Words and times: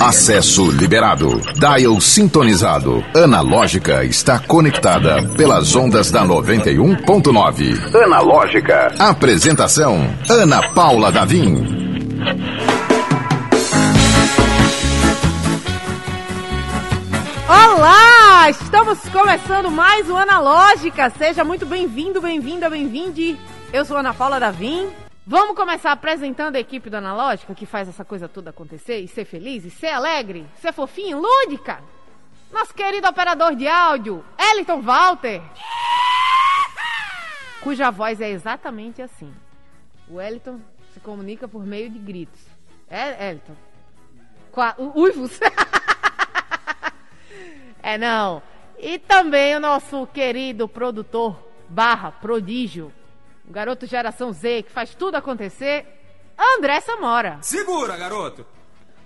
Acesso 0.00 0.70
liberado. 0.70 1.40
Dial 1.54 2.00
sintonizado. 2.00 3.04
Analógica 3.14 4.04
está 4.04 4.38
conectada 4.38 5.22
pelas 5.36 5.74
ondas 5.74 6.12
da 6.12 6.24
91.9. 6.24 7.94
Analógica. 8.04 8.94
Apresentação: 8.98 9.98
Ana 10.28 10.62
Paula 10.70 11.10
Davim. 11.10 11.66
Olá! 17.48 18.48
Estamos 18.48 18.98
começando 19.12 19.70
mais 19.70 20.08
um 20.08 20.16
Analógica. 20.16 21.10
Seja 21.18 21.42
muito 21.42 21.66
bem-vindo, 21.66 22.20
bem-vinda, 22.20 22.70
bem-vinde. 22.70 23.36
Eu 23.72 23.84
sou 23.84 23.96
Ana 23.96 24.14
Paula 24.14 24.38
Davim. 24.38 24.88
Vamos 25.28 25.56
começar 25.56 25.90
apresentando 25.90 26.54
a 26.54 26.60
equipe 26.60 26.88
do 26.88 26.98
Analógica 26.98 27.52
que 27.52 27.66
faz 27.66 27.88
essa 27.88 28.04
coisa 28.04 28.28
toda 28.28 28.50
acontecer 28.50 29.00
e 29.00 29.08
ser 29.08 29.24
feliz 29.24 29.64
e 29.64 29.70
ser 29.70 29.88
alegre, 29.88 30.46
ser 30.60 30.72
fofinho, 30.72 31.20
lúdica. 31.20 31.82
Nosso 32.52 32.72
querido 32.72 33.08
operador 33.08 33.56
de 33.56 33.66
áudio, 33.66 34.24
Eliton 34.38 34.80
Walter. 34.80 35.42
Cuja 37.60 37.90
voz 37.90 38.20
é 38.20 38.30
exatamente 38.30 39.02
assim. 39.02 39.34
O 40.08 40.20
Eliton 40.20 40.60
se 40.94 41.00
comunica 41.00 41.48
por 41.48 41.66
meio 41.66 41.90
de 41.90 41.98
gritos. 41.98 42.46
É, 42.88 43.30
Eliton? 43.30 43.56
Qua, 44.52 44.76
uivos. 44.78 45.40
é 47.82 47.98
não. 47.98 48.40
E 48.78 48.96
também 48.96 49.56
o 49.56 49.60
nosso 49.60 50.06
querido 50.06 50.68
produtor 50.68 51.36
barra 51.68 52.12
prodígio, 52.12 52.92
o 53.48 53.52
garoto 53.52 53.86
geração 53.86 54.32
Z 54.32 54.64
que 54.64 54.72
faz 54.72 54.94
tudo 54.94 55.16
acontecer, 55.16 55.86
André 56.56 56.80
Samora. 56.80 57.38
Segura, 57.42 57.96
garoto! 57.96 58.46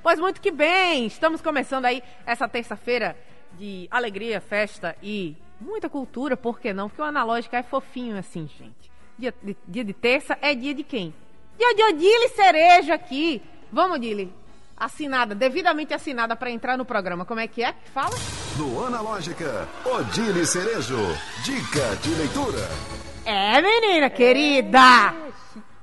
Pois 0.02 0.18
muito 0.18 0.40
que 0.40 0.50
bem, 0.50 1.06
estamos 1.06 1.42
começando 1.42 1.84
aí 1.84 2.02
essa 2.24 2.48
terça-feira 2.48 3.16
de 3.58 3.86
alegria, 3.90 4.40
festa 4.40 4.96
e 5.02 5.36
muita 5.60 5.88
cultura, 5.88 6.36
por 6.36 6.58
que 6.58 6.72
não? 6.72 6.88
Porque 6.88 7.02
o 7.02 7.04
analógico 7.04 7.54
é 7.54 7.62
fofinho 7.62 8.16
assim, 8.16 8.48
gente. 8.58 8.90
Dia 9.18 9.34
de, 9.42 9.56
dia 9.68 9.84
de 9.84 9.92
terça 9.92 10.38
é 10.40 10.54
dia 10.54 10.74
de 10.74 10.82
quem? 10.82 11.14
Dia 11.58 11.74
de 11.74 11.82
Odile 11.82 12.28
Cereja 12.30 12.94
aqui. 12.94 13.42
Vamos, 13.70 13.96
Odile. 13.98 14.32
Assinada, 14.74 15.34
devidamente 15.34 15.92
assinada 15.92 16.34
para 16.34 16.50
entrar 16.50 16.78
no 16.78 16.86
programa. 16.86 17.26
Como 17.26 17.38
é 17.38 17.46
que 17.46 17.62
é? 17.62 17.74
Fala. 17.92 18.16
No 18.56 18.86
Analógica, 18.86 19.68
Odile 19.84 20.46
Cerejo. 20.46 20.96
Dica 21.44 21.96
de 21.96 22.14
leitura. 22.14 23.09
É, 23.32 23.62
menina 23.62 24.10
querida! 24.10 25.14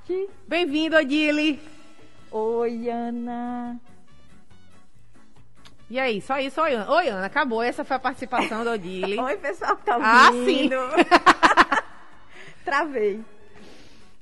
chique. 0.05 0.29
Bem-vindo, 0.45 0.97
Odile. 0.97 1.57
Oi, 2.29 2.89
Ana. 2.89 3.79
E 5.89 5.97
aí, 5.97 6.19
só 6.19 6.37
isso, 6.39 6.59
oi, 6.61 6.73
Ana. 6.73 6.91
Oi, 6.91 7.07
Ana, 7.07 7.25
acabou. 7.27 7.63
Essa 7.63 7.85
foi 7.85 7.95
a 7.95 7.99
participação 8.01 8.65
da 8.65 8.71
Odile. 8.73 9.15
Oi, 9.23 9.37
pessoal 9.37 9.77
que 9.77 9.85
tá 9.85 9.97
Ah, 9.97 10.29
ouvindo. 10.29 10.75
Travei. 12.65 13.21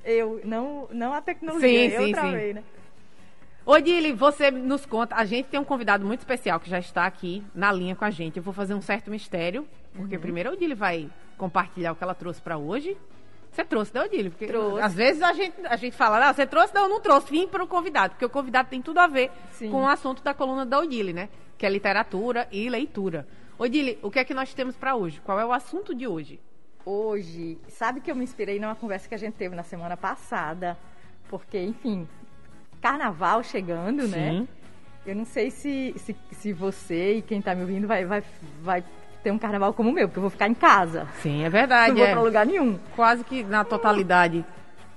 Eu, 0.03 0.39
não, 0.43 0.87
não 0.91 1.11
a 1.11 1.19
tecnologia, 1.19 1.67
Sim, 1.89 1.95
eu 1.95 2.05
sim, 2.05 2.11
travei, 2.11 2.53
né? 2.53 2.63
Odile, 3.65 4.13
você 4.13 4.51
nos 4.51 4.85
conta. 4.85 5.15
A 5.15 5.25
gente 5.25 5.47
tem 5.47 5.59
um 5.59 5.63
convidado 5.65 6.05
muito 6.05 6.19
especial 6.19 6.59
que 6.59 6.69
já 6.69 6.77
está 6.77 7.07
aqui 7.07 7.43
na 7.55 7.71
linha 7.71 7.95
com 7.95 8.05
a 8.05 8.11
gente. 8.11 8.37
Eu 8.37 8.43
vou 8.43 8.53
fazer 8.53 8.75
um 8.75 8.81
certo 8.83 9.09
mistério, 9.09 9.67
porque 9.95 10.19
primeiro 10.19 10.51
a 10.51 10.53
Odile 10.53 10.75
vai 10.75 11.09
compartilhar 11.39 11.91
o 11.91 11.95
que 11.95 12.03
ela 12.03 12.13
trouxe 12.13 12.39
para 12.39 12.55
hoje. 12.55 12.95
Você 13.55 13.63
trouxe, 13.63 13.95
né, 13.95 14.01
Odile? 14.01 14.29
Porque 14.29 14.47
Trouxe. 14.47 14.81
às 14.81 14.93
vezes 14.93 15.21
a 15.21 15.31
gente, 15.31 15.55
a 15.65 15.77
gente 15.77 15.95
fala, 15.95 16.19
não, 16.19 16.33
você 16.33 16.45
trouxe, 16.45 16.75
não, 16.75 16.89
não 16.89 16.99
trouxe. 16.99 17.31
Vim 17.31 17.47
para 17.47 17.63
o 17.63 17.67
convidado, 17.67 18.11
porque 18.11 18.25
o 18.25 18.29
convidado 18.29 18.67
tem 18.67 18.81
tudo 18.81 18.99
a 18.99 19.07
ver 19.07 19.31
Sim. 19.51 19.71
com 19.71 19.83
o 19.83 19.87
assunto 19.87 20.21
da 20.21 20.33
coluna 20.33 20.65
da 20.65 20.77
Odile, 20.77 21.13
né? 21.13 21.29
Que 21.57 21.65
é 21.65 21.69
literatura 21.69 22.49
e 22.51 22.67
leitura. 22.67 23.25
Odile, 23.57 23.97
o 24.01 24.11
que 24.11 24.19
é 24.19 24.25
que 24.25 24.33
nós 24.33 24.53
temos 24.53 24.75
para 24.75 24.93
hoje? 24.97 25.21
Qual 25.21 25.39
é 25.39 25.45
o 25.45 25.53
assunto 25.53 25.95
de 25.95 26.05
hoje? 26.05 26.37
Hoje, 26.85 27.57
sabe 27.69 28.01
que 28.01 28.11
eu 28.11 28.15
me 28.15 28.25
inspirei 28.25 28.59
numa 28.59 28.75
conversa 28.75 29.07
que 29.07 29.15
a 29.15 29.17
gente 29.17 29.35
teve 29.35 29.55
na 29.55 29.63
semana 29.63 29.95
passada, 29.95 30.77
porque, 31.29 31.57
enfim, 31.57 32.05
carnaval 32.81 33.41
chegando, 33.41 34.05
né? 34.05 34.31
Sim. 34.31 34.47
Eu 35.05 35.15
não 35.15 35.23
sei 35.23 35.49
se, 35.49 35.95
se, 35.97 36.13
se 36.33 36.51
você 36.51 37.19
e 37.19 37.21
quem 37.21 37.41
tá 37.41 37.55
me 37.55 37.61
ouvindo 37.61 37.87
vai, 37.87 38.03
vai, 38.05 38.21
vai 38.61 38.83
ter 39.25 39.31
um 39.31 39.39
carnaval 39.39 39.73
como 39.73 39.89
o 39.89 39.91
meu, 39.91 40.07
porque 40.07 40.19
eu 40.19 40.21
vou 40.21 40.29
ficar 40.29 40.47
em 40.47 40.53
casa. 40.53 41.07
Sim, 41.23 41.41
é 41.41 41.45
Não 41.45 41.49
verdade. 41.51 41.93
vou 41.95 42.05
é. 42.05 42.11
pra 42.11 42.21
lugar 42.21 42.45
nenhum. 42.45 42.77
Quase 42.95 43.23
que 43.23 43.41
na 43.43 43.63
totalidade 43.63 44.45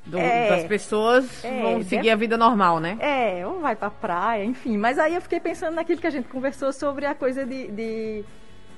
do- 0.04 0.18
É. 0.18 0.50
das 0.50 0.64
pessoas 0.64 1.42
É, 1.42 1.62
vão 1.62 1.72
deve- 1.78 1.84
seguir 1.84 2.10
a 2.10 2.16
vida 2.16 2.36
normal, 2.36 2.78
né? 2.78 2.98
É, 3.00 3.46
ou 3.46 3.60
vai 3.60 3.74
pra 3.74 3.88
praia, 3.88 4.44
enfim. 4.44 4.76
Mas 4.76 4.98
aí 4.98 5.14
eu 5.14 5.22
fiquei 5.22 5.40
pensando 5.40 5.74
naquilo 5.76 5.98
que 5.98 6.06
a 6.06 6.10
gente 6.10 6.28
conversou 6.28 6.74
sobre 6.74 7.06
a 7.06 7.14
coisa 7.14 7.46
de, 7.46 7.68
de, 7.68 8.24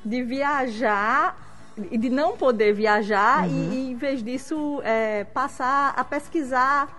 de 0.04 0.22
viajar 0.22 1.36
e 1.90 1.98
de 1.98 2.10
não 2.10 2.36
poder 2.36 2.72
viajar 2.72 3.48
e, 3.48 3.50
e, 3.52 3.90
em 3.90 3.96
vez 3.96 4.22
disso, 4.22 4.80
é, 4.84 5.24
passar 5.24 5.94
a 5.96 6.04
pesquisar, 6.04 6.96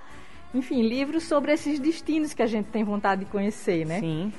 enfim, 0.54 0.82
livros 0.82 1.24
sobre 1.24 1.54
esses 1.54 1.80
destinos 1.80 2.34
que 2.34 2.42
a 2.44 2.48
gente 2.48 2.66
tem 2.66 2.84
vontade 2.84 3.24
de 3.24 3.32
conhecer, 3.32 3.86
né? 3.86 4.02
Sim. 4.02 4.34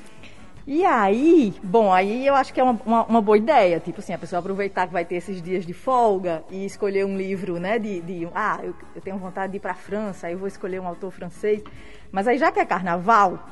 E 0.65 0.85
aí, 0.85 1.53
bom, 1.61 1.93
aí 1.93 2.25
eu 2.25 2.37
acho 2.37 2.55
que 2.55 2.61
é 2.61 2.63
uma, 2.63 2.79
uma, 2.87 3.05
uma 3.05 3.21
boa 3.21 3.37
ideia, 3.37 3.81
tipo 3.81 3.99
assim, 3.99 4.13
a 4.13 4.19
pessoa 4.19 4.39
aproveitar 4.39 4.87
que 4.87 4.93
vai 4.93 5.05
ter 5.05 5.17
esses 5.17 5.43
dias 5.43 5.67
de 5.67 5.73
folga 5.73 6.45
e 6.49 6.65
escolher 6.65 7.05
um 7.05 7.17
livro, 7.17 7.59
né, 7.59 7.81
de, 7.81 8.01
de 8.01 8.29
ah, 8.33 8.61
eu, 8.63 8.73
eu 8.95 9.03
tenho 9.03 9.19
vontade 9.19 9.51
de 9.51 9.57
ir 9.57 9.61
para 9.61 9.73
a 9.73 9.75
França, 9.75 10.29
aí 10.29 10.35
eu 10.35 10.39
vou 10.39 10.47
escolher 10.47 10.81
um 10.81 10.87
autor 10.87 11.11
francês. 11.11 11.65
Mas 12.13 12.29
aí 12.29 12.39
já 12.39 12.53
que 12.53 12.61
é 12.61 12.65
carnaval, 12.65 13.45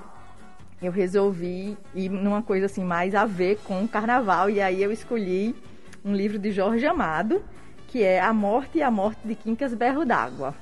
eu 0.81 0.93
resolvi 0.93 1.77
ir 1.97 2.09
numa 2.09 2.43
coisa 2.43 2.67
assim 2.67 2.85
mais 2.85 3.13
a 3.13 3.25
ver 3.25 3.59
com 3.65 3.83
o 3.83 3.89
carnaval 3.89 4.49
e 4.49 4.61
aí 4.61 4.81
eu 4.81 4.93
escolhi 4.93 5.57
um 6.05 6.15
livro 6.15 6.39
de 6.39 6.53
Jorge 6.53 6.87
Amado, 6.87 7.43
que 7.89 8.05
é 8.05 8.21
A 8.21 8.33
Morte 8.33 8.79
e 8.79 8.83
a 8.83 8.91
Morte 8.91 9.19
de 9.25 9.35
Quincas 9.35 9.75
Berro 9.75 10.05
d'Água. 10.05 10.55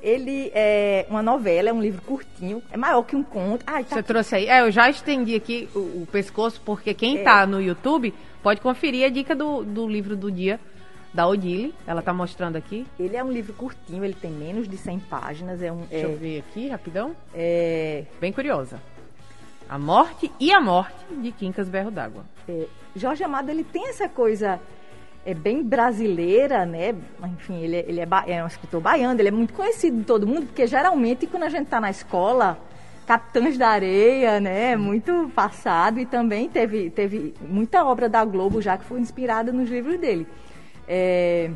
Ele 0.00 0.50
é 0.54 1.06
uma 1.10 1.22
novela, 1.22 1.68
é 1.70 1.72
um 1.72 1.80
livro 1.82 2.00
curtinho, 2.02 2.62
é 2.70 2.76
maior 2.76 3.02
que 3.02 3.16
um 3.16 3.22
conto. 3.22 3.64
Ai, 3.66 3.84
tá 3.84 3.96
Você 3.96 4.02
trouxe 4.02 4.36
aí. 4.36 4.46
É, 4.46 4.60
eu 4.60 4.70
já 4.70 4.88
estendi 4.88 5.34
aqui 5.34 5.68
o, 5.74 5.78
o 6.02 6.08
pescoço, 6.10 6.60
porque 6.64 6.94
quem 6.94 7.18
É. 7.18 7.22
tá 7.24 7.46
no 7.46 7.60
YouTube 7.60 8.14
pode 8.42 8.60
conferir 8.60 9.04
a 9.06 9.08
dica 9.08 9.34
do, 9.34 9.64
do 9.64 9.88
livro 9.88 10.16
do 10.16 10.30
dia 10.30 10.60
da 11.12 11.26
Odile. 11.26 11.74
Ela 11.86 12.00
tá 12.02 12.12
mostrando 12.12 12.56
aqui. 12.56 12.86
Ele 12.98 13.16
é 13.16 13.24
um 13.24 13.32
livro 13.32 13.52
curtinho, 13.54 14.04
ele 14.04 14.14
tem 14.14 14.30
menos 14.30 14.68
de 14.68 14.76
100 14.76 14.98
páginas, 15.00 15.60
é 15.62 15.72
um 15.72 15.82
Deixa 15.90 16.06
eu 16.06 16.12
é, 16.12 16.16
ver 16.16 16.38
aqui, 16.48 16.68
rapidão. 16.68 17.16
é, 17.34 18.04
Bem 18.20 18.32
curiosa. 18.32 18.80
A 19.68 19.78
Morte 19.78 20.30
e 20.40 20.50
a 20.52 20.60
Morte 20.60 20.94
de 21.20 21.30
Quincas 21.32 21.68
Berro 21.68 21.90
d'Água. 21.90 22.24
é, 22.48 22.66
Jorge 22.96 23.22
Amado 23.22 23.50
ele 23.50 23.64
tem 23.64 23.88
essa 23.88 24.08
coisa 24.08 24.58
é 25.30 25.34
bem 25.34 25.62
brasileira, 25.62 26.64
né? 26.64 26.94
Enfim, 27.24 27.60
ele, 27.62 27.76
é- 27.76 27.84
ele 27.88 28.00
é, 28.00 28.08
é 28.28 28.42
um 28.42 28.46
escritor 28.46 28.80
baiano, 28.80 29.20
ele 29.20 29.28
é 29.28 29.32
muito 29.32 29.52
conhecido 29.52 29.98
de 29.98 30.04
todo 30.04 30.26
mundo, 30.26 30.46
porque 30.46 30.66
geralmente 30.66 31.26
quando 31.26 31.42
a 31.44 31.48
gente 31.48 31.64
está 31.64 31.80
na 31.80 31.90
escola, 31.90 32.58
Capitães 33.06 33.56
da 33.56 33.68
Areia, 33.68 34.38
né? 34.38 34.76
Muito 34.76 35.30
passado 35.34 35.98
e 35.98 36.04
também 36.04 36.48
teve, 36.48 36.90
teve 36.90 37.34
muita 37.40 37.82
obra 37.84 38.06
da 38.08 38.22
Globo 38.24 38.60
já 38.60 38.76
que 38.76 38.84
foi 38.84 39.00
inspirada 39.00 39.50
nos 39.50 39.70
livros 39.70 39.98
dele. 39.98 40.26
É, 40.86 41.50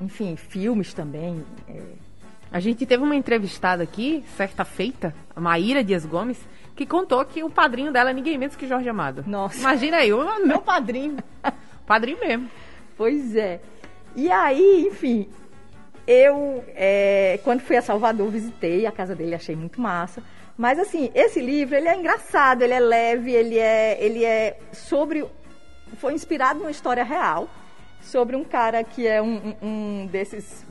enfim, 0.00 0.36
filmes 0.36 0.92
também. 0.92 1.42
é, 1.68 1.80
A 2.50 2.60
gente 2.60 2.84
teve 2.84 3.02
uma 3.02 3.16
entrevistada 3.16 3.82
aqui, 3.82 4.22
certa 4.36 4.62
feita, 4.64 5.14
a 5.34 5.40
Maíra 5.40 5.82
Dias 5.82 6.04
Gomes, 6.04 6.38
que 6.76 6.84
contou 6.84 7.24
que 7.24 7.42
o 7.42 7.48
padrinho 7.50 7.92
dela 7.92 8.10
é 8.10 8.12
ninguém 8.14 8.36
menos 8.36 8.54
que 8.56 8.66
Jorge 8.66 8.88
Amado. 8.88 9.24
Nossa. 9.26 9.58
Imagina 9.58 9.98
aí, 9.98 10.12
o 10.12 10.46
meu 10.46 10.60
padrinho. 10.60 11.16
Padrinho 11.86 12.18
mesmo. 12.20 12.50
Pois 12.96 13.34
é. 13.36 13.60
E 14.14 14.30
aí, 14.30 14.86
enfim, 14.86 15.28
eu, 16.06 16.64
é, 16.74 17.38
quando 17.44 17.60
fui 17.60 17.76
a 17.76 17.82
Salvador, 17.82 18.28
visitei 18.30 18.86
a 18.86 18.92
casa 18.92 19.14
dele, 19.14 19.34
achei 19.34 19.56
muito 19.56 19.80
massa. 19.80 20.22
Mas, 20.56 20.78
assim, 20.78 21.10
esse 21.14 21.40
livro, 21.40 21.74
ele 21.74 21.88
é 21.88 21.96
engraçado, 21.96 22.62
ele 22.62 22.74
é 22.74 22.80
leve, 22.80 23.32
ele 23.32 23.58
é, 23.58 23.96
ele 24.00 24.24
é 24.24 24.58
sobre... 24.72 25.24
Foi 25.96 26.12
inspirado 26.12 26.58
numa 26.60 26.70
história 26.70 27.02
real, 27.04 27.48
sobre 28.00 28.36
um 28.36 28.44
cara 28.44 28.82
que 28.84 29.06
é 29.06 29.20
um, 29.22 29.54
um- 29.62 30.06
desses 30.10 30.64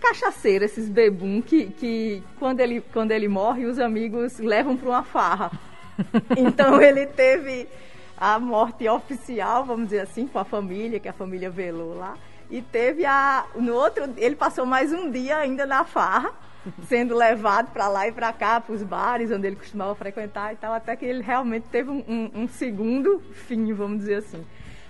cachaceiros, 0.00 0.70
esses 0.70 0.88
bebum, 0.88 1.40
que, 1.40 1.66
que 1.66 2.22
quando, 2.38 2.60
ele, 2.60 2.82
quando 2.92 3.12
ele 3.12 3.28
morre, 3.28 3.64
os 3.64 3.78
amigos 3.78 4.38
levam 4.38 4.76
para 4.76 4.88
uma 4.88 5.02
farra. 5.02 5.50
Então 6.36 6.82
ele 6.82 7.06
teve 7.06 7.68
a 8.16 8.38
morte 8.38 8.88
oficial, 8.88 9.64
vamos 9.64 9.84
dizer 9.86 10.00
assim, 10.00 10.26
com 10.26 10.38
a 10.38 10.44
família, 10.44 11.00
que 11.00 11.08
a 11.08 11.12
família 11.12 11.50
velou 11.50 11.96
lá. 11.96 12.16
E 12.50 12.60
teve 12.62 13.04
a. 13.04 13.44
No 13.56 13.74
outro, 13.74 14.04
ele 14.16 14.36
passou 14.36 14.64
mais 14.66 14.92
um 14.92 15.10
dia 15.10 15.38
ainda 15.38 15.66
na 15.66 15.84
farra, 15.84 16.32
sendo 16.88 17.14
levado 17.14 17.70
para 17.72 17.88
lá 17.88 18.06
e 18.06 18.12
para 18.12 18.32
cá, 18.32 18.60
para 18.60 18.74
os 18.74 18.82
bares 18.82 19.30
onde 19.30 19.46
ele 19.46 19.56
costumava 19.56 19.94
frequentar 19.94 20.52
e 20.52 20.56
tal, 20.56 20.72
até 20.74 20.94
que 20.94 21.04
ele 21.04 21.22
realmente 21.22 21.66
teve 21.68 21.90
um, 21.90 22.04
um- 22.06 22.30
um 22.42 22.48
segundo 22.48 23.20
fim, 23.32 23.72
vamos 23.72 23.98
dizer 23.98 24.16
assim. 24.16 24.44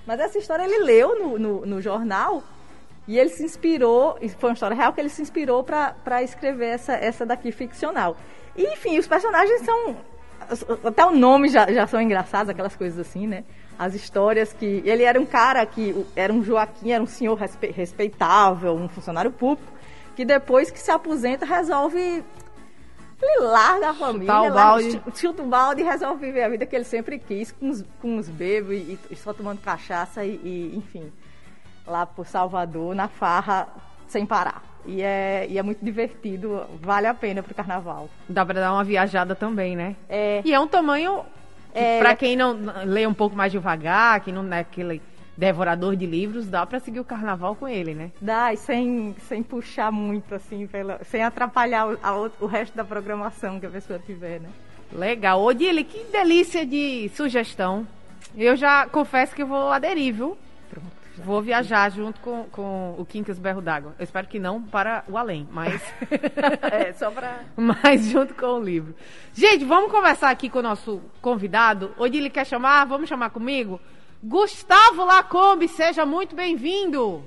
Mas 0.06 0.20
essa 0.20 0.36
história 0.38 0.64
ele 0.64 0.78
leu 0.84 1.18
no, 1.18 1.38
no, 1.38 1.66
no 1.66 1.80
jornal 1.80 2.42
e 3.08 3.18
ele 3.18 3.30
se 3.30 3.42
inspirou, 3.42 4.18
foi 4.38 4.50
uma 4.50 4.54
história 4.54 4.76
real 4.76 4.92
que 4.92 5.00
ele 5.00 5.08
se 5.08 5.22
inspirou 5.22 5.62
para 5.64 6.22
escrever 6.22 6.66
essa, 6.74 6.92
essa 6.94 7.24
daqui 7.24 7.50
ficcional. 7.52 8.16
E, 8.56 8.64
enfim, 8.72 8.98
os 8.98 9.06
personagens 9.06 9.62
são 9.62 9.96
Até 10.84 11.04
o 11.04 11.10
nome 11.10 11.48
já, 11.48 11.70
já 11.72 11.86
são 11.86 12.00
engraçados, 12.00 12.48
aquelas 12.48 12.76
coisas 12.76 12.98
assim, 12.98 13.26
né? 13.26 13.44
As 13.78 13.94
histórias 13.94 14.52
que. 14.52 14.82
Ele 14.84 15.02
era 15.02 15.20
um 15.20 15.26
cara 15.26 15.64
que. 15.66 16.06
Era 16.14 16.32
um 16.32 16.42
Joaquim, 16.42 16.92
era 16.92 17.02
um 17.02 17.06
senhor 17.06 17.38
respeitável, 17.74 18.74
um 18.74 18.88
funcionário 18.88 19.30
público, 19.30 19.72
que 20.14 20.24
depois 20.24 20.70
que 20.70 20.78
se 20.78 20.90
aposenta 20.90 21.44
resolve. 21.44 22.24
Ele 23.22 23.40
larga 23.40 23.90
a 23.90 23.94
família, 23.94 24.34
chuta 24.34 24.50
o 24.50 24.54
balde, 24.54 25.02
chuta 25.14 25.42
o 25.42 25.46
balde 25.46 25.80
e 25.80 25.84
resolve 25.84 26.26
viver 26.26 26.42
a 26.42 26.48
vida 26.48 26.66
que 26.66 26.76
ele 26.76 26.84
sempre 26.84 27.18
quis, 27.18 27.52
com 27.52 27.70
os, 27.70 27.82
com 28.00 28.18
os 28.18 28.28
bebos 28.28 28.74
e, 28.74 28.98
e 29.10 29.16
só 29.16 29.32
tomando 29.32 29.60
cachaça 29.60 30.24
e, 30.24 30.34
e, 30.44 30.76
enfim, 30.76 31.10
lá 31.86 32.04
por 32.04 32.26
Salvador, 32.26 32.94
na 32.94 33.08
farra, 33.08 33.68
sem 34.08 34.26
parar. 34.26 34.73
E 34.86 35.02
é, 35.02 35.46
e 35.48 35.58
é 35.58 35.62
muito 35.62 35.84
divertido, 35.84 36.64
vale 36.80 37.06
a 37.06 37.14
pena 37.14 37.42
pro 37.42 37.54
carnaval. 37.54 38.08
Dá 38.28 38.44
pra 38.44 38.60
dar 38.60 38.72
uma 38.72 38.84
viajada 38.84 39.34
também, 39.34 39.74
né? 39.74 39.96
É. 40.08 40.42
E 40.44 40.52
é 40.52 40.60
um 40.60 40.68
tamanho. 40.68 41.22
É, 41.74 41.98
pra 41.98 42.14
quem 42.14 42.36
não 42.36 42.56
lê 42.84 43.06
um 43.06 43.14
pouco 43.14 43.34
mais 43.34 43.50
devagar, 43.50 44.20
que 44.20 44.30
não 44.30 44.52
é 44.52 44.60
aquele 44.60 45.02
devorador 45.36 45.96
de 45.96 46.06
livros, 46.06 46.46
dá 46.46 46.64
para 46.64 46.78
seguir 46.78 47.00
o 47.00 47.04
carnaval 47.04 47.56
com 47.56 47.66
ele, 47.66 47.94
né? 47.94 48.12
Dá, 48.20 48.52
e 48.52 48.56
sem, 48.56 49.16
sem 49.28 49.42
puxar 49.42 49.90
muito, 49.90 50.34
assim, 50.34 50.66
pela, 50.66 51.00
sem 51.04 51.22
atrapalhar 51.22 51.88
o, 51.88 51.98
a, 52.02 52.30
o 52.40 52.46
resto 52.46 52.76
da 52.76 52.84
programação 52.84 53.58
que 53.58 53.66
a 53.66 53.70
pessoa 53.70 53.98
tiver, 53.98 54.40
né? 54.40 54.48
Legal. 54.92 55.42
Odile, 55.42 55.82
que 55.82 56.04
delícia 56.12 56.64
de 56.64 57.10
sugestão. 57.16 57.86
Eu 58.36 58.56
já 58.56 58.86
confesso 58.86 59.34
que 59.34 59.42
eu 59.42 59.46
vou 59.46 59.72
aderir, 59.72 60.14
viu? 60.14 60.38
Vou 61.16 61.40
viajar 61.40 61.90
junto 61.90 62.18
com, 62.20 62.44
com 62.50 62.96
o 62.98 63.04
Quincas 63.04 63.38
Berro 63.38 63.60
d'Água. 63.60 63.94
Eu 63.98 64.04
espero 64.04 64.26
que 64.26 64.38
não 64.38 64.60
para 64.60 65.04
o 65.08 65.16
além, 65.16 65.46
mas. 65.50 65.80
é, 66.72 66.92
só 66.92 67.10
para. 67.10 67.44
Mas 67.56 68.06
junto 68.06 68.34
com 68.34 68.46
o 68.46 68.62
livro. 68.62 68.94
Gente, 69.32 69.64
vamos 69.64 69.90
conversar 69.90 70.30
aqui 70.30 70.50
com 70.50 70.58
o 70.58 70.62
nosso 70.62 71.00
convidado. 71.20 71.94
Odile 71.96 72.30
quer 72.30 72.44
chamar? 72.44 72.84
Vamos 72.86 73.08
chamar 73.08 73.30
comigo? 73.30 73.80
Gustavo 74.22 75.04
Lacombe, 75.04 75.68
seja 75.68 76.04
muito 76.04 76.34
bem-vindo. 76.34 77.22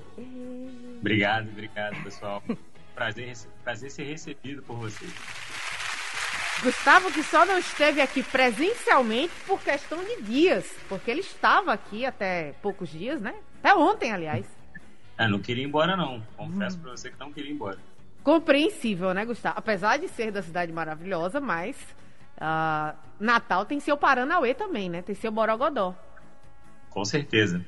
Obrigado, 0.98 1.48
obrigado, 1.48 2.02
pessoal. 2.02 2.42
Prazer, 2.94 3.32
prazer 3.62 3.90
ser 3.90 4.02
recebido 4.02 4.62
por 4.62 4.76
vocês. 4.76 5.14
Gustavo 6.62 7.12
que 7.12 7.22
só 7.22 7.46
não 7.46 7.56
esteve 7.58 8.00
aqui 8.00 8.20
presencialmente 8.20 9.32
por 9.46 9.60
questão 9.60 10.02
de 10.02 10.22
dias, 10.22 10.68
porque 10.88 11.08
ele 11.08 11.20
estava 11.20 11.72
aqui 11.72 12.04
até 12.04 12.52
poucos 12.60 12.88
dias, 12.88 13.20
né? 13.20 13.34
Até 13.62 13.74
ontem, 13.74 14.12
aliás. 14.12 14.46
É, 15.16 15.26
não 15.28 15.40
queria 15.40 15.64
ir 15.64 15.66
embora, 15.66 15.96
não. 15.96 16.22
Confesso 16.36 16.76
hum. 16.78 16.80
pra 16.80 16.90
você 16.92 17.10
que 17.10 17.18
não 17.18 17.32
queria 17.32 17.50
ir 17.50 17.54
embora. 17.54 17.78
Compreensível, 18.22 19.12
né, 19.14 19.24
Gustavo? 19.24 19.58
Apesar 19.58 19.98
de 19.98 20.08
ser 20.08 20.30
da 20.30 20.42
cidade 20.42 20.72
maravilhosa, 20.72 21.40
mas 21.40 21.76
uh, 22.36 22.96
Natal 23.18 23.64
tem 23.64 23.80
seu 23.80 23.96
Paranauê 23.96 24.54
também, 24.54 24.88
né? 24.88 25.02
Tem 25.02 25.14
seu 25.14 25.32
Borogodó. 25.32 25.94
Com 26.90 27.04
certeza. 27.04 27.64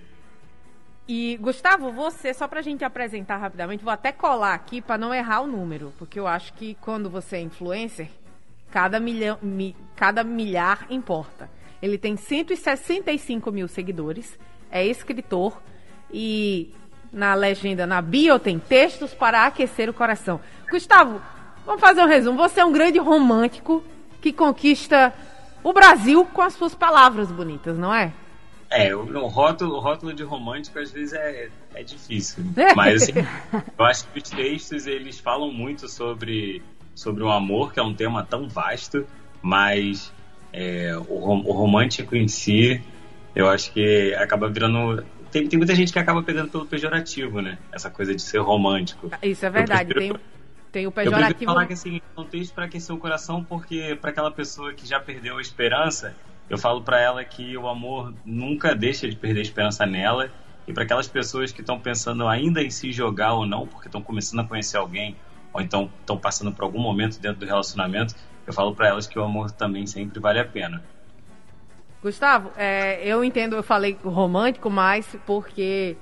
E, 1.08 1.36
Gustavo, 1.38 1.90
você, 1.90 2.32
só 2.32 2.46
pra 2.46 2.62
gente 2.62 2.84
apresentar 2.84 3.38
rapidamente, 3.38 3.82
vou 3.82 3.92
até 3.92 4.12
colar 4.12 4.54
aqui 4.54 4.80
para 4.80 4.96
não 4.96 5.12
errar 5.12 5.40
o 5.40 5.46
número, 5.46 5.92
porque 5.98 6.20
eu 6.20 6.26
acho 6.26 6.52
que 6.52 6.76
quando 6.80 7.10
você 7.10 7.36
é 7.36 7.40
influencer, 7.40 8.08
cada, 8.70 9.00
milhão, 9.00 9.36
mi, 9.42 9.74
cada 9.96 10.22
milhar 10.22 10.86
importa. 10.88 11.50
Ele 11.82 11.98
tem 11.98 12.16
165 12.16 13.50
mil 13.50 13.66
seguidores, 13.66 14.38
é 14.70 14.86
escritor, 14.86 15.60
e 16.12 16.70
na 17.12 17.34
legenda, 17.34 17.86
na 17.86 18.00
bio, 18.00 18.38
tem 18.38 18.58
textos 18.58 19.12
para 19.12 19.46
aquecer 19.46 19.88
o 19.88 19.94
coração. 19.94 20.40
Gustavo, 20.70 21.20
vamos 21.66 21.80
fazer 21.80 22.02
um 22.02 22.06
resumo. 22.06 22.38
Você 22.38 22.60
é 22.60 22.64
um 22.64 22.72
grande 22.72 22.98
romântico 22.98 23.82
que 24.20 24.32
conquista 24.32 25.12
o 25.62 25.72
Brasil 25.72 26.24
com 26.26 26.42
as 26.42 26.54
suas 26.54 26.74
palavras 26.74 27.30
bonitas, 27.30 27.76
não 27.76 27.94
é? 27.94 28.12
É, 28.70 28.94
o, 28.94 29.26
rótulo, 29.26 29.74
o 29.74 29.80
rótulo 29.80 30.14
de 30.14 30.22
romântico 30.22 30.78
às 30.78 30.92
vezes 30.92 31.12
é, 31.12 31.48
é 31.74 31.82
difícil. 31.82 32.44
Mas 32.76 33.02
assim, 33.02 33.12
eu 33.76 33.84
acho 33.84 34.06
que 34.08 34.20
os 34.20 34.30
textos 34.30 34.86
eles 34.86 35.18
falam 35.18 35.52
muito 35.52 35.88
sobre, 35.88 36.62
sobre 36.94 37.24
o 37.24 37.30
amor, 37.30 37.72
que 37.72 37.80
é 37.80 37.82
um 37.82 37.92
tema 37.92 38.24
tão 38.24 38.48
vasto, 38.48 39.04
mas 39.42 40.12
é, 40.52 40.96
o, 40.96 41.14
o 41.14 41.52
romântico 41.52 42.14
em 42.14 42.28
si, 42.28 42.80
eu 43.34 43.48
acho 43.48 43.72
que 43.72 44.14
acaba 44.14 44.48
virando 44.48 45.04
tem, 45.30 45.48
tem 45.48 45.58
muita 45.58 45.74
gente 45.74 45.92
que 45.92 45.98
acaba 45.98 46.22
pegando 46.22 46.50
pelo 46.50 46.66
pejorativo, 46.66 47.40
né? 47.40 47.58
Essa 47.72 47.90
coisa 47.90 48.14
de 48.14 48.22
ser 48.22 48.38
romântico. 48.38 49.10
Isso 49.22 49.44
é 49.46 49.50
verdade. 49.50 49.92
Prefiro, 49.92 50.14
tem, 50.14 50.24
tem 50.72 50.86
o 50.86 50.92
pejorativo. 50.92 51.42
Eu 51.42 51.46
falar 51.46 51.66
que 51.66 51.72
assim, 51.72 52.00
é 52.16 52.20
um 52.20 52.24
texto 52.24 52.54
para 52.54 52.64
aquecer 52.64 52.94
o 52.94 52.98
coração, 52.98 53.42
porque 53.44 53.96
para 54.00 54.10
aquela 54.10 54.30
pessoa 54.30 54.72
que 54.72 54.86
já 54.86 54.98
perdeu 55.00 55.38
a 55.38 55.40
esperança, 55.40 56.14
eu 56.48 56.58
falo 56.58 56.82
para 56.82 57.00
ela 57.00 57.24
que 57.24 57.56
o 57.56 57.68
amor 57.68 58.12
nunca 58.24 58.74
deixa 58.74 59.08
de 59.08 59.16
perder 59.16 59.40
a 59.40 59.42
esperança 59.42 59.86
nela. 59.86 60.30
E 60.66 60.72
para 60.72 60.84
aquelas 60.84 61.08
pessoas 61.08 61.50
que 61.50 61.60
estão 61.60 61.80
pensando 61.80 62.28
ainda 62.28 62.62
em 62.62 62.70
se 62.70 62.92
jogar 62.92 63.32
ou 63.32 63.46
não, 63.46 63.66
porque 63.66 63.88
estão 63.88 64.02
começando 64.02 64.40
a 64.40 64.44
conhecer 64.44 64.76
alguém, 64.76 65.16
ou 65.52 65.60
então 65.60 65.90
estão 66.00 66.16
passando 66.16 66.52
por 66.52 66.64
algum 66.64 66.78
momento 66.78 67.18
dentro 67.20 67.40
do 67.40 67.46
relacionamento, 67.46 68.14
eu 68.46 68.52
falo 68.52 68.74
para 68.74 68.88
elas 68.88 69.06
que 69.06 69.18
o 69.18 69.22
amor 69.22 69.50
também 69.50 69.86
sempre 69.86 70.20
vale 70.20 70.38
a 70.38 70.44
pena. 70.44 70.82
Gustavo, 72.02 72.50
é, 72.56 73.00
eu 73.04 73.22
entendo, 73.22 73.56
eu 73.56 73.62
falei 73.62 73.96
romântico, 74.02 74.70
mas 74.70 75.06
porque 75.26 75.96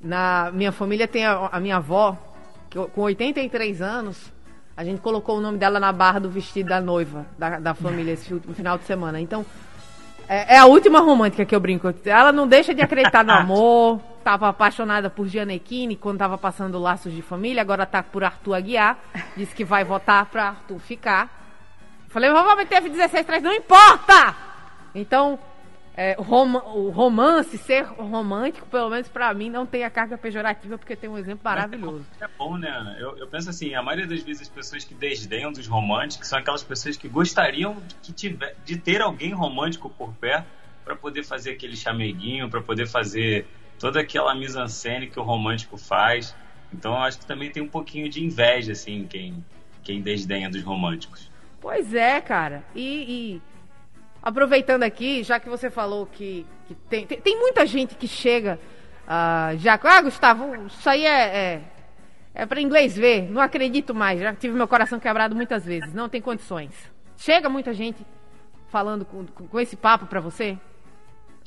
na 0.00 0.50
minha 0.52 0.70
família 0.70 1.08
tem 1.08 1.24
a, 1.24 1.48
a 1.50 1.58
minha 1.58 1.76
avó, 1.76 2.16
que, 2.68 2.78
com 2.78 3.00
83 3.00 3.80
anos, 3.80 4.32
a 4.76 4.84
gente 4.84 5.00
colocou 5.00 5.38
o 5.38 5.40
nome 5.40 5.56
dela 5.56 5.80
na 5.80 5.90
barra 5.90 6.20
do 6.20 6.30
vestido 6.30 6.68
da 6.68 6.80
noiva 6.80 7.26
da, 7.38 7.58
da 7.58 7.74
família 7.74 8.12
esse 8.12 8.38
final 8.54 8.76
de 8.76 8.84
semana. 8.84 9.20
Então, 9.20 9.44
é, 10.28 10.56
é, 10.56 10.58
a 10.58 10.66
última 10.66 11.00
romântica 11.00 11.46
que 11.46 11.54
eu 11.54 11.60
brinco. 11.60 11.92
Ela 12.04 12.30
não 12.30 12.46
deixa 12.46 12.74
de 12.74 12.82
acreditar 12.82 13.24
no 13.24 13.32
amor. 13.34 14.00
Tava 14.22 14.48
apaixonada 14.48 15.08
por 15.08 15.26
Gianecchini 15.26 15.96
quando 15.96 16.18
tava 16.18 16.36
passando 16.36 16.78
Laços 16.78 17.12
de 17.12 17.22
Família. 17.22 17.62
Agora 17.62 17.86
tá 17.86 18.02
por 18.02 18.22
Arthur 18.22 18.54
Aguiar. 18.54 18.98
Disse 19.34 19.54
que 19.54 19.64
vai 19.64 19.84
votar 19.84 20.26
pra 20.26 20.48
Arthur 20.48 20.78
ficar. 20.78 21.30
Falei, 22.08 22.30
vovó, 22.30 22.54
mas 22.54 22.68
teve 22.68 22.90
16 22.90 23.24
3, 23.26 23.42
não 23.42 23.52
importa! 23.52 24.47
Então, 24.94 25.38
é, 26.00 26.14
o 26.16 26.90
romance, 26.90 27.58
ser 27.58 27.82
romântico, 27.82 28.64
pelo 28.68 28.88
menos 28.88 29.08
para 29.08 29.34
mim, 29.34 29.50
não 29.50 29.66
tem 29.66 29.82
a 29.82 29.90
carga 29.90 30.16
pejorativa, 30.16 30.78
porque 30.78 30.94
tem 30.94 31.10
um 31.10 31.18
exemplo 31.18 31.40
maravilhoso. 31.42 32.04
É 32.20 32.28
bom, 32.38 32.56
né? 32.56 32.96
Eu, 33.00 33.18
eu, 33.18 33.26
penso 33.26 33.50
assim, 33.50 33.74
a 33.74 33.82
maioria 33.82 34.06
das 34.06 34.22
vezes 34.22 34.42
as 34.42 34.48
pessoas 34.48 34.84
que 34.84 34.94
desdenham 34.94 35.50
dos 35.50 35.66
românticos 35.66 36.28
são 36.28 36.38
aquelas 36.38 36.62
pessoas 36.62 36.96
que 36.96 37.08
gostariam 37.08 37.76
que 38.00 38.12
tiver, 38.12 38.54
de 38.64 38.78
ter 38.78 39.02
alguém 39.02 39.32
romântico 39.32 39.90
por 39.90 40.12
perto 40.14 40.46
para 40.84 40.94
poder 40.94 41.24
fazer 41.24 41.50
aquele 41.50 41.74
chameguinho, 41.74 42.48
para 42.48 42.62
poder 42.62 42.86
fazer 42.86 43.48
toda 43.76 43.98
aquela 43.98 44.36
mise-en-scène 44.36 45.08
que 45.08 45.18
o 45.18 45.24
romântico 45.24 45.76
faz. 45.76 46.32
Então 46.72 46.92
eu 46.92 46.98
acho 46.98 47.18
que 47.18 47.26
também 47.26 47.50
tem 47.50 47.60
um 47.60 47.68
pouquinho 47.68 48.08
de 48.08 48.24
inveja, 48.24 48.70
assim, 48.70 49.04
quem, 49.10 49.44
quem 49.82 50.00
desdenha 50.00 50.48
dos 50.48 50.62
românticos. 50.62 51.28
Pois 51.60 51.92
é, 51.92 52.20
cara. 52.20 52.62
e... 52.72 53.40
e 53.42 53.57
aproveitando 54.22 54.82
aqui, 54.82 55.22
já 55.22 55.38
que 55.40 55.48
você 55.48 55.70
falou 55.70 56.06
que, 56.06 56.46
que 56.66 56.74
tem, 56.74 57.06
tem, 57.06 57.20
tem, 57.20 57.38
muita 57.38 57.66
gente 57.66 57.94
que 57.94 58.06
chega 58.06 58.58
uh, 59.04 59.56
já. 59.58 59.78
Ah, 59.82 60.02
Gustavo, 60.02 60.54
isso 60.66 60.88
aí 60.88 61.04
é, 61.04 61.36
é, 61.36 61.62
é 62.34 62.46
para 62.46 62.60
inglês 62.60 62.96
ver. 62.96 63.30
Não 63.30 63.40
acredito 63.40 63.94
mais. 63.94 64.20
Já 64.20 64.34
tive 64.34 64.54
meu 64.54 64.68
coração 64.68 64.98
quebrado 64.98 65.34
muitas 65.34 65.64
vezes. 65.64 65.92
Não 65.92 66.08
tem 66.08 66.20
condições. 66.20 66.72
Chega 67.16 67.48
muita 67.48 67.72
gente 67.72 68.04
falando 68.68 69.04
com, 69.04 69.26
com 69.26 69.60
esse 69.60 69.76
papo 69.76 70.06
para 70.06 70.20
você? 70.20 70.58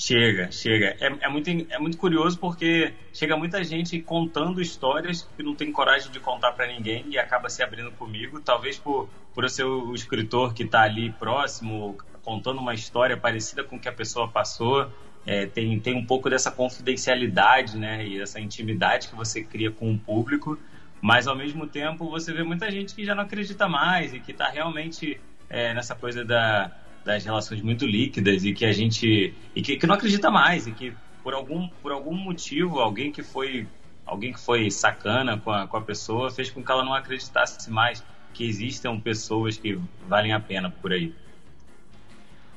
Chega, 0.03 0.51
chega. 0.51 0.97
É, 0.99 1.25
é, 1.25 1.29
muito, 1.29 1.47
é 1.49 1.77
muito 1.77 1.95
curioso 1.95 2.39
porque 2.39 2.91
chega 3.13 3.37
muita 3.37 3.63
gente 3.63 4.01
contando 4.01 4.59
histórias 4.59 5.29
que 5.37 5.43
não 5.43 5.53
tem 5.53 5.71
coragem 5.71 6.11
de 6.11 6.19
contar 6.19 6.53
para 6.53 6.65
ninguém 6.65 7.05
e 7.09 7.19
acaba 7.19 7.49
se 7.49 7.61
abrindo 7.61 7.91
comigo. 7.91 8.39
Talvez 8.39 8.79
por, 8.79 9.07
por 9.31 9.43
eu 9.43 9.49
ser 9.49 9.63
o 9.63 9.93
escritor 9.93 10.55
que 10.55 10.63
está 10.63 10.81
ali 10.81 11.11
próximo, 11.11 11.95
contando 12.23 12.59
uma 12.59 12.73
história 12.73 13.17
parecida 13.17 13.63
com 13.63 13.75
o 13.75 13.79
que 13.79 13.89
a 13.89 13.93
pessoa 13.93 14.27
passou. 14.27 14.91
É, 15.25 15.45
tem, 15.45 15.79
tem 15.79 15.95
um 15.95 16.05
pouco 16.05 16.29
dessa 16.29 16.51
confidencialidade, 16.51 17.77
né? 17.77 18.05
E 18.05 18.19
essa 18.19 18.39
intimidade 18.39 19.07
que 19.07 19.15
você 19.15 19.43
cria 19.43 19.71
com 19.71 19.91
o 19.91 19.97
público. 19.97 20.57
Mas, 21.01 21.27
ao 21.27 21.35
mesmo 21.35 21.67
tempo, 21.67 22.09
você 22.09 22.31
vê 22.31 22.43
muita 22.43 22.69
gente 22.71 22.93
que 22.93 23.03
já 23.03 23.15
não 23.15 23.23
acredita 23.23 23.67
mais 23.67 24.13
e 24.13 24.19
que 24.19 24.31
está 24.31 24.49
realmente 24.49 25.19
é, 25.49 25.73
nessa 25.73 25.95
coisa 25.95 26.23
da, 26.23 26.71
das 27.03 27.25
relações 27.25 27.61
muito 27.61 27.85
líquidas 27.85 28.45
e 28.45 28.53
que 28.53 28.65
a 28.65 28.71
gente... 28.71 29.33
E 29.55 29.61
que, 29.61 29.77
que 29.77 29.87
não 29.87 29.95
acredita 29.95 30.29
mais 30.29 30.67
e 30.67 30.71
que, 30.71 30.93
por 31.23 31.33
algum, 31.33 31.67
por 31.81 31.91
algum 31.91 32.13
motivo, 32.13 32.79
alguém 32.79 33.11
que 33.11 33.23
foi 33.23 33.67
alguém 34.05 34.33
que 34.33 34.39
foi 34.39 34.69
sacana 34.69 35.37
com 35.37 35.51
a, 35.51 35.67
com 35.67 35.77
a 35.77 35.81
pessoa 35.81 36.29
fez 36.29 36.49
com 36.49 36.61
que 36.61 36.69
ela 36.69 36.83
não 36.83 36.93
acreditasse 36.93 37.71
mais 37.71 38.03
que 38.33 38.45
existam 38.45 38.99
pessoas 38.99 39.57
que 39.57 39.79
valem 40.07 40.33
a 40.33 40.39
pena 40.39 40.69
por 40.69 40.91
aí. 40.91 41.13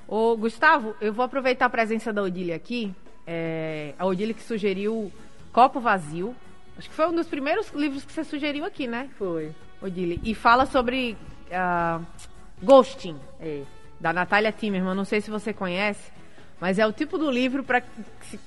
Ô, 0.06 0.36
Gustavo, 0.36 0.94
eu 1.00 1.12
vou 1.12 1.24
aproveitar 1.24 1.66
a 1.66 1.70
presença 1.70 2.12
da 2.12 2.22
Odília 2.22 2.56
aqui. 2.56 2.94
É, 3.26 3.94
a 3.98 4.04
Odília 4.04 4.34
que 4.34 4.42
sugeriu 4.42 5.10
Copo 5.52 5.80
Vazio. 5.80 6.34
Acho 6.76 6.88
que 6.88 6.94
foi 6.94 7.06
um 7.06 7.14
dos 7.14 7.26
primeiros 7.26 7.70
livros 7.72 8.04
que 8.04 8.12
você 8.12 8.24
sugeriu 8.24 8.64
aqui, 8.64 8.86
né? 8.86 9.08
Foi. 9.16 9.52
Odília. 9.80 10.18
E 10.22 10.34
fala 10.34 10.66
sobre 10.66 11.16
uh, 11.50 12.04
ghosting. 12.62 13.18
É. 13.40 13.62
da 14.00 14.12
Natália 14.12 14.52
Timmerman, 14.52 14.94
não 14.94 15.04
sei 15.04 15.20
se 15.20 15.30
você 15.30 15.52
conhece, 15.52 16.12
mas 16.60 16.78
é 16.78 16.86
o 16.86 16.92
tipo 16.92 17.16
do 17.16 17.30
livro 17.30 17.62
para 17.64 17.82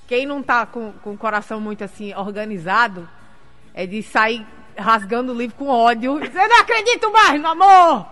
quem 0.07 0.25
não 0.25 0.43
tá 0.43 0.65
com, 0.65 0.91
com 1.03 1.13
o 1.13 1.17
coração 1.17 1.59
muito 1.59 1.83
assim 1.83 2.13
organizado, 2.13 3.07
é 3.73 3.85
de 3.85 4.03
sair 4.03 4.45
rasgando 4.77 5.31
o 5.31 5.35
livro 5.35 5.55
com 5.55 5.67
ódio. 5.67 6.19
Você 6.19 6.47
não 6.47 6.61
acredito 6.61 7.11
mais 7.11 7.41
no 7.41 7.47
amor! 7.47 8.05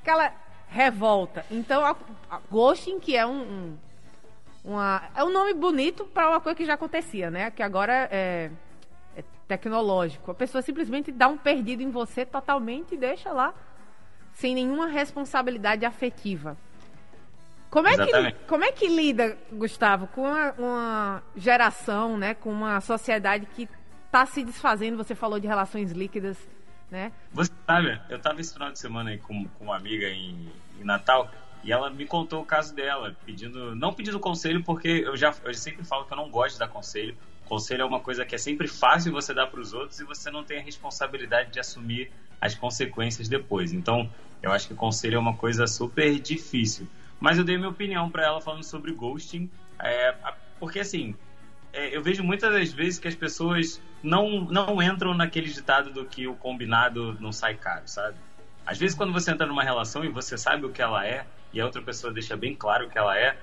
Aquela 0.00 0.32
revolta. 0.68 1.44
Então, 1.50 1.84
Ghosting, 2.50 3.00
que 3.00 3.16
é 3.16 3.26
um, 3.26 3.42
um, 3.42 3.78
uma, 4.64 5.02
é 5.14 5.24
um 5.24 5.32
nome 5.32 5.54
bonito 5.54 6.04
para 6.04 6.28
uma 6.28 6.40
coisa 6.40 6.56
que 6.56 6.64
já 6.64 6.74
acontecia, 6.74 7.30
né? 7.30 7.50
Que 7.50 7.62
agora 7.62 8.08
é, 8.10 8.50
é, 9.16 9.24
tecnológico. 9.48 10.30
A 10.30 10.34
pessoa 10.34 10.62
simplesmente 10.62 11.10
dá 11.10 11.28
um 11.28 11.36
perdido 11.36 11.82
em 11.82 11.90
você 11.90 12.24
totalmente 12.24 12.94
e 12.94 12.98
deixa 12.98 13.32
lá 13.32 13.54
sem 14.34 14.54
nenhuma 14.54 14.86
responsabilidade 14.86 15.84
afetiva. 15.84 16.56
Como 17.70 17.86
é, 17.86 17.96
que, 17.96 18.32
como 18.48 18.64
é 18.64 18.72
que 18.72 18.88
lida, 18.88 19.38
Gustavo, 19.52 20.08
com 20.08 20.22
uma, 20.22 20.52
uma 20.58 21.22
geração, 21.36 22.18
né, 22.18 22.34
com 22.34 22.50
uma 22.50 22.80
sociedade 22.80 23.46
que 23.46 23.68
está 24.06 24.26
se 24.26 24.42
desfazendo? 24.42 24.96
Você 24.96 25.14
falou 25.14 25.38
de 25.38 25.46
relações 25.46 25.92
líquidas, 25.92 26.36
né? 26.90 27.12
Você 27.32 27.52
sabe, 27.64 28.00
eu 28.08 28.16
estava 28.16 28.40
esse 28.40 28.52
final 28.52 28.72
de 28.72 28.78
semana 28.78 29.10
aí 29.10 29.18
com, 29.18 29.46
com 29.46 29.64
uma 29.64 29.76
amiga 29.76 30.08
em, 30.08 30.50
em, 30.80 30.84
Natal 30.84 31.30
e 31.62 31.72
ela 31.72 31.90
me 31.90 32.06
contou 32.06 32.42
o 32.42 32.44
caso 32.44 32.74
dela, 32.74 33.14
pedindo, 33.24 33.74
não 33.76 33.92
pedindo 33.92 34.18
conselho, 34.18 34.62
porque 34.64 34.88
eu 34.88 35.16
já 35.16 35.34
eu 35.44 35.52
sempre 35.54 35.84
falo 35.84 36.04
que 36.04 36.12
eu 36.12 36.16
não 36.16 36.30
gosto 36.30 36.54
de 36.54 36.58
dar 36.58 36.68
conselho. 36.68 37.16
Conselho 37.44 37.82
é 37.82 37.84
uma 37.84 38.00
coisa 38.00 38.24
que 38.24 38.34
é 38.34 38.38
sempre 38.38 38.68
fácil 38.68 39.12
você 39.12 39.34
dar 39.34 39.46
para 39.48 39.60
os 39.60 39.72
outros 39.72 39.98
e 40.00 40.04
você 40.04 40.30
não 40.30 40.44
tem 40.44 40.58
a 40.58 40.62
responsabilidade 40.62 41.50
de 41.50 41.60
assumir 41.60 42.10
as 42.40 42.54
consequências 42.54 43.28
depois. 43.28 43.72
Então, 43.72 44.08
eu 44.42 44.52
acho 44.52 44.68
que 44.68 44.74
conselho 44.74 45.16
é 45.16 45.18
uma 45.18 45.36
coisa 45.36 45.66
super 45.66 46.18
difícil. 46.18 46.88
Mas 47.18 47.36
eu 47.36 47.44
dei 47.44 47.58
minha 47.58 47.68
opinião 47.68 48.08
para 48.08 48.24
ela 48.24 48.40
falando 48.40 48.64
sobre 48.64 48.92
ghosting, 48.92 49.50
é, 49.82 50.14
porque 50.58 50.80
assim, 50.80 51.14
é, 51.72 51.94
eu 51.94 52.02
vejo 52.02 52.22
muitas 52.22 52.50
das 52.52 52.72
vezes 52.72 52.98
que 52.98 53.08
as 53.08 53.14
pessoas 53.14 53.80
não, 54.02 54.42
não 54.42 54.82
entram 54.82 55.12
naquele 55.12 55.50
ditado 55.50 55.92
do 55.92 56.06
que 56.06 56.26
o 56.26 56.34
combinado 56.34 57.18
não 57.20 57.32
sai 57.32 57.54
caro, 57.54 57.86
sabe? 57.86 58.16
Às 58.64 58.78
vezes 58.78 58.96
quando 58.96 59.12
você 59.12 59.30
entra 59.30 59.46
numa 59.46 59.62
relação 59.62 60.04
e 60.04 60.08
você 60.08 60.38
sabe 60.38 60.64
o 60.64 60.70
que 60.70 60.80
ela 60.80 61.06
é 61.06 61.26
e 61.52 61.60
a 61.60 61.64
outra 61.64 61.82
pessoa 61.82 62.12
deixa 62.12 62.36
bem 62.36 62.54
claro 62.56 62.88
que 62.88 62.98
ela 62.98 63.18
é, 63.18 63.38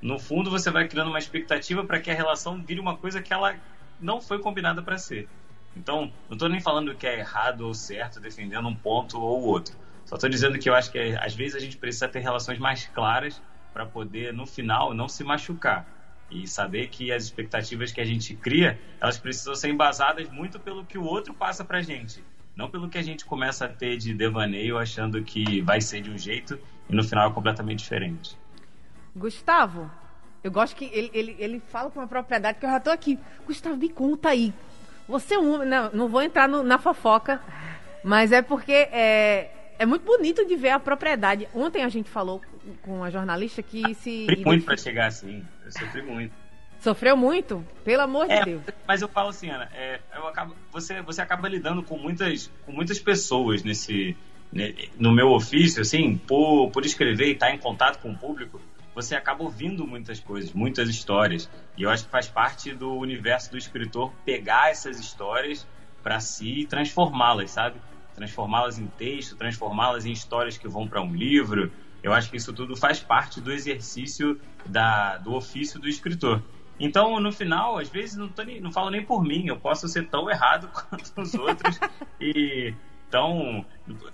no 0.00 0.18
fundo 0.18 0.50
você 0.50 0.70
vai 0.70 0.88
criando 0.88 1.08
uma 1.08 1.18
expectativa 1.18 1.84
para 1.84 2.00
que 2.00 2.10
a 2.10 2.14
relação 2.14 2.62
vire 2.64 2.80
uma 2.80 2.96
coisa 2.98 3.22
que 3.22 3.32
ela 3.32 3.56
não 3.98 4.20
foi 4.20 4.40
combinada 4.40 4.82
para 4.82 4.98
ser. 4.98 5.28
Então, 5.74 6.12
não 6.28 6.34
estou 6.34 6.48
nem 6.48 6.60
falando 6.60 6.96
que 6.96 7.06
é 7.06 7.18
errado 7.20 7.62
ou 7.62 7.74
certo, 7.74 8.20
defendendo 8.20 8.68
um 8.68 8.76
ponto 8.76 9.18
ou 9.20 9.42
outro. 9.42 9.76
Só 10.04 10.16
estou 10.16 10.28
dizendo 10.28 10.58
que 10.58 10.68
eu 10.68 10.74
acho 10.74 10.90
que 10.90 10.98
às 11.20 11.34
vezes 11.34 11.54
a 11.56 11.60
gente 11.60 11.78
precisa 11.78 12.08
ter 12.08 12.20
relações 12.20 12.58
mais 12.58 12.86
claras 12.88 13.42
para 13.72 13.86
poder, 13.86 14.32
no 14.34 14.46
final, 14.46 14.92
não 14.92 15.08
se 15.08 15.24
machucar. 15.24 15.88
E 16.28 16.46
saber 16.46 16.88
que 16.88 17.12
as 17.12 17.24
expectativas 17.24 17.92
que 17.92 18.00
a 18.00 18.04
gente 18.04 18.34
cria, 18.36 18.82
elas 19.00 19.18
precisam 19.18 19.54
ser 19.54 19.68
embasadas 19.68 20.28
muito 20.30 20.58
pelo 20.60 20.86
que 20.86 20.98
o 20.98 21.04
outro 21.04 21.34
passa 21.34 21.64
para 21.64 21.82
gente. 21.82 22.26
Não 22.54 22.68
pelo 22.68 22.88
que 22.88 22.98
a 22.98 23.02
gente 23.02 23.24
começa 23.24 23.64
a 23.64 23.68
ter 23.68 23.96
de 23.96 24.12
devaneio 24.12 24.78
achando 24.78 25.22
que 25.22 25.60
vai 25.62 25.80
ser 25.80 26.02
de 26.02 26.10
um 26.10 26.18
jeito 26.18 26.58
e 26.88 26.94
no 26.94 27.02
final 27.02 27.30
é 27.30 27.32
completamente 27.32 27.78
diferente. 27.78 28.36
Gustavo, 29.16 29.90
eu 30.44 30.50
gosto 30.50 30.76
que 30.76 30.84
ele, 30.92 31.10
ele, 31.14 31.36
ele 31.38 31.60
fala 31.60 31.90
com 31.90 32.00
uma 32.00 32.06
propriedade 32.06 32.58
que 32.58 32.66
eu 32.66 32.70
já 32.70 32.78
estou 32.78 32.92
aqui. 32.92 33.18
Gustavo, 33.46 33.76
me 33.76 33.88
conta 33.88 34.30
aí. 34.30 34.52
Você 35.08 35.34
é 35.34 35.38
um. 35.38 35.64
Não, 35.64 35.90
não 35.92 36.08
vou 36.08 36.22
entrar 36.22 36.48
no, 36.48 36.62
na 36.62 36.78
fofoca, 36.78 37.40
mas 38.04 38.32
é 38.32 38.42
porque 38.42 38.72
é, 38.72 39.50
é 39.78 39.86
muito 39.86 40.04
bonito 40.04 40.46
de 40.46 40.56
ver 40.56 40.70
a 40.70 40.80
propriedade. 40.80 41.48
Ontem 41.54 41.82
a 41.82 41.88
gente 41.88 42.08
falou 42.08 42.40
com 42.82 43.02
a 43.02 43.10
jornalista 43.10 43.62
que 43.62 43.94
se. 43.94 44.26
Sofri 44.26 44.44
muito 44.44 44.64
para 44.64 44.76
chegar 44.76 45.06
assim. 45.06 45.44
Eu 45.64 45.72
sofri 45.72 46.02
muito. 46.02 46.41
Sofreu 46.82 47.16
muito? 47.16 47.64
Pelo 47.84 48.02
amor 48.02 48.30
é, 48.30 48.40
de 48.40 48.44
Deus. 48.44 48.62
Mas 48.86 49.00
eu 49.00 49.08
falo 49.08 49.28
assim, 49.28 49.48
Ana, 49.50 49.68
é, 49.72 50.00
eu 50.14 50.26
acabo, 50.26 50.54
você, 50.72 51.00
você 51.00 51.22
acaba 51.22 51.48
lidando 51.48 51.82
com 51.82 51.96
muitas, 51.96 52.50
com 52.66 52.72
muitas 52.72 52.98
pessoas 52.98 53.62
nesse, 53.62 54.16
no 54.98 55.12
meu 55.12 55.30
ofício, 55.30 55.80
assim, 55.80 56.16
por, 56.16 56.70
por 56.70 56.84
escrever 56.84 57.28
e 57.28 57.32
estar 57.32 57.54
em 57.54 57.58
contato 57.58 58.00
com 58.00 58.10
o 58.10 58.18
público, 58.18 58.60
você 58.94 59.14
acaba 59.14 59.42
ouvindo 59.42 59.86
muitas 59.86 60.20
coisas, 60.20 60.52
muitas 60.52 60.88
histórias. 60.88 61.48
E 61.76 61.84
eu 61.84 61.90
acho 61.90 62.04
que 62.04 62.10
faz 62.10 62.28
parte 62.28 62.74
do 62.74 62.92
universo 62.94 63.50
do 63.50 63.56
escritor 63.56 64.12
pegar 64.24 64.70
essas 64.70 64.98
histórias 64.98 65.66
para 66.02 66.18
si 66.20 66.62
e 66.62 66.66
transformá-las, 66.66 67.52
sabe? 67.52 67.80
transformá-las 68.14 68.78
em 68.78 68.86
texto, 68.86 69.36
transformá-las 69.36 70.04
em 70.04 70.12
histórias 70.12 70.58
que 70.58 70.68
vão 70.68 70.86
para 70.86 71.00
um 71.00 71.14
livro. 71.14 71.72
Eu 72.02 72.12
acho 72.12 72.30
que 72.30 72.36
isso 72.36 72.52
tudo 72.52 72.76
faz 72.76 73.00
parte 73.00 73.40
do 73.40 73.52
exercício 73.52 74.40
da, 74.66 75.18
do 75.18 75.34
ofício 75.34 75.80
do 75.80 75.88
escritor. 75.88 76.42
Então, 76.84 77.20
no 77.20 77.30
final, 77.30 77.78
às 77.78 77.88
vezes 77.88 78.16
não, 78.16 78.28
nem, 78.44 78.60
não 78.60 78.72
falo 78.72 78.90
nem 78.90 79.04
por 79.04 79.22
mim, 79.22 79.46
eu 79.46 79.56
posso 79.56 79.86
ser 79.86 80.08
tão 80.08 80.28
errado 80.28 80.68
quanto 80.74 81.20
os 81.20 81.32
outros. 81.34 81.78
e 82.20 82.74
então, 83.08 83.64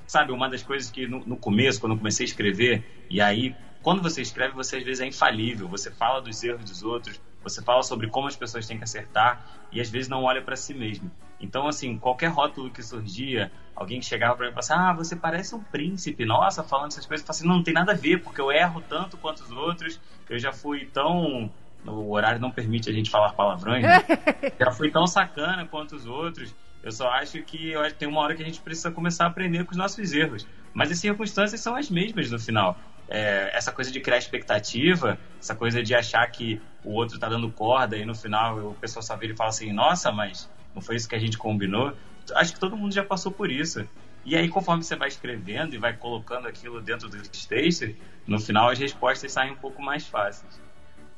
sabe, 0.06 0.32
uma 0.32 0.50
das 0.50 0.62
coisas 0.62 0.90
que 0.90 1.06
no, 1.06 1.20
no 1.20 1.37
começo, 1.37 1.80
quando 1.80 1.92
eu 1.92 1.98
comecei 1.98 2.26
a 2.26 2.28
escrever, 2.28 2.84
e 3.08 3.22
aí, 3.22 3.56
quando 3.80 4.02
você 4.02 4.20
escreve, 4.20 4.54
você 4.54 4.76
às 4.76 4.82
vezes 4.82 5.00
é 5.00 5.06
infalível, 5.06 5.66
você 5.66 5.90
fala 5.90 6.20
dos 6.20 6.42
erros 6.42 6.64
dos 6.64 6.82
outros, 6.82 7.18
você 7.42 7.62
fala 7.62 7.82
sobre 7.82 8.08
como 8.08 8.26
as 8.26 8.37
pessoas 8.37 8.66
têm 8.66 8.76
que 8.76 8.84
acertar 8.84 9.46
e 9.72 9.80
às 9.80 9.88
vezes 9.88 10.08
não 10.08 10.25
olha 10.25 10.42
para 10.42 10.56
si 10.56 10.75
mesmo. 10.75 11.10
Então, 11.40 11.68
assim, 11.68 11.96
qualquer 11.96 12.26
rótulo 12.26 12.70
que 12.70 12.82
surgia, 12.82 13.50
alguém 13.75 14.00
que 14.00 14.06
chegava 14.06 14.34
para 14.37 14.46
mim 14.46 14.52
e 14.52 14.62
falava 14.62 14.90
assim, 14.90 14.90
ah, 14.90 15.04
você 15.04 15.16
parece 15.16 15.54
um 15.54 15.62
príncipe, 15.62 16.26
nossa, 16.26 16.62
falando 16.62 16.90
essas 16.90 17.06
coisas, 17.06 17.22
eu 17.22 17.26
falava 17.26 17.38
assim, 17.38 17.48
não, 17.48 17.56
não 17.56 17.62
tem 17.62 17.72
nada 17.72 17.92
a 17.92 17.96
ver, 17.96 18.20
porque 18.22 18.40
eu 18.40 18.52
erro 18.52 18.82
tanto 18.88 19.16
quanto 19.16 19.44
os 19.44 19.52
outros, 19.52 19.98
eu 20.28 20.38
já 20.38 20.52
fui 20.52 20.84
tão... 20.87 21.50
O 21.87 22.12
horário 22.12 22.40
não 22.40 22.50
permite 22.50 22.90
a 22.90 22.92
gente 22.92 23.11
falar 23.11 23.32
palavrões, 23.32 23.82
né? 23.82 24.02
já 24.58 24.70
fui 24.70 24.90
tão 24.90 25.06
sacana 25.06 25.66
quanto 25.66 25.94
os 25.97 26.06
outros. 26.06 26.54
Eu 26.82 26.92
só 26.92 27.08
acho 27.08 27.42
que 27.42 27.70
eu, 27.70 27.92
tem 27.92 28.08
uma 28.08 28.20
hora 28.20 28.35
que 28.35 28.42
a 28.42 28.47
gente 28.47 28.61
precisa 28.61 28.90
começar 28.90 29.25
a 29.25 29.26
aprender 29.28 29.64
com 29.64 29.73
os 29.73 29.76
nossos 29.76 30.12
erros. 30.12 30.47
Mas 30.73 30.90
as 30.90 30.99
circunstâncias 30.99 31.61
são 31.61 31.75
as 31.75 31.90
mesmas 31.90 32.30
no 32.30 32.38
final. 32.38 32.78
É, 33.08 33.50
essa 33.56 33.73
coisa 33.73 33.90
de 33.90 34.00
criar 34.00 34.18
expectativa, 34.18 35.18
essa 35.40 35.54
coisa 35.54 35.82
de 35.82 35.94
achar 35.94 36.26
que 36.30 36.61
o 36.85 36.92
outro 36.92 37.16
está 37.16 37.28
dando 37.28 37.50
corda 37.50 37.97
e 37.97 38.04
no 38.04 38.14
final 38.14 38.58
o 38.58 38.75
pessoal 38.75 39.02
só 39.02 39.16
vira 39.16 39.32
e 39.32 39.37
fala 39.37 39.50
assim: 39.50 39.73
nossa, 39.73 40.12
mas 40.12 40.49
não 40.75 40.82
foi 40.82 40.97
isso 40.97 41.08
que 41.08 41.14
a 41.14 41.18
gente 41.18 41.38
combinou. 41.38 41.97
Acho 42.35 42.52
que 42.52 42.61
todo 42.61 42.76
mundo 42.76 42.92
já 42.92 43.02
passou 43.02 43.32
por 43.32 43.50
isso. 43.50 43.88
E 44.25 44.37
aí, 44.37 44.49
conforme 44.49 44.85
você 44.85 44.94
vai 44.94 45.08
escrevendo 45.08 45.75
e 45.75 45.78
vai 45.78 45.97
colocando 45.97 46.47
aquilo 46.47 46.82
dentro 46.82 47.08
dos 47.08 47.47
textos, 47.47 47.94
no 48.26 48.38
final 48.38 48.68
as 48.68 48.78
respostas 48.78 49.32
saem 49.32 49.52
um 49.52 49.56
pouco 49.56 49.80
mais 49.80 50.06
fáceis. 50.06 50.61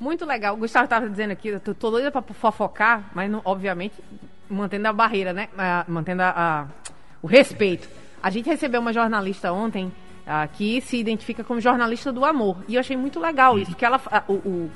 Muito 0.00 0.24
legal. 0.24 0.54
O 0.54 0.56
Gustavo 0.56 0.84
estava 0.84 1.08
dizendo 1.08 1.32
aqui, 1.32 1.48
eu 1.48 1.60
tô, 1.60 1.74
tô 1.74 1.90
doida 1.90 2.10
para 2.10 2.22
fofocar, 2.22 3.10
mas 3.14 3.30
não, 3.30 3.42
obviamente 3.44 3.94
mantendo 4.48 4.88
a 4.88 4.92
barreira, 4.94 5.34
né? 5.34 5.48
mantendo 5.86 6.22
a, 6.22 6.30
a, 6.30 6.66
o 7.22 7.26
respeito. 7.26 7.86
A 8.22 8.30
gente 8.30 8.46
recebeu 8.46 8.80
uma 8.80 8.94
jornalista 8.94 9.52
ontem 9.52 9.92
que 10.54 10.80
se 10.80 10.96
identifica 10.96 11.44
como 11.44 11.60
jornalista 11.60 12.10
do 12.10 12.24
amor. 12.24 12.56
E 12.66 12.74
eu 12.76 12.80
achei 12.80 12.96
muito 12.96 13.20
legal 13.20 13.58
isso, 13.58 13.72
porque 13.72 13.84
ela, 13.84 14.00
o, 14.26 14.32
o, 14.32 14.70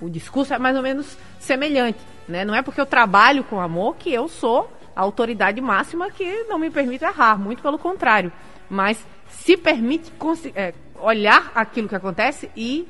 o 0.00 0.10
discurso 0.10 0.54
é 0.54 0.58
mais 0.58 0.76
ou 0.76 0.82
menos 0.82 1.16
semelhante. 1.38 1.98
Né? 2.26 2.44
Não 2.44 2.54
é 2.54 2.62
porque 2.62 2.80
eu 2.80 2.86
trabalho 2.86 3.44
com 3.44 3.60
amor 3.60 3.96
que 3.96 4.12
eu 4.12 4.28
sou 4.28 4.70
a 4.96 5.00
autoridade 5.02 5.60
máxima 5.60 6.10
que 6.10 6.44
não 6.44 6.58
me 6.58 6.70
permite 6.70 7.04
errar, 7.04 7.38
muito 7.38 7.62
pelo 7.62 7.78
contrário. 7.78 8.32
Mas 8.68 9.04
se 9.28 9.56
permite 9.56 10.12
é, 10.54 10.72
olhar 11.00 11.52
aquilo 11.54 11.88
que 11.88 11.96
acontece 11.96 12.50
e 12.56 12.88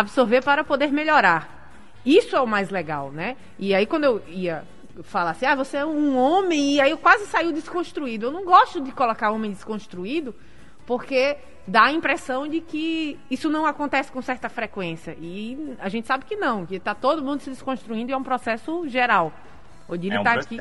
absorver 0.00 0.42
para 0.42 0.64
poder 0.64 0.90
melhorar. 0.90 1.70
Isso 2.04 2.34
é 2.34 2.40
o 2.40 2.46
mais 2.46 2.68
legal, 2.68 3.12
né? 3.12 3.36
E 3.58 3.72
aí 3.74 3.86
quando 3.86 4.04
eu 4.04 4.22
ia 4.28 4.64
falar 5.04 5.30
assim, 5.30 5.46
ah, 5.46 5.54
você 5.54 5.78
é 5.78 5.86
um 5.86 6.16
homem, 6.16 6.74
e 6.74 6.80
aí 6.80 6.90
eu 6.90 6.98
quase 6.98 7.26
saiu 7.26 7.52
desconstruído. 7.52 8.26
Eu 8.26 8.32
não 8.32 8.44
gosto 8.44 8.80
de 8.80 8.92
colocar 8.92 9.30
homem 9.30 9.50
desconstruído, 9.50 10.34
porque 10.84 11.36
dá 11.66 11.84
a 11.84 11.92
impressão 11.92 12.46
de 12.46 12.60
que 12.60 13.18
isso 13.30 13.48
não 13.48 13.66
acontece 13.66 14.10
com 14.10 14.20
certa 14.20 14.48
frequência. 14.48 15.16
E 15.20 15.76
a 15.78 15.88
gente 15.88 16.06
sabe 16.06 16.24
que 16.24 16.36
não, 16.36 16.66
que 16.66 16.76
está 16.76 16.94
todo 16.94 17.22
mundo 17.22 17.40
se 17.40 17.50
desconstruindo 17.50 18.10
e 18.10 18.14
é 18.14 18.16
um 18.16 18.22
processo 18.22 18.86
geral. 18.88 19.32
O 19.88 19.96
Dili 19.96 20.16
está 20.16 20.34
é 20.34 20.38
um 20.38 20.40
tá 20.40 20.40
aqui. 20.40 20.60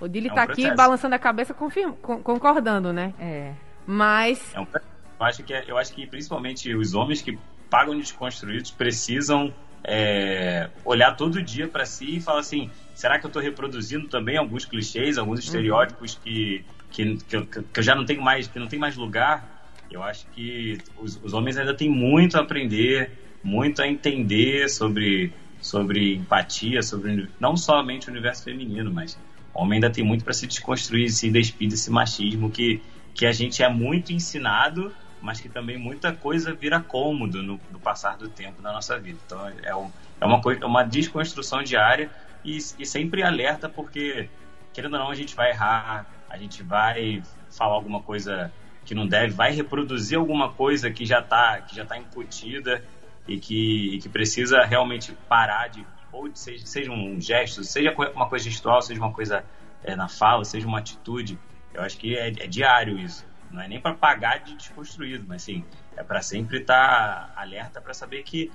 O 0.00 0.08
Dili 0.08 0.28
é 0.28 0.32
um 0.32 0.34
tá 0.34 0.42
aqui 0.42 0.74
balançando 0.74 1.14
a 1.14 1.18
cabeça, 1.18 1.54
confirma, 1.54 1.92
concordando, 1.94 2.92
né? 2.92 3.14
É. 3.18 3.54
Mas. 3.86 4.54
É 4.54 4.60
um, 4.60 4.66
eu, 5.18 5.26
acho 5.26 5.42
que, 5.42 5.54
é, 5.54 5.64
eu 5.66 5.78
acho 5.78 5.92
que 5.92 6.06
principalmente 6.06 6.74
os 6.74 6.94
homens 6.94 7.22
que 7.22 7.38
pagam 7.70 7.96
desconstruídos 7.96 8.70
precisam 8.70 9.52
é, 9.86 10.68
olhar 10.84 11.16
todo 11.16 11.40
dia 11.40 11.68
para 11.68 11.86
si 11.86 12.16
e 12.16 12.20
falar 12.20 12.40
assim: 12.40 12.70
será 12.92 13.18
que 13.18 13.26
eu 13.26 13.28
estou 13.28 13.40
reproduzindo 13.40 14.08
também 14.08 14.36
alguns 14.36 14.64
clichês, 14.64 15.16
alguns 15.16 15.38
uhum. 15.40 15.44
estereótipos 15.46 16.14
uhum. 16.14 16.20
que, 16.24 16.64
que, 16.90 17.16
que, 17.16 17.42
que, 17.44 17.78
eu 17.80 17.82
já 17.82 17.94
não 17.94 18.04
tenho 18.04 18.20
mais, 18.20 18.48
que 18.48 18.58
não 18.58 18.66
tem 18.66 18.78
mais 18.78 18.96
lugar? 18.96 19.54
Eu 19.88 20.02
acho 20.02 20.26
que 20.28 20.78
os, 20.98 21.20
os 21.22 21.32
homens 21.32 21.56
ainda 21.56 21.72
têm 21.72 21.88
muito 21.88 22.36
a 22.36 22.40
aprender, 22.40 23.12
muito 23.42 23.80
a 23.80 23.86
entender 23.86 24.68
sobre, 24.68 25.32
sobre 25.60 26.16
empatia, 26.16 26.82
sobre 26.82 27.28
não 27.38 27.56
somente 27.56 28.08
o 28.08 28.10
universo 28.10 28.42
feminino, 28.42 28.92
mas 28.92 29.16
o 29.54 29.62
homem 29.62 29.76
ainda 29.76 29.88
tem 29.88 30.04
muito 30.04 30.24
para 30.24 30.34
se 30.34 30.48
desconstruir, 30.48 31.10
se 31.10 31.30
despir 31.30 31.68
desse 31.68 31.90
machismo 31.90 32.50
que, 32.50 32.82
que 33.14 33.24
a 33.24 33.30
gente 33.30 33.62
é 33.62 33.68
muito 33.68 34.12
ensinado, 34.12 34.92
mas 35.20 35.40
que 35.40 35.48
também 35.48 35.78
muita 35.78 36.12
coisa 36.12 36.52
vira 36.52 36.80
cômodo 36.80 37.42
no, 37.42 37.60
no 37.70 37.78
passar 37.78 38.16
do 38.16 38.28
tempo 38.28 38.62
na 38.62 38.72
nossa 38.72 38.98
vida. 38.98 39.18
Então 39.26 39.48
é, 39.62 39.74
um, 39.74 39.90
é 40.20 40.26
uma 40.26 40.40
coisa, 40.40 40.64
uma 40.66 40.82
desconstrução 40.82 41.62
diária 41.62 42.10
e, 42.44 42.56
e 42.56 42.86
sempre 42.86 43.22
alerta 43.22 43.68
porque 43.68 44.28
querendo 44.72 44.94
ou 44.94 45.00
não 45.00 45.10
a 45.10 45.14
gente 45.14 45.34
vai 45.34 45.50
errar, 45.50 46.06
a 46.28 46.36
gente 46.36 46.62
vai 46.62 47.22
falar 47.50 47.74
alguma 47.74 48.02
coisa 48.02 48.52
que 48.84 48.94
não 48.94 49.06
deve, 49.06 49.32
vai 49.32 49.52
reproduzir 49.52 50.18
alguma 50.18 50.52
coisa 50.52 50.90
que 50.90 51.04
já 51.04 51.20
está 51.20 51.60
que 51.60 51.74
já 51.74 51.84
tá 51.84 51.96
incutida 51.96 52.84
e 53.26 53.38
que, 53.38 53.96
e 53.96 53.98
que 53.98 54.08
precisa 54.08 54.62
realmente 54.64 55.12
parar 55.28 55.68
de 55.68 55.84
ou 56.12 56.30
seja, 56.34 56.64
seja 56.64 56.92
um 56.92 57.20
gesto, 57.20 57.62
seja 57.62 57.94
uma 58.14 58.28
coisa 58.28 58.44
gestual, 58.44 58.80
seja 58.80 59.00
uma 59.00 59.12
coisa 59.12 59.44
é, 59.84 59.94
na 59.94 60.08
fala, 60.08 60.44
seja 60.44 60.66
uma 60.66 60.78
atitude. 60.78 61.38
Eu 61.74 61.82
acho 61.82 61.98
que 61.98 62.16
é, 62.16 62.28
é 62.28 62.46
diário 62.46 62.98
isso. 62.98 63.24
Não 63.56 63.62
é 63.62 63.68
nem 63.68 63.80
para 63.80 63.94
pagar 63.94 64.40
de 64.40 64.54
desconstruído, 64.54 65.24
mas 65.26 65.40
sim, 65.42 65.64
é 65.96 66.02
para 66.02 66.20
sempre 66.20 66.58
estar 66.58 67.32
tá 67.34 67.40
alerta 67.40 67.80
para 67.80 67.94
saber 67.94 68.22
que 68.22 68.52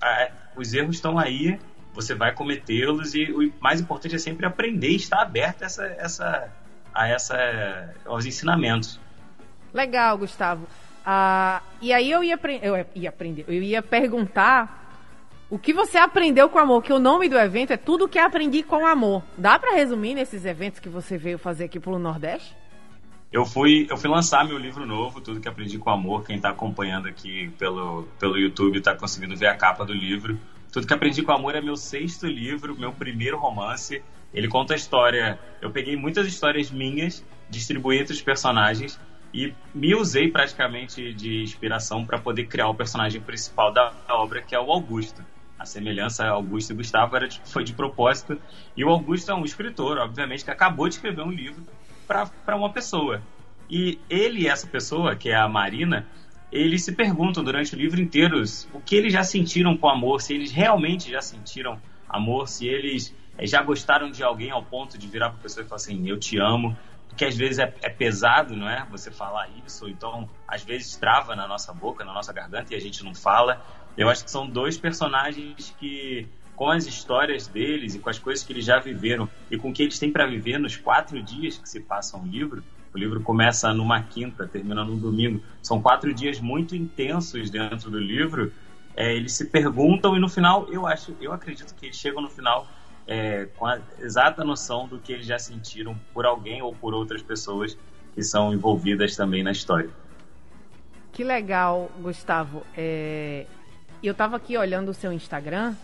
a, 0.00 0.30
os 0.54 0.72
erros 0.72 0.94
estão 0.94 1.18
aí, 1.18 1.58
você 1.92 2.14
vai 2.14 2.32
cometê-los 2.32 3.16
e 3.16 3.32
o 3.32 3.52
mais 3.60 3.80
importante 3.80 4.14
é 4.14 4.18
sempre 4.18 4.46
aprender 4.46 4.90
estar 4.90 5.20
aberto 5.20 5.62
a, 5.62 5.66
essa, 5.66 5.86
essa, 5.98 6.52
a 6.94 7.08
essa, 7.08 7.94
aos 8.06 8.26
ensinamentos. 8.26 9.00
Legal, 9.72 10.16
Gustavo. 10.18 10.68
Ah, 11.04 11.60
e 11.82 11.92
aí 11.92 12.08
eu 12.08 12.22
ia, 12.22 12.38
eu 12.62 12.86
ia 12.94 13.08
aprender, 13.08 13.44
eu 13.48 13.60
ia 13.60 13.82
perguntar 13.82 14.84
o 15.50 15.58
que 15.58 15.72
você 15.72 15.98
aprendeu 15.98 16.48
com 16.48 16.60
amor, 16.60 16.80
que 16.80 16.92
o 16.92 17.00
nome 17.00 17.28
do 17.28 17.36
evento 17.36 17.72
é 17.72 17.76
Tudo 17.76 18.08
que 18.08 18.20
Aprendi 18.20 18.62
com 18.62 18.86
Amor. 18.86 19.24
Dá 19.36 19.58
para 19.58 19.74
resumir 19.74 20.14
nesses 20.14 20.44
eventos 20.44 20.78
que 20.78 20.88
você 20.88 21.18
veio 21.18 21.38
fazer 21.38 21.64
aqui 21.64 21.80
pelo 21.80 21.98
Nordeste? 21.98 22.56
Eu 23.34 23.44
fui, 23.44 23.84
eu 23.90 23.96
fui 23.96 24.08
lançar 24.08 24.46
meu 24.46 24.56
livro 24.56 24.86
novo, 24.86 25.20
Tudo 25.20 25.40
que 25.40 25.48
Aprendi 25.48 25.76
com 25.76 25.90
Amor. 25.90 26.24
Quem 26.24 26.36
está 26.36 26.50
acompanhando 26.50 27.08
aqui 27.08 27.50
pelo, 27.58 28.04
pelo 28.16 28.38
YouTube 28.38 28.78
está 28.78 28.94
conseguindo 28.94 29.34
ver 29.34 29.48
a 29.48 29.56
capa 29.56 29.84
do 29.84 29.92
livro. 29.92 30.38
Tudo 30.70 30.86
que 30.86 30.94
Aprendi 30.94 31.20
com 31.20 31.32
Amor 31.32 31.56
é 31.56 31.60
meu 31.60 31.76
sexto 31.76 32.28
livro, 32.28 32.78
meu 32.78 32.92
primeiro 32.92 33.36
romance. 33.36 34.00
Ele 34.32 34.46
conta 34.46 34.74
a 34.74 34.76
história. 34.76 35.36
Eu 35.60 35.72
peguei 35.72 35.96
muitas 35.96 36.28
histórias 36.28 36.70
minhas, 36.70 37.24
distribuí 37.50 37.98
entre 37.98 38.12
os 38.12 38.22
personagens 38.22 39.00
e 39.34 39.52
me 39.74 39.96
usei 39.96 40.30
praticamente 40.30 41.12
de 41.12 41.42
inspiração 41.42 42.06
para 42.06 42.20
poder 42.20 42.46
criar 42.46 42.68
o 42.68 42.74
personagem 42.76 43.20
principal 43.20 43.72
da 43.72 43.92
obra, 44.10 44.42
que 44.42 44.54
é 44.54 44.60
o 44.60 44.70
Augusto 44.70 45.20
a 45.58 45.64
semelhança 45.64 46.26
Augusto 46.26 46.72
e 46.72 46.76
Gustavo 46.76 47.16
era, 47.16 47.28
foi 47.44 47.64
de 47.64 47.72
propósito. 47.72 48.38
E 48.76 48.84
o 48.84 48.90
Augusto 48.90 49.30
é 49.30 49.34
um 49.34 49.44
escritor, 49.44 49.98
obviamente, 49.98 50.44
que 50.44 50.50
acabou 50.50 50.88
de 50.88 50.96
escrever 50.96 51.22
um 51.22 51.30
livro 51.30 51.64
para 52.06 52.56
uma 52.56 52.72
pessoa. 52.72 53.22
E 53.68 53.98
ele 54.08 54.42
e 54.42 54.48
essa 54.48 54.66
pessoa, 54.66 55.16
que 55.16 55.30
é 55.30 55.36
a 55.36 55.48
Marina, 55.48 56.06
eles 56.52 56.84
se 56.84 56.92
perguntam 56.92 57.42
durante 57.42 57.74
o 57.74 57.78
livro 57.78 58.00
inteiro 58.00 58.42
o 58.72 58.80
que 58.80 58.94
eles 58.94 59.12
já 59.12 59.24
sentiram 59.24 59.76
com 59.76 59.88
amor, 59.88 60.20
se 60.20 60.34
eles 60.34 60.52
realmente 60.52 61.10
já 61.10 61.20
sentiram 61.20 61.80
amor, 62.08 62.46
se 62.46 62.66
eles 62.66 63.14
eh, 63.36 63.46
já 63.46 63.62
gostaram 63.62 64.10
de 64.10 64.22
alguém 64.22 64.50
ao 64.50 64.62
ponto 64.62 64.96
de 64.96 65.06
virar 65.08 65.30
para 65.30 65.38
a 65.38 65.42
pessoa 65.42 65.64
e 65.64 65.68
falar 65.68 65.76
assim: 65.76 66.08
Eu 66.08 66.18
te 66.18 66.38
amo. 66.38 66.76
Porque 67.08 67.26
às 67.26 67.36
vezes 67.36 67.60
é, 67.60 67.72
é, 67.82 67.88
pesado, 67.88 68.56
não 68.56 68.68
é? 68.68 68.84
Você 68.90 69.08
falar 69.08 69.48
isso, 69.64 69.88
então 69.88 70.28
às 70.48 70.64
vezes 70.64 70.96
trava 70.96 71.36
na 71.36 71.46
nossa 71.46 71.72
boca, 71.72 72.04
na 72.04 72.12
nossa 72.12 72.32
garganta 72.32 72.74
e 72.74 72.76
a 72.76 72.80
gente 72.80 73.04
não 73.04 73.14
fala. 73.14 73.64
Eu 73.96 74.08
acho 74.08 74.24
que 74.24 74.30
são 74.30 74.48
dois 74.48 74.76
personagens 74.76 75.72
que, 75.78 76.26
com 76.56 76.70
as 76.70 76.86
histórias 76.86 77.46
deles 77.46 77.94
e 77.94 77.98
com 77.98 78.08
as 78.08 78.18
coisas 78.18 78.44
que 78.44 78.52
eles 78.52 78.64
já 78.64 78.78
viveram 78.78 79.28
e 79.50 79.56
com 79.56 79.70
o 79.70 79.72
que 79.72 79.82
eles 79.82 79.98
têm 79.98 80.10
para 80.10 80.26
viver 80.26 80.58
nos 80.58 80.76
quatro 80.76 81.20
dias 81.22 81.58
que 81.58 81.68
se 81.68 81.80
passam 81.80 82.22
o 82.22 82.26
livro, 82.26 82.62
o 82.94 82.98
livro 82.98 83.20
começa 83.20 83.74
numa 83.74 84.00
quinta, 84.02 84.46
termina 84.46 84.84
num 84.84 84.96
domingo. 84.96 85.42
São 85.60 85.82
quatro 85.82 86.14
dias 86.14 86.38
muito 86.38 86.76
intensos 86.76 87.50
dentro 87.50 87.90
do 87.90 87.98
livro. 87.98 88.52
É, 88.94 89.12
eles 89.12 89.32
se 89.32 89.46
perguntam 89.46 90.16
e 90.16 90.20
no 90.20 90.28
final, 90.28 90.68
eu 90.70 90.86
acho, 90.86 91.12
eu 91.20 91.32
acredito 91.32 91.74
que 91.74 91.86
eles 91.86 91.96
chegam 91.96 92.22
no 92.22 92.30
final 92.30 92.68
é, 93.04 93.46
com 93.56 93.66
a 93.66 93.80
exata 93.98 94.44
noção 94.44 94.86
do 94.86 95.00
que 95.00 95.12
eles 95.12 95.26
já 95.26 95.40
sentiram 95.40 95.98
por 96.12 96.24
alguém 96.24 96.62
ou 96.62 96.72
por 96.72 96.94
outras 96.94 97.20
pessoas 97.20 97.76
que 98.14 98.22
são 98.22 98.54
envolvidas 98.54 99.16
também 99.16 99.42
na 99.42 99.50
história. 99.50 99.90
Que 101.12 101.24
legal, 101.24 101.90
Gustavo. 102.00 102.62
É, 102.76 103.46
eu 104.00 104.14
tava 104.14 104.36
aqui 104.36 104.56
olhando 104.56 104.90
o 104.90 104.94
seu 104.94 105.12
Instagram 105.12 105.74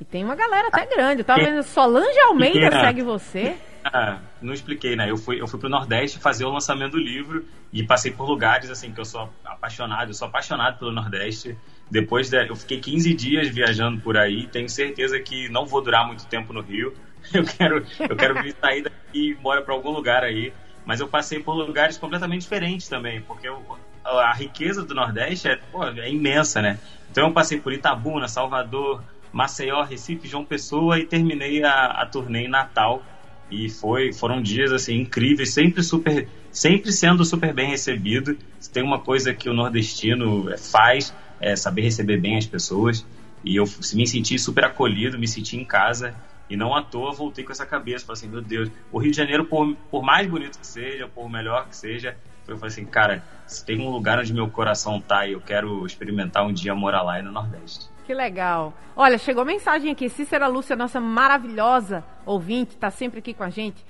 e 0.00 0.04
tem 0.04 0.24
uma 0.24 0.34
galera 0.34 0.68
até 0.68 0.86
grande. 0.86 1.20
Eu 1.20 1.24
tava 1.24 1.44
vendo 1.44 1.62
Solange 1.62 2.18
Almeida 2.20 2.58
Pequena. 2.58 2.80
segue 2.80 3.02
você. 3.02 3.56
Ah, 3.84 4.18
não 4.42 4.52
expliquei, 4.52 4.96
né? 4.96 5.10
Eu 5.10 5.16
fui, 5.16 5.40
eu 5.40 5.46
fui 5.46 5.58
pro 5.58 5.68
Nordeste 5.68 6.18
fazer 6.18 6.44
o 6.44 6.50
lançamento 6.50 6.92
do 6.92 6.98
livro 6.98 7.44
e 7.72 7.82
passei 7.82 8.10
por 8.10 8.28
lugares, 8.28 8.70
assim, 8.70 8.92
que 8.92 9.00
eu 9.00 9.04
sou 9.04 9.28
apaixonado. 9.44 10.10
Eu 10.10 10.14
sou 10.14 10.28
apaixonado 10.28 10.78
pelo 10.78 10.92
Nordeste. 10.92 11.56
Depois, 11.90 12.30
de, 12.30 12.48
eu 12.48 12.56
fiquei 12.56 12.80
15 12.80 13.14
dias 13.14 13.48
viajando 13.48 14.00
por 14.00 14.16
aí. 14.16 14.46
Tenho 14.46 14.68
certeza 14.68 15.18
que 15.20 15.48
não 15.48 15.66
vou 15.66 15.82
durar 15.82 16.06
muito 16.06 16.26
tempo 16.26 16.52
no 16.52 16.60
Rio. 16.60 16.94
Eu 17.34 17.44
quero, 17.44 17.86
eu 18.08 18.16
quero 18.16 18.34
sair 18.58 18.82
daqui 18.82 18.96
e 19.12 19.28
ir 19.28 19.36
embora 19.36 19.60
para 19.60 19.74
algum 19.74 19.90
lugar 19.90 20.24
aí. 20.24 20.54
Mas 20.86 21.00
eu 21.00 21.06
passei 21.06 21.38
por 21.38 21.52
lugares 21.52 21.98
completamente 21.98 22.40
diferentes 22.40 22.88
também, 22.88 23.20
porque 23.20 23.46
eu, 23.46 23.62
a 24.02 24.32
riqueza 24.32 24.82
do 24.82 24.94
Nordeste 24.94 25.46
é, 25.46 25.56
pô, 25.56 25.84
é 25.84 26.10
imensa, 26.10 26.62
né? 26.62 26.78
Então 27.10 27.26
eu 27.28 27.32
passei 27.34 27.60
por 27.60 27.74
Itabuna, 27.74 28.26
Salvador, 28.26 29.02
Maceió, 29.32 29.82
Recife, 29.82 30.28
João 30.28 30.44
Pessoa 30.44 30.98
e 30.98 31.06
terminei 31.06 31.62
a, 31.62 31.86
a 31.86 32.06
turnê 32.06 32.44
em 32.44 32.48
Natal. 32.48 33.02
E 33.50 33.68
foi, 33.68 34.12
foram 34.12 34.40
dias 34.40 34.72
assim 34.72 35.00
incríveis, 35.00 35.52
sempre 35.52 35.82
super, 35.82 36.28
sempre 36.52 36.92
sendo 36.92 37.24
super 37.24 37.52
bem 37.52 37.70
recebido. 37.70 38.36
Se 38.58 38.70
tem 38.70 38.82
uma 38.82 39.00
coisa 39.00 39.34
que 39.34 39.48
o 39.48 39.54
nordestino 39.54 40.50
é, 40.50 40.56
faz 40.56 41.14
é 41.40 41.56
saber 41.56 41.82
receber 41.82 42.18
bem 42.20 42.36
as 42.36 42.46
pessoas. 42.46 43.04
E 43.44 43.56
eu 43.56 43.64
me 43.94 44.06
senti 44.06 44.38
super 44.38 44.64
acolhido, 44.64 45.18
me 45.18 45.26
senti 45.26 45.56
em 45.56 45.64
casa. 45.64 46.14
E 46.48 46.56
não 46.56 46.74
à 46.74 46.82
toa 46.82 47.12
voltei 47.12 47.44
com 47.44 47.52
essa 47.52 47.64
cabeça, 47.64 48.04
falei 48.04 48.18
assim, 48.18 48.28
meu 48.28 48.42
Deus, 48.42 48.70
o 48.90 48.98
Rio 48.98 49.12
de 49.12 49.16
Janeiro, 49.16 49.44
por, 49.44 49.72
por 49.88 50.02
mais 50.02 50.28
bonito 50.28 50.58
que 50.58 50.66
seja, 50.66 51.06
por 51.06 51.30
melhor 51.30 51.68
que 51.68 51.76
seja, 51.76 52.16
eu 52.48 52.58
falei 52.58 52.72
assim, 52.72 52.84
cara, 52.84 53.22
se 53.46 53.64
tem 53.64 53.80
um 53.80 53.90
lugar 53.90 54.18
onde 54.18 54.32
meu 54.32 54.48
coração 54.48 55.00
tá 55.00 55.26
e 55.26 55.32
eu 55.32 55.40
quero 55.40 55.86
experimentar 55.86 56.44
um 56.44 56.52
dia 56.52 56.74
morar 56.74 57.02
lá 57.02 57.18
é 57.18 57.22
no 57.22 57.30
Nordeste. 57.30 57.88
Que 58.10 58.14
legal. 58.14 58.74
Olha, 58.96 59.16
chegou 59.16 59.44
mensagem 59.44 59.92
aqui. 59.92 60.08
Cícera 60.08 60.48
Lúcia, 60.48 60.74
nossa 60.74 61.00
maravilhosa 61.00 62.02
ouvinte, 62.26 62.76
tá 62.76 62.90
sempre 62.90 63.20
aqui 63.20 63.32
com 63.32 63.44
a 63.44 63.50
gente. 63.50 63.86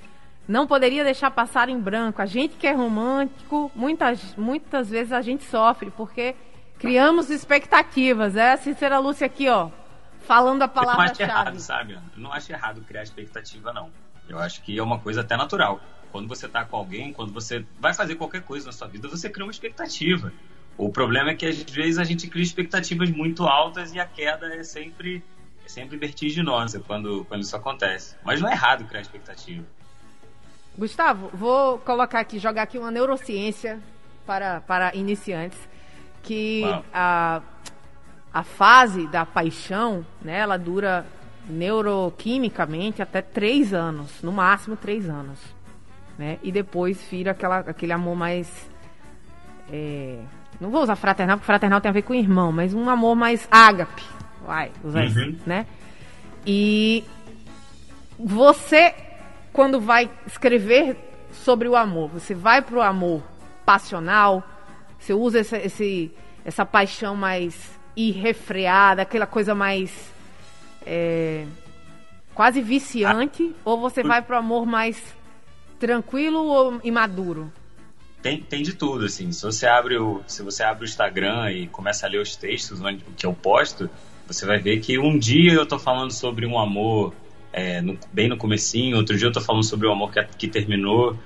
Não 0.47 0.67
poderia 0.67 1.03
deixar 1.03 1.31
passar 1.31 1.71
em 1.71 1.81
branco. 1.81 2.21
A 2.21 2.27
gente 2.27 2.55
que 2.57 2.67
é 2.67 2.73
romântico, 2.73 3.73
muitas, 3.75 4.37
muitas 4.37 4.91
vezes 4.91 5.15
a 5.15 5.23
gente 5.23 5.43
sofre, 5.45 5.91
porque 5.91 6.37
criamos 6.79 7.31
expectativas. 7.31 8.37
É 8.37 8.53
a 8.53 8.59
Cícera 8.59 8.99
Lúcia 8.99 9.27
aqui, 9.27 9.49
ó, 9.49 9.71
falando 10.27 10.61
a 10.61 10.69
palavra-chave. 10.69 11.23
Eu 11.23 11.27
não 11.27 11.35
acho 11.35 11.43
errado, 11.47 11.59
sabe? 11.59 11.93
Eu 11.95 12.01
não 12.19 12.31
acho 12.31 12.53
errado 12.53 12.83
criar 12.83 13.03
expectativa, 13.03 13.73
não. 13.73 13.91
Eu 14.29 14.39
acho 14.39 14.61
que 14.61 14.79
é 14.79 14.83
uma 14.83 14.99
coisa 14.99 15.23
até 15.23 15.35
natural. 15.35 15.81
Quando 16.13 16.29
você 16.29 16.45
está 16.45 16.63
com 16.63 16.77
alguém, 16.77 17.11
quando 17.11 17.33
você 17.33 17.65
vai 17.79 17.95
fazer 17.95 18.17
qualquer 18.17 18.43
coisa 18.43 18.67
na 18.67 18.73
sua 18.73 18.87
vida, 18.87 19.09
você 19.09 19.31
cria 19.31 19.47
uma 19.47 19.51
expectativa. 19.51 20.31
O 20.81 20.91
problema 20.91 21.31
é 21.31 21.35
que 21.35 21.47
às 21.47 21.63
vezes 21.63 21.99
a 21.99 22.05
gente 22.05 22.27
cria 22.29 22.43
expectativas 22.43 23.11
muito 23.11 23.45
altas 23.45 23.93
e 23.95 24.01
a 24.01 24.07
queda 24.07 24.55
é 24.55 24.63
sempre, 24.63 25.23
é 25.65 25.69
sempre 25.69 25.97
vertiginosa 25.97 26.81
quando, 26.81 27.25
quando 27.27 27.43
isso 27.43 27.57
acontece. 27.57 28.17
Mas 28.25 28.41
não 28.41 28.49
é 28.49 28.53
errado 28.53 28.85
criar 28.87 29.01
expectativa. 29.01 29.65
Gustavo, 30.77 31.31
vou 31.35 31.79
colocar 31.79 32.21
aqui, 32.21 32.39
jogar 32.39 32.63
aqui 32.63 32.79
uma 32.79 32.91
neurociência 32.91 33.79
para, 34.25 34.61
para 34.61 34.95
iniciantes, 34.95 35.59
que 36.23 36.63
a, 36.93 37.43
a 38.33 38.43
fase 38.43 39.07
da 39.09 39.27
paixão, 39.27 40.07
né, 40.23 40.39
ela 40.39 40.57
dura 40.57 41.07
neuroquimicamente 41.49 43.03
até 43.03 43.21
três 43.21 43.75
anos, 43.75 44.23
no 44.23 44.31
máximo 44.31 44.77
três 44.77 45.09
anos 45.09 45.39
né? 46.21 46.39
E 46.43 46.53
depois 46.53 47.03
vira 47.11 47.31
aquela, 47.31 47.61
aquele 47.61 47.93
amor 47.93 48.15
mais. 48.15 48.71
É, 49.73 50.19
não 50.61 50.71
vou 50.71 50.83
usar 50.83 50.97
fraternal, 50.97 51.37
porque 51.37 51.47
fraternal 51.47 51.81
tem 51.81 51.89
a 51.89 51.93
ver 51.93 52.03
com 52.03 52.15
irmão, 52.15 52.53
mas 52.53 52.75
um 52.75 52.89
amor 52.89 53.17
mais 53.17 53.49
ágape. 53.51 54.05
Vai, 54.47 54.71
usar 54.83 55.05
uhum. 55.05 55.37
né? 55.47 55.67
E 56.47 57.05
você, 58.19 58.95
quando 59.53 59.81
vai 59.81 60.11
escrever 60.27 60.97
sobre 61.33 61.69
o 61.69 61.77
amor, 61.77 62.09
você 62.09 62.35
vai 62.35 62.61
pro 62.61 62.81
amor 62.81 63.23
passional, 63.65 64.43
você 64.99 65.15
usa 65.15 65.41
esse, 65.41 65.57
esse 65.57 66.15
essa 66.45 66.65
paixão 66.65 67.15
mais 67.15 67.79
irrefreada, 67.97 69.03
aquela 69.03 69.27
coisa 69.27 69.55
mais 69.55 70.13
é, 70.87 71.47
quase 72.35 72.61
viciante, 72.61 73.55
ah, 73.55 73.61
ou 73.65 73.81
você 73.81 74.03
vai 74.03 74.23
pro 74.23 74.37
amor 74.37 74.67
mais 74.67 75.03
tranquilo 75.79 76.45
ou 76.45 76.81
imaduro? 76.83 77.53
Tem, 78.23 78.39
tem 78.39 78.63
de 78.63 78.75
tudo, 78.75 79.07
assim. 79.07 79.33
Se 79.33 79.43
você 79.43 79.67
abre 79.67 79.97
o, 79.97 80.23
se 80.27 80.43
você 80.43 80.63
abre 80.63 80.85
o 80.85 80.87
Instagram 80.87 81.51
e 81.53 81.67
começa 81.69 82.07
a 82.07 82.09
ler 82.09 82.21
os 82.21 82.37
textos 82.37 82.81
onde, 82.81 83.03
que 83.17 83.25
eu 83.25 83.33
posto, 83.33 83.89
você 84.27 84.45
vai 84.45 84.59
ver 84.59 84.81
que 84.81 84.99
um 84.99 85.19
dia 85.19 85.53
eu 85.53 85.67
tô 85.67 85.79
falando 85.79 86.13
sobre 86.13 86.47
um 86.47 86.59
amor 86.59 87.15
é, 87.53 87.81
no, 87.81 87.99
bem 88.13 88.29
no 88.29 88.37
comecinho, 88.37 88.97
outro 88.97 89.17
dia 89.17 89.27
eu 89.27 89.33
tô 89.33 89.41
falando 89.41 89.65
sobre 89.65 89.87
o 89.87 89.91
um 89.91 89.95
amor 89.95 90.13
que, 90.13 90.23
que 90.37 90.49
terminou. 90.49 91.17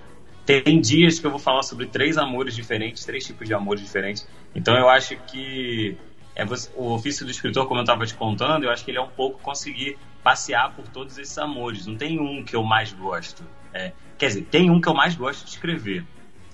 tem 0.46 0.80
dias 0.80 1.18
que 1.18 1.26
eu 1.26 1.30
vou 1.30 1.40
falar 1.40 1.62
sobre 1.62 1.86
três 1.86 2.16
amores 2.16 2.54
diferentes, 2.54 3.04
três 3.04 3.24
tipos 3.26 3.46
de 3.46 3.54
amores 3.54 3.82
diferentes. 3.82 4.26
Então 4.54 4.76
eu 4.76 4.88
acho 4.88 5.16
que 5.26 5.96
é 6.36 6.44
você, 6.44 6.70
o 6.76 6.92
ofício 6.92 7.24
do 7.24 7.30
escritor, 7.30 7.66
como 7.66 7.80
eu 7.80 7.84
estava 7.84 8.06
te 8.06 8.14
contando, 8.14 8.64
eu 8.64 8.70
acho 8.70 8.84
que 8.84 8.90
ele 8.90 8.98
é 8.98 9.02
um 9.02 9.08
pouco 9.08 9.40
conseguir 9.40 9.96
passear 10.22 10.74
por 10.74 10.88
todos 10.88 11.18
esses 11.18 11.36
amores. 11.38 11.86
Não 11.86 11.96
tem 11.96 12.18
um 12.18 12.42
que 12.42 12.56
eu 12.56 12.62
mais 12.62 12.92
gosto. 12.92 13.44
É, 13.72 13.92
quer 14.16 14.28
dizer, 14.28 14.42
tem 14.44 14.70
um 14.70 14.80
que 14.80 14.88
eu 14.88 14.94
mais 14.94 15.14
gosto 15.14 15.44
de 15.44 15.50
escrever. 15.50 16.04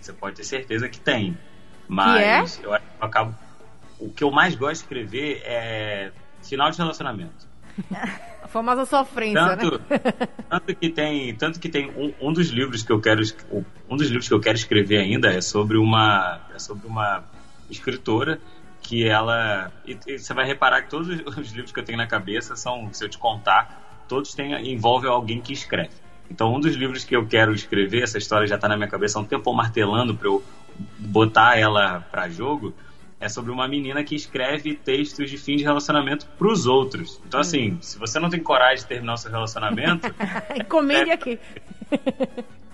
Você 0.01 0.13
pode 0.13 0.37
ter 0.37 0.45
certeza 0.45 0.89
que 0.89 0.99
tem. 0.99 1.37
Mas 1.89 2.57
que 2.57 2.65
é? 2.65 2.69
eu, 2.69 2.73
eu 2.73 2.81
acabo. 3.01 3.35
O 3.99 4.11
que 4.11 4.25
eu 4.25 4.31
mais 4.31 4.55
gosto 4.55 4.73
de 4.75 4.79
escrever 4.83 5.43
é 5.45 6.13
final 6.43 6.71
de 6.71 6.79
relacionamento. 6.79 7.49
A 8.43 8.49
famosa 8.49 8.87
sofrência, 8.87 9.57
tanto, 9.57 9.79
né? 9.79 10.01
tanto 10.49 10.75
que 10.75 10.89
tem, 10.89 11.35
tanto 11.37 11.61
que 11.61 11.69
tem 11.69 11.91
um, 11.91 12.13
um, 12.29 12.33
dos 12.33 12.49
livros 12.49 12.83
que 12.83 12.91
eu 12.91 13.01
quero 13.01 13.23
um 13.89 13.97
dos 13.97 14.09
livros 14.09 14.27
que 14.27 14.35
eu 14.35 14.41
quero 14.41 14.57
escrever 14.57 14.99
ainda 14.99 15.29
é 15.29 15.43
sobre 15.43 15.77
uma 15.77 16.41
é 16.55 16.59
sobre 16.59 16.87
uma 16.87 17.23
escritora 17.69 18.41
que 18.83 19.07
ela 19.07 19.71
e, 19.87 19.97
e 20.07 20.19
você 20.19 20.33
vai 20.33 20.47
reparar 20.47 20.83
que 20.83 20.91
todos 20.91 21.09
os 21.09 21.53
livros 21.53 21.71
que 21.71 21.79
eu 21.79 21.85
tenho 21.85 21.99
na 21.99 22.07
cabeça 22.07 22.57
são, 22.57 22.93
se 22.93 23.05
eu 23.05 23.09
te 23.09 23.19
contar, 23.19 24.05
todos 24.09 24.35
têm 24.35 24.73
envolvem 24.73 25.11
alguém 25.11 25.41
que 25.41 25.53
escreve. 25.53 25.95
Então, 26.31 26.55
um 26.55 26.61
dos 26.61 26.77
livros 26.77 27.05
que 27.05 27.17
eu 27.17 27.27
quero 27.27 27.53
escrever, 27.53 28.03
essa 28.03 28.17
história 28.17 28.47
já 28.47 28.55
está 28.55 28.69
na 28.69 28.77
minha 28.77 28.89
cabeça 28.89 29.19
há 29.19 29.23
um 29.23 29.25
tempo 29.25 29.53
martelando 29.53 30.15
para 30.15 30.29
eu 30.29 30.43
botar 30.99 31.59
ela 31.59 32.01
para 32.01 32.29
jogo, 32.29 32.73
é 33.19 33.29
sobre 33.29 33.51
uma 33.51 33.69
menina 33.69 34.03
que 34.03 34.15
escreve 34.15 34.75
textos 34.75 35.29
de 35.29 35.37
fim 35.37 35.57
de 35.57 35.65
relacionamento 35.65 36.27
para 36.39 36.49
os 36.49 36.67
outros. 36.67 37.21
Então, 37.27 37.41
assim, 37.41 37.73
hum. 37.73 37.79
se 37.83 37.99
você 37.99 38.19
não 38.19 38.31
tem 38.31 38.41
coragem 38.41 38.79
de 38.79 38.87
terminar 38.87 39.15
o 39.15 39.17
seu 39.17 39.31
relacionamento. 39.31 40.07
Encomende 40.57 41.11
aqui. 41.11 41.39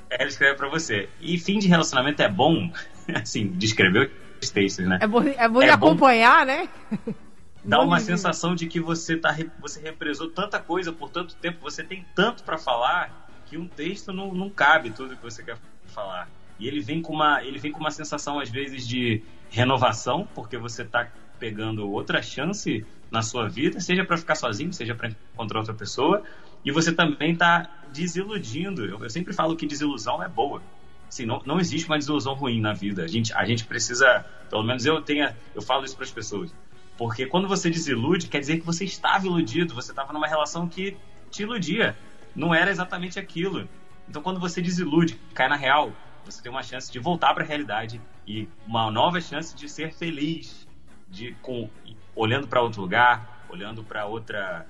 Ela 0.08 0.28
escreve 0.28 0.54
para 0.56 0.68
você. 0.68 1.08
E 1.20 1.38
fim 1.38 1.58
de 1.58 1.66
relacionamento 1.66 2.22
é 2.22 2.28
bom, 2.28 2.70
assim, 3.14 3.48
de 3.48 3.66
escrever 3.66 4.12
os 4.40 4.50
textos, 4.50 4.86
né? 4.86 4.98
É 5.00 5.06
bom, 5.06 5.22
é 5.22 5.48
bom 5.48 5.62
é 5.62 5.66
de 5.66 5.70
acompanhar, 5.70 6.46
né? 6.46 6.68
Dá 7.64 7.80
uma 7.80 7.98
sensação 7.98 8.54
de 8.54 8.68
que 8.68 8.78
você, 8.78 9.16
tá, 9.16 9.36
você 9.58 9.80
represou 9.80 10.30
tanta 10.30 10.60
coisa 10.60 10.92
por 10.92 11.10
tanto 11.10 11.34
tempo, 11.34 11.58
você 11.60 11.82
tem 11.82 12.06
tanto 12.14 12.44
para 12.44 12.56
falar, 12.56 13.25
que 13.46 13.56
um 13.56 13.66
texto 13.66 14.12
não, 14.12 14.34
não 14.34 14.50
cabe 14.50 14.90
tudo 14.90 15.16
que 15.16 15.22
você 15.22 15.42
quer 15.42 15.56
falar. 15.86 16.28
E 16.58 16.66
ele 16.66 16.80
vem 16.80 17.02
com 17.02 17.12
uma, 17.12 17.42
ele 17.42 17.58
vem 17.58 17.70
com 17.70 17.80
uma 17.80 17.90
sensação, 17.90 18.38
às 18.38 18.48
vezes, 18.48 18.86
de 18.86 19.22
renovação, 19.50 20.26
porque 20.34 20.56
você 20.56 20.82
está 20.82 21.08
pegando 21.38 21.90
outra 21.90 22.22
chance 22.22 22.84
na 23.10 23.22
sua 23.22 23.48
vida, 23.48 23.78
seja 23.78 24.04
para 24.04 24.16
ficar 24.16 24.34
sozinho, 24.34 24.72
seja 24.72 24.94
para 24.94 25.08
encontrar 25.08 25.60
outra 25.60 25.74
pessoa, 25.74 26.22
e 26.64 26.72
você 26.72 26.92
também 26.92 27.32
está 27.32 27.70
desiludindo. 27.92 28.84
Eu, 28.84 29.02
eu, 29.02 29.10
sempre 29.10 29.32
falo 29.32 29.54
que 29.54 29.66
desilusão 29.66 30.22
é 30.22 30.28
boa. 30.28 30.62
Assim, 31.08 31.24
não, 31.24 31.40
não 31.46 31.60
existe 31.60 31.86
uma 31.86 31.98
desilusão 31.98 32.34
ruim 32.34 32.60
na 32.60 32.72
vida. 32.72 33.04
A 33.04 33.06
gente, 33.06 33.32
a 33.32 33.44
gente 33.44 33.64
precisa, 33.64 34.24
pelo 34.50 34.64
menos 34.64 34.84
eu 34.84 35.00
tenha, 35.02 35.36
eu 35.54 35.62
falo 35.62 35.84
isso 35.84 35.94
para 35.94 36.04
as 36.04 36.10
pessoas, 36.10 36.52
porque 36.96 37.26
quando 37.26 37.46
você 37.46 37.70
desilude, 37.70 38.26
quer 38.26 38.40
dizer 38.40 38.58
que 38.58 38.66
você 38.66 38.84
estava 38.84 39.26
iludido, 39.26 39.74
você 39.74 39.92
estava 39.92 40.12
numa 40.12 40.26
relação 40.26 40.66
que 40.66 40.96
te 41.30 41.42
iludia, 41.42 41.96
não 42.36 42.54
era 42.54 42.70
exatamente 42.70 43.18
aquilo. 43.18 43.68
Então, 44.08 44.22
quando 44.22 44.38
você 44.38 44.60
desilude, 44.60 45.18
cai 45.34 45.48
na 45.48 45.56
real, 45.56 45.92
você 46.24 46.42
tem 46.42 46.52
uma 46.52 46.62
chance 46.62 46.92
de 46.92 46.98
voltar 46.98 47.34
para 47.34 47.42
a 47.42 47.46
realidade 47.46 48.00
e 48.26 48.48
uma 48.66 48.90
nova 48.90 49.20
chance 49.20 49.56
de 49.56 49.68
ser 49.68 49.92
feliz, 49.92 50.68
de 51.08 51.34
com 51.42 51.68
olhando 52.14 52.46
para 52.46 52.60
outro 52.60 52.82
lugar, 52.82 53.44
olhando 53.48 53.82
para 53.82 54.06
outra 54.06 54.66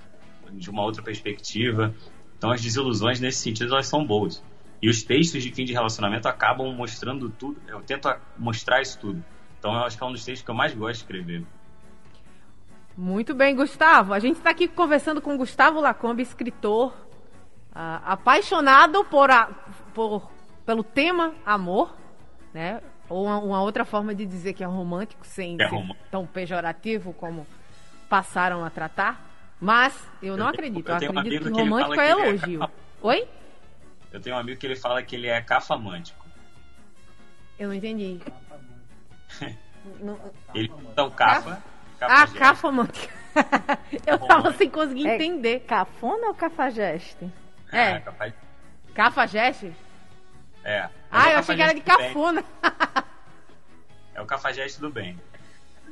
de 0.51 0.69
uma 0.69 0.83
outra 0.83 1.03
perspectiva. 1.03 1.93
Então 2.37 2.51
as 2.51 2.61
desilusões 2.61 3.19
nesse 3.19 3.39
sentido 3.39 3.73
elas 3.73 3.87
são 3.87 4.05
boas. 4.05 4.43
E 4.81 4.89
os 4.89 5.03
textos 5.03 5.41
de 5.43 5.51
fim 5.51 5.65
de 5.65 5.73
relacionamento 5.73 6.27
acabam 6.27 6.71
mostrando 6.73 7.29
tudo. 7.29 7.59
Eu 7.67 7.81
tento 7.81 8.07
mostrar 8.37 8.81
isso 8.81 8.99
tudo. 8.99 9.23
Então 9.57 9.73
eu 9.73 9.83
acho 9.83 9.97
que 9.97 10.03
é 10.03 10.07
um 10.07 10.11
dos 10.11 10.23
textos 10.23 10.45
que 10.45 10.51
eu 10.51 10.55
mais 10.55 10.73
gosto 10.73 10.93
de 10.93 10.97
escrever. 10.99 11.43
Muito 12.95 13.33
bem, 13.33 13.55
Gustavo. 13.55 14.13
A 14.13 14.19
gente 14.19 14.37
está 14.37 14.51
aqui 14.51 14.67
conversando 14.67 15.21
com 15.21 15.37
Gustavo 15.37 15.79
Lacombe, 15.79 16.21
escritor, 16.21 17.06
uh, 17.77 18.01
apaixonado 18.03 19.05
por, 19.05 19.29
a, 19.29 19.45
por 19.93 20.29
pelo 20.65 20.83
tema 20.83 21.35
amor, 21.45 21.95
né? 22.53 22.81
Ou 23.07 23.25
uma, 23.25 23.37
uma, 23.39 23.61
outra 23.61 23.85
forma 23.85 24.13
de 24.13 24.25
dizer 24.25 24.53
que 24.53 24.63
é 24.63 24.67
romântico, 24.67 25.25
sem 25.25 25.55
é 25.61 25.69
ser 25.69 25.73
romântico. 25.73 26.07
tão 26.11 26.25
pejorativo 26.25 27.13
como 27.13 27.45
passaram 28.09 28.65
a 28.65 28.69
tratar. 28.69 29.25
Mas 29.61 30.09
eu 30.21 30.35
não 30.35 30.45
eu 30.47 30.49
acredito. 30.49 30.89
Eu, 30.89 30.99
eu 30.99 31.19
acredito 31.19 31.51
que 31.51 31.61
romântico 31.61 31.93
que 31.93 31.99
é 31.99 32.09
elogio. 32.11 32.63
É 32.63 32.69
Oi? 33.01 33.27
Eu 34.11 34.19
tenho 34.19 34.35
um 34.35 34.39
amigo 34.39 34.59
que 34.59 34.65
ele 34.65 34.75
fala 34.75 35.01
que 35.01 35.15
ele 35.15 35.27
é 35.27 35.39
cafamântico. 35.41 36.25
Eu 37.57 37.69
não 37.69 37.75
entendi. 37.75 38.19
ele 40.53 40.71
então 40.91 41.09
cafa. 41.11 41.63
cafa 41.97 42.23
ah, 42.23 42.27
cafamântico. 42.27 43.13
eu 44.05 44.19
tava 44.19 44.51
sem 44.53 44.69
conseguir 44.69 45.07
é 45.07 45.15
entender. 45.15 45.61
Cafona 45.61 46.27
ou 46.27 46.33
cafajeste? 46.33 47.31
É. 47.71 47.91
é 47.91 48.03
cafajeste? 48.93 49.73
É. 50.63 50.89
Ah, 51.11 51.29
é 51.29 51.35
eu 51.35 51.39
achei 51.39 51.55
que 51.55 51.61
era 51.61 51.73
de 51.73 51.81
cafona. 51.81 52.43
É 54.13 54.21
o 54.21 54.25
cafajeste 54.25 54.81
do 54.81 54.89
bem. 54.89 55.19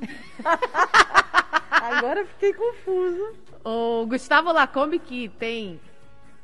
Agora 1.69 2.25
fiquei 2.25 2.53
confuso. 2.53 3.37
O 3.63 4.05
Gustavo 4.07 4.51
Lacombe, 4.51 4.97
que 4.99 5.29
tem 5.29 5.79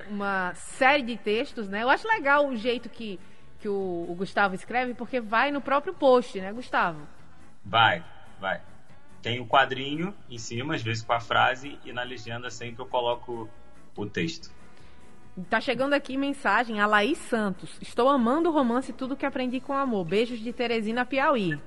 uma 0.08 0.54
série 0.54 1.04
de 1.04 1.18
textos, 1.18 1.68
né? 1.68 1.84
Eu 1.84 1.90
acho 1.90 2.08
legal 2.08 2.48
o 2.48 2.56
jeito 2.56 2.90
que, 2.90 3.20
que 3.60 3.68
o, 3.68 4.06
o 4.08 4.16
Gustavo 4.16 4.54
escreve, 4.56 4.94
porque 4.94 5.20
vai 5.20 5.52
no 5.52 5.62
próprio 5.62 5.94
post, 5.94 6.40
né, 6.40 6.54
Gustavo? 6.54 7.08
Vai, 7.66 8.04
vai. 8.40 8.62
Tem 9.22 9.40
o 9.40 9.44
um 9.44 9.48
quadrinho 9.48 10.16
em 10.30 10.38
cima, 10.38 10.76
às 10.76 10.82
vezes 10.82 11.04
com 11.04 11.14
a 11.14 11.20
frase, 11.20 11.80
e 11.84 11.92
na 11.92 12.04
legenda 12.04 12.50
sempre 12.50 12.82
eu 12.82 12.88
coloco 12.88 13.50
o 13.96 14.06
texto. 14.06 14.52
Tá 15.50 15.62
chegando 15.62 15.94
aqui 15.94 16.18
mensagem 16.18 16.82
a 16.82 16.86
Laís 16.86 17.18
Santos. 17.18 17.78
Estou 17.82 18.10
amando 18.10 18.50
o 18.50 18.52
romance 18.52 18.92
Tudo 18.92 19.16
que 19.16 19.26
Aprendi 19.26 19.62
com 19.62 19.74
Amor. 19.74 20.04
Beijos 20.04 20.40
de 20.40 20.52
Teresina 20.52 21.06
Piauí. 21.06 21.58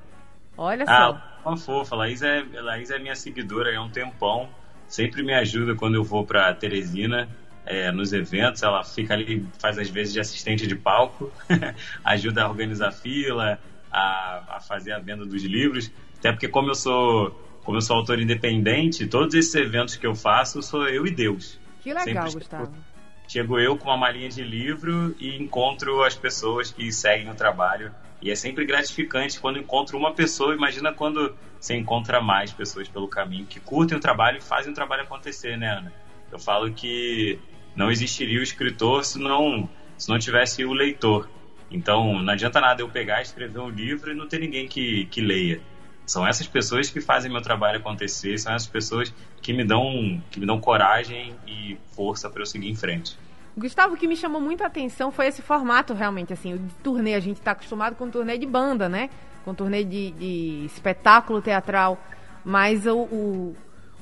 Olha 0.56 0.84
ah, 0.86 1.30
só. 1.42 1.48
Uma 1.48 1.56
fofa. 1.56 1.96
Laís 1.96 2.20
é, 2.22 2.44
Laís 2.60 2.90
é 2.90 2.98
minha 2.98 3.16
seguidora 3.16 3.74
há 3.76 3.82
um 3.82 3.88
tempão. 3.88 4.50
Sempre 4.86 5.22
me 5.22 5.32
ajuda 5.32 5.74
quando 5.74 5.94
eu 5.94 6.04
vou 6.04 6.26
para 6.26 6.52
Teresina. 6.54 7.28
É, 7.66 7.90
nos 7.90 8.12
eventos, 8.12 8.62
ela 8.62 8.84
fica 8.84 9.14
ali, 9.14 9.46
faz 9.58 9.78
às 9.78 9.88
vezes 9.88 10.12
de 10.12 10.20
assistente 10.20 10.66
de 10.66 10.76
palco, 10.76 11.32
ajuda 12.04 12.42
a 12.42 12.48
organizar 12.50 12.92
fila, 12.92 13.58
a, 13.90 14.56
a 14.56 14.60
fazer 14.60 14.92
a 14.92 14.98
venda 14.98 15.24
dos 15.24 15.42
livros. 15.42 15.90
Até 16.18 16.30
porque 16.30 16.46
como 16.46 16.68
eu 16.68 16.74
sou 16.74 17.40
como 17.62 17.78
eu 17.78 17.80
sou 17.80 17.96
autor 17.96 18.20
independente, 18.20 19.06
todos 19.06 19.34
esses 19.34 19.54
eventos 19.54 19.96
que 19.96 20.06
eu 20.06 20.14
faço 20.14 20.60
sou 20.60 20.86
eu 20.86 21.06
e 21.06 21.10
Deus. 21.10 21.58
Que 21.82 21.94
legal, 21.94 22.26
Sempre 22.26 22.40
Gustavo 22.40 22.93
chego 23.26 23.58
eu 23.58 23.76
com 23.76 23.88
uma 23.88 23.96
malinha 23.96 24.28
de 24.28 24.42
livro 24.42 25.14
e 25.18 25.36
encontro 25.36 26.02
as 26.02 26.14
pessoas 26.14 26.70
que 26.70 26.92
seguem 26.92 27.30
o 27.30 27.34
trabalho. 27.34 27.92
E 28.20 28.30
é 28.30 28.34
sempre 28.34 28.64
gratificante 28.64 29.38
quando 29.38 29.58
encontro 29.58 29.98
uma 29.98 30.12
pessoa. 30.12 30.54
Imagina 30.54 30.92
quando 30.92 31.34
você 31.60 31.76
encontra 31.76 32.20
mais 32.20 32.52
pessoas 32.52 32.88
pelo 32.88 33.08
caminho 33.08 33.46
que 33.46 33.60
curtem 33.60 33.98
o 33.98 34.00
trabalho 34.00 34.38
e 34.38 34.40
fazem 34.40 34.72
o 34.72 34.74
trabalho 34.74 35.02
acontecer, 35.02 35.56
né, 35.56 35.68
Ana? 35.68 35.92
Eu 36.30 36.38
falo 36.38 36.72
que 36.72 37.38
não 37.76 37.90
existiria 37.90 38.40
o 38.40 38.42
escritor 38.42 39.04
se 39.04 39.18
não, 39.18 39.68
se 39.96 40.08
não 40.08 40.18
tivesse 40.18 40.64
o 40.64 40.72
leitor. 40.72 41.28
Então, 41.70 42.22
não 42.22 42.32
adianta 42.32 42.60
nada 42.60 42.82
eu 42.82 42.88
pegar, 42.88 43.22
escrever 43.22 43.58
um 43.58 43.68
livro 43.68 44.10
e 44.10 44.14
não 44.14 44.28
ter 44.28 44.38
ninguém 44.38 44.68
que, 44.68 45.06
que 45.06 45.20
leia. 45.20 45.60
São 46.06 46.26
essas 46.26 46.46
pessoas 46.46 46.90
que 46.90 47.00
fazem 47.00 47.32
meu 47.32 47.40
trabalho 47.40 47.78
acontecer, 47.78 48.38
são 48.38 48.54
essas 48.54 48.68
pessoas 48.68 49.12
que 49.44 49.52
me 49.52 49.62
dão, 49.62 50.22
que 50.30 50.40
me 50.40 50.46
dão 50.46 50.58
coragem 50.58 51.36
e 51.46 51.76
força 51.94 52.30
para 52.30 52.40
eu 52.40 52.46
seguir 52.46 52.70
em 52.70 52.74
frente. 52.74 53.14
Gustavo, 53.54 53.94
o 53.94 53.96
que 53.96 54.08
me 54.08 54.16
chamou 54.16 54.40
muito 54.40 54.64
a 54.64 54.68
atenção 54.68 55.12
foi 55.12 55.26
esse 55.26 55.42
formato 55.42 55.92
realmente, 55.92 56.32
assim, 56.32 56.54
o 56.54 56.60
turnê. 56.82 57.14
A 57.14 57.20
gente 57.20 57.36
está 57.36 57.50
acostumado 57.50 57.94
com 57.94 58.08
turnê 58.08 58.38
de 58.38 58.46
banda, 58.46 58.88
né? 58.88 59.10
Com 59.44 59.54
turnê 59.54 59.84
de, 59.84 60.12
de 60.12 60.64
espetáculo 60.64 61.42
teatral. 61.42 62.02
Mas 62.42 62.86
o, 62.86 63.00
o, 63.00 63.56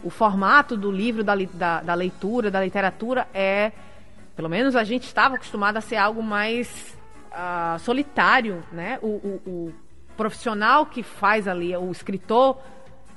o, 0.04 0.10
formato 0.10 0.76
do 0.76 0.92
livro, 0.92 1.24
da, 1.24 1.34
da, 1.34 1.80
da, 1.80 1.94
leitura, 1.94 2.48
da 2.48 2.62
literatura 2.62 3.26
é, 3.34 3.72
pelo 4.36 4.48
menos 4.48 4.76
a 4.76 4.84
gente 4.84 5.06
estava 5.06 5.34
acostumado 5.34 5.76
a 5.76 5.80
ser 5.80 5.96
algo 5.96 6.22
mais 6.22 6.96
uh, 7.32 7.80
solitário, 7.80 8.62
né? 8.70 9.00
O, 9.02 9.08
o, 9.08 9.42
o 9.44 9.74
profissional 10.16 10.86
que 10.86 11.02
faz 11.02 11.48
ali, 11.48 11.76
o 11.76 11.90
escritor 11.90 12.58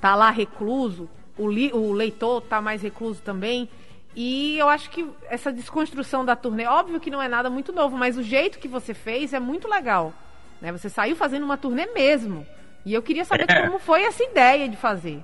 tá 0.02 0.16
lá 0.16 0.32
recluso, 0.32 1.08
o, 1.38 1.48
li, 1.48 1.72
o 1.74 1.92
leitor 1.92 2.42
tá 2.42 2.62
mais 2.62 2.82
recluso 2.82 3.22
também. 3.22 3.70
E 4.16 4.58
eu 4.58 4.70
acho 4.70 4.90
que 4.90 5.06
essa 5.30 5.52
desconstrução 5.52 6.24
da 6.24 6.36
turnê, 6.36 6.66
óbvio 6.66 7.00
que 7.00 7.12
não 7.12 7.22
é 7.22 7.28
nada 7.28 7.50
muito 7.50 7.74
novo, 7.74 7.98
mas 7.98 8.18
o 8.18 8.24
jeito 8.24 8.60
que 8.60 8.68
você 8.68 8.94
fez 8.94 9.34
é 9.34 9.40
muito 9.40 9.68
legal. 9.68 10.14
Né? 10.62 10.72
Você 10.72 10.90
saiu 10.90 11.16
fazendo 11.16 11.44
uma 11.44 11.58
turnê 11.58 11.86
mesmo. 11.88 12.48
E 12.86 12.94
eu 12.94 13.02
queria 13.02 13.26
saber 13.26 13.46
é. 13.52 13.64
como 13.64 13.78
foi 13.78 14.04
essa 14.04 14.24
ideia 14.24 14.70
de 14.70 14.78
fazer. 14.78 15.22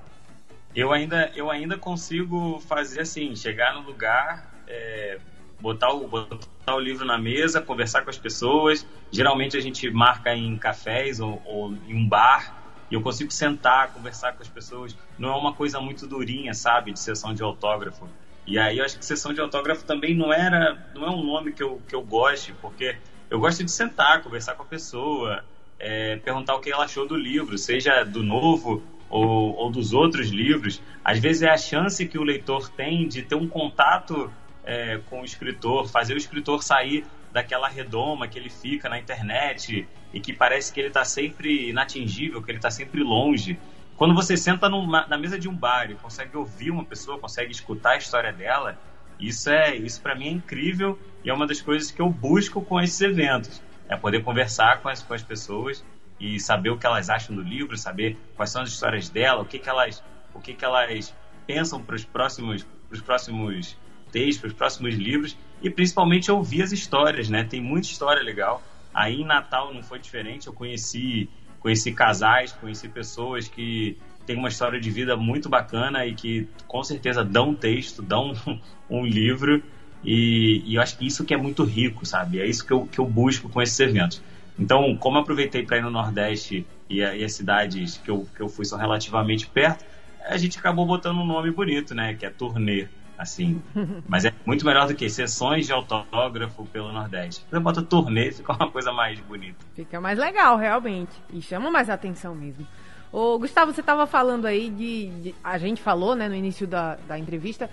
Eu 0.74 0.92
ainda, 0.92 1.30
eu 1.34 1.50
ainda 1.50 1.78
consigo 1.78 2.60
fazer 2.60 3.00
assim, 3.00 3.34
chegar 3.34 3.74
no 3.74 3.82
lugar, 3.82 4.50
é, 4.66 5.18
botar 5.60 5.90
o, 5.90 6.06
botar 6.06 6.74
o 6.74 6.78
livro 6.80 7.04
na 7.06 7.18
mesa, 7.18 7.60
conversar 7.62 8.02
com 8.02 8.10
as 8.10 8.18
pessoas. 8.18 8.86
Geralmente 9.10 9.56
a 9.56 9.60
gente 9.60 9.90
marca 9.90 10.34
em 10.34 10.56
cafés 10.58 11.18
ou, 11.20 11.42
ou 11.46 11.72
em 11.86 11.94
um 11.94 12.06
bar 12.06 12.61
e 12.92 12.94
eu 12.94 13.00
consigo 13.00 13.30
sentar, 13.30 13.90
conversar 13.94 14.34
com 14.34 14.42
as 14.42 14.48
pessoas. 14.48 14.94
Não 15.18 15.30
é 15.30 15.34
uma 15.34 15.54
coisa 15.54 15.80
muito 15.80 16.06
durinha, 16.06 16.52
sabe, 16.52 16.92
de 16.92 17.00
sessão 17.00 17.32
de 17.32 17.42
autógrafo. 17.42 18.06
E 18.46 18.58
aí 18.58 18.76
eu 18.76 18.84
acho 18.84 18.98
que 18.98 19.06
sessão 19.06 19.32
de 19.32 19.40
autógrafo 19.40 19.82
também 19.86 20.14
não 20.14 20.30
era, 20.30 20.78
não 20.94 21.06
é 21.06 21.10
um 21.10 21.24
nome 21.24 21.52
que 21.52 21.62
eu, 21.62 21.80
que 21.88 21.94
eu 21.94 22.02
goste, 22.02 22.52
porque 22.60 22.98
eu 23.30 23.40
gosto 23.40 23.64
de 23.64 23.70
sentar, 23.70 24.22
conversar 24.22 24.56
com 24.56 24.62
a 24.62 24.66
pessoa, 24.66 25.42
é, 25.78 26.16
perguntar 26.16 26.54
o 26.54 26.60
que 26.60 26.70
ela 26.70 26.84
achou 26.84 27.08
do 27.08 27.16
livro, 27.16 27.56
seja 27.56 28.04
do 28.04 28.22
novo 28.22 28.82
ou, 29.08 29.54
ou, 29.56 29.70
dos 29.70 29.94
outros 29.94 30.28
livros. 30.28 30.82
Às 31.02 31.18
vezes 31.18 31.40
é 31.40 31.48
a 31.48 31.56
chance 31.56 32.06
que 32.06 32.18
o 32.18 32.22
leitor 32.22 32.68
tem 32.68 33.08
de 33.08 33.22
ter 33.22 33.36
um 33.36 33.48
contato 33.48 34.30
é, 34.64 35.00
com 35.08 35.22
o 35.22 35.24
escritor, 35.24 35.88
fazer 35.88 36.12
o 36.12 36.18
escritor 36.18 36.62
sair 36.62 37.06
daquela 37.32 37.68
redoma 37.68 38.28
que 38.28 38.38
ele 38.38 38.50
fica 38.50 38.86
na 38.90 38.98
internet 38.98 39.88
e 40.12 40.20
que 40.20 40.32
parece 40.32 40.72
que 40.72 40.80
ele 40.80 40.88
está 40.88 41.04
sempre 41.04 41.70
inatingível, 41.70 42.42
que 42.42 42.50
ele 42.50 42.58
está 42.58 42.70
sempre 42.70 43.02
longe. 43.02 43.58
Quando 43.96 44.14
você 44.14 44.36
senta 44.36 44.68
numa, 44.68 45.06
na 45.06 45.16
mesa 45.16 45.38
de 45.38 45.48
um 45.48 45.54
bar 45.54 45.90
e 45.90 45.94
consegue 45.94 46.36
ouvir 46.36 46.70
uma 46.70 46.84
pessoa, 46.84 47.18
consegue 47.18 47.52
escutar 47.52 47.92
a 47.92 47.96
história 47.96 48.32
dela, 48.32 48.78
isso 49.18 49.50
é 49.50 49.76
isso 49.76 50.00
para 50.00 50.14
mim 50.14 50.26
é 50.26 50.30
incrível 50.30 50.98
e 51.24 51.30
é 51.30 51.34
uma 51.34 51.46
das 51.46 51.60
coisas 51.60 51.90
que 51.90 52.02
eu 52.02 52.08
busco 52.08 52.60
com 52.62 52.80
esses 52.80 53.00
eventos, 53.00 53.62
é 53.88 53.96
poder 53.96 54.22
conversar 54.22 54.80
com 54.80 54.88
as, 54.88 55.02
com 55.02 55.14
as 55.14 55.22
pessoas 55.22 55.84
e 56.18 56.38
saber 56.40 56.70
o 56.70 56.78
que 56.78 56.86
elas 56.86 57.08
acham 57.08 57.34
do 57.34 57.42
livro, 57.42 57.76
saber 57.76 58.16
quais 58.36 58.50
são 58.50 58.62
as 58.62 58.70
histórias 58.70 59.08
dela, 59.08 59.42
o 59.42 59.44
que, 59.44 59.58
que 59.58 59.68
elas 59.68 60.02
o 60.34 60.40
que, 60.40 60.54
que 60.54 60.64
elas 60.64 61.14
pensam 61.46 61.82
para 61.82 61.94
os 61.94 62.04
próximos 62.04 62.66
pros 62.88 63.00
próximos 63.00 63.76
textos, 64.10 64.38
para 64.38 64.48
os 64.48 64.54
próximos 64.54 64.94
livros 64.94 65.36
e 65.62 65.70
principalmente 65.70 66.30
ouvir 66.30 66.62
as 66.62 66.72
histórias, 66.72 67.28
né? 67.28 67.44
Tem 67.44 67.60
muita 67.60 67.86
história 67.88 68.22
legal. 68.22 68.62
Aí 68.94 69.20
em 69.20 69.24
Natal 69.24 69.72
não 69.72 69.82
foi 69.82 69.98
diferente, 69.98 70.46
eu 70.46 70.52
conheci 70.52 71.28
conheci 71.62 71.92
casais, 71.92 72.52
conheci 72.52 72.88
pessoas 72.88 73.46
que 73.46 73.96
têm 74.26 74.36
uma 74.36 74.48
história 74.48 74.80
de 74.80 74.90
vida 74.90 75.16
muito 75.16 75.48
bacana 75.48 76.04
e 76.04 76.14
que 76.14 76.48
com 76.66 76.82
certeza 76.82 77.24
dão 77.24 77.54
texto, 77.54 78.02
dão 78.02 78.32
um 78.90 79.06
livro. 79.06 79.62
E, 80.04 80.62
e, 80.66 80.74
eu 80.74 80.82
acho 80.82 80.98
que 80.98 81.06
isso 81.06 81.24
que 81.24 81.32
é 81.32 81.36
muito 81.36 81.62
rico, 81.62 82.04
sabe? 82.04 82.40
É 82.40 82.46
isso 82.46 82.66
que 82.66 82.72
eu, 82.72 82.86
que 82.86 82.98
eu 82.98 83.06
busco 83.06 83.48
com 83.48 83.62
esses 83.62 83.78
eventos. 83.78 84.20
Então, 84.58 84.96
como 84.96 85.18
aproveitei 85.18 85.64
para 85.64 85.78
ir 85.78 85.82
no 85.82 85.90
Nordeste 85.90 86.66
e, 86.90 87.02
a, 87.02 87.16
e, 87.16 87.24
as 87.24 87.32
cidades 87.32 87.98
que 87.98 88.10
eu, 88.10 88.26
que 88.34 88.42
eu 88.42 88.48
fui 88.48 88.64
são 88.64 88.76
relativamente 88.76 89.46
perto, 89.46 89.84
a 90.26 90.36
gente 90.36 90.58
acabou 90.58 90.84
botando 90.84 91.18
um 91.18 91.26
nome 91.26 91.52
bonito, 91.52 91.94
né? 91.94 92.14
Que 92.14 92.26
é 92.26 92.30
turnê 92.30 92.88
assim. 93.22 93.62
Mas 94.08 94.24
é 94.24 94.32
muito 94.44 94.64
melhor 94.64 94.86
do 94.86 94.94
que 94.94 95.08
sessões 95.08 95.66
de 95.66 95.72
autógrafo 95.72 96.66
pelo 96.66 96.92
Nordeste. 96.92 97.44
Você 97.48 97.58
bota 97.58 97.82
turnê, 97.82 98.30
fica 98.32 98.52
uma 98.52 98.70
coisa 98.70 98.92
mais 98.92 99.18
bonita. 99.20 99.64
Fica 99.74 100.00
mais 100.00 100.18
legal, 100.18 100.56
realmente. 100.56 101.12
E 101.32 101.40
chama 101.40 101.70
mais 101.70 101.88
atenção 101.88 102.34
mesmo. 102.34 102.66
Ô, 103.12 103.38
Gustavo, 103.38 103.72
você 103.72 103.80
estava 103.80 104.06
falando 104.06 104.46
aí 104.46 104.70
de, 104.70 105.06
de, 105.20 105.34
A 105.44 105.58
gente 105.58 105.82
falou, 105.82 106.14
né, 106.14 106.28
no 106.28 106.34
início 106.34 106.66
da, 106.66 106.96
da 107.06 107.18
entrevista, 107.18 107.68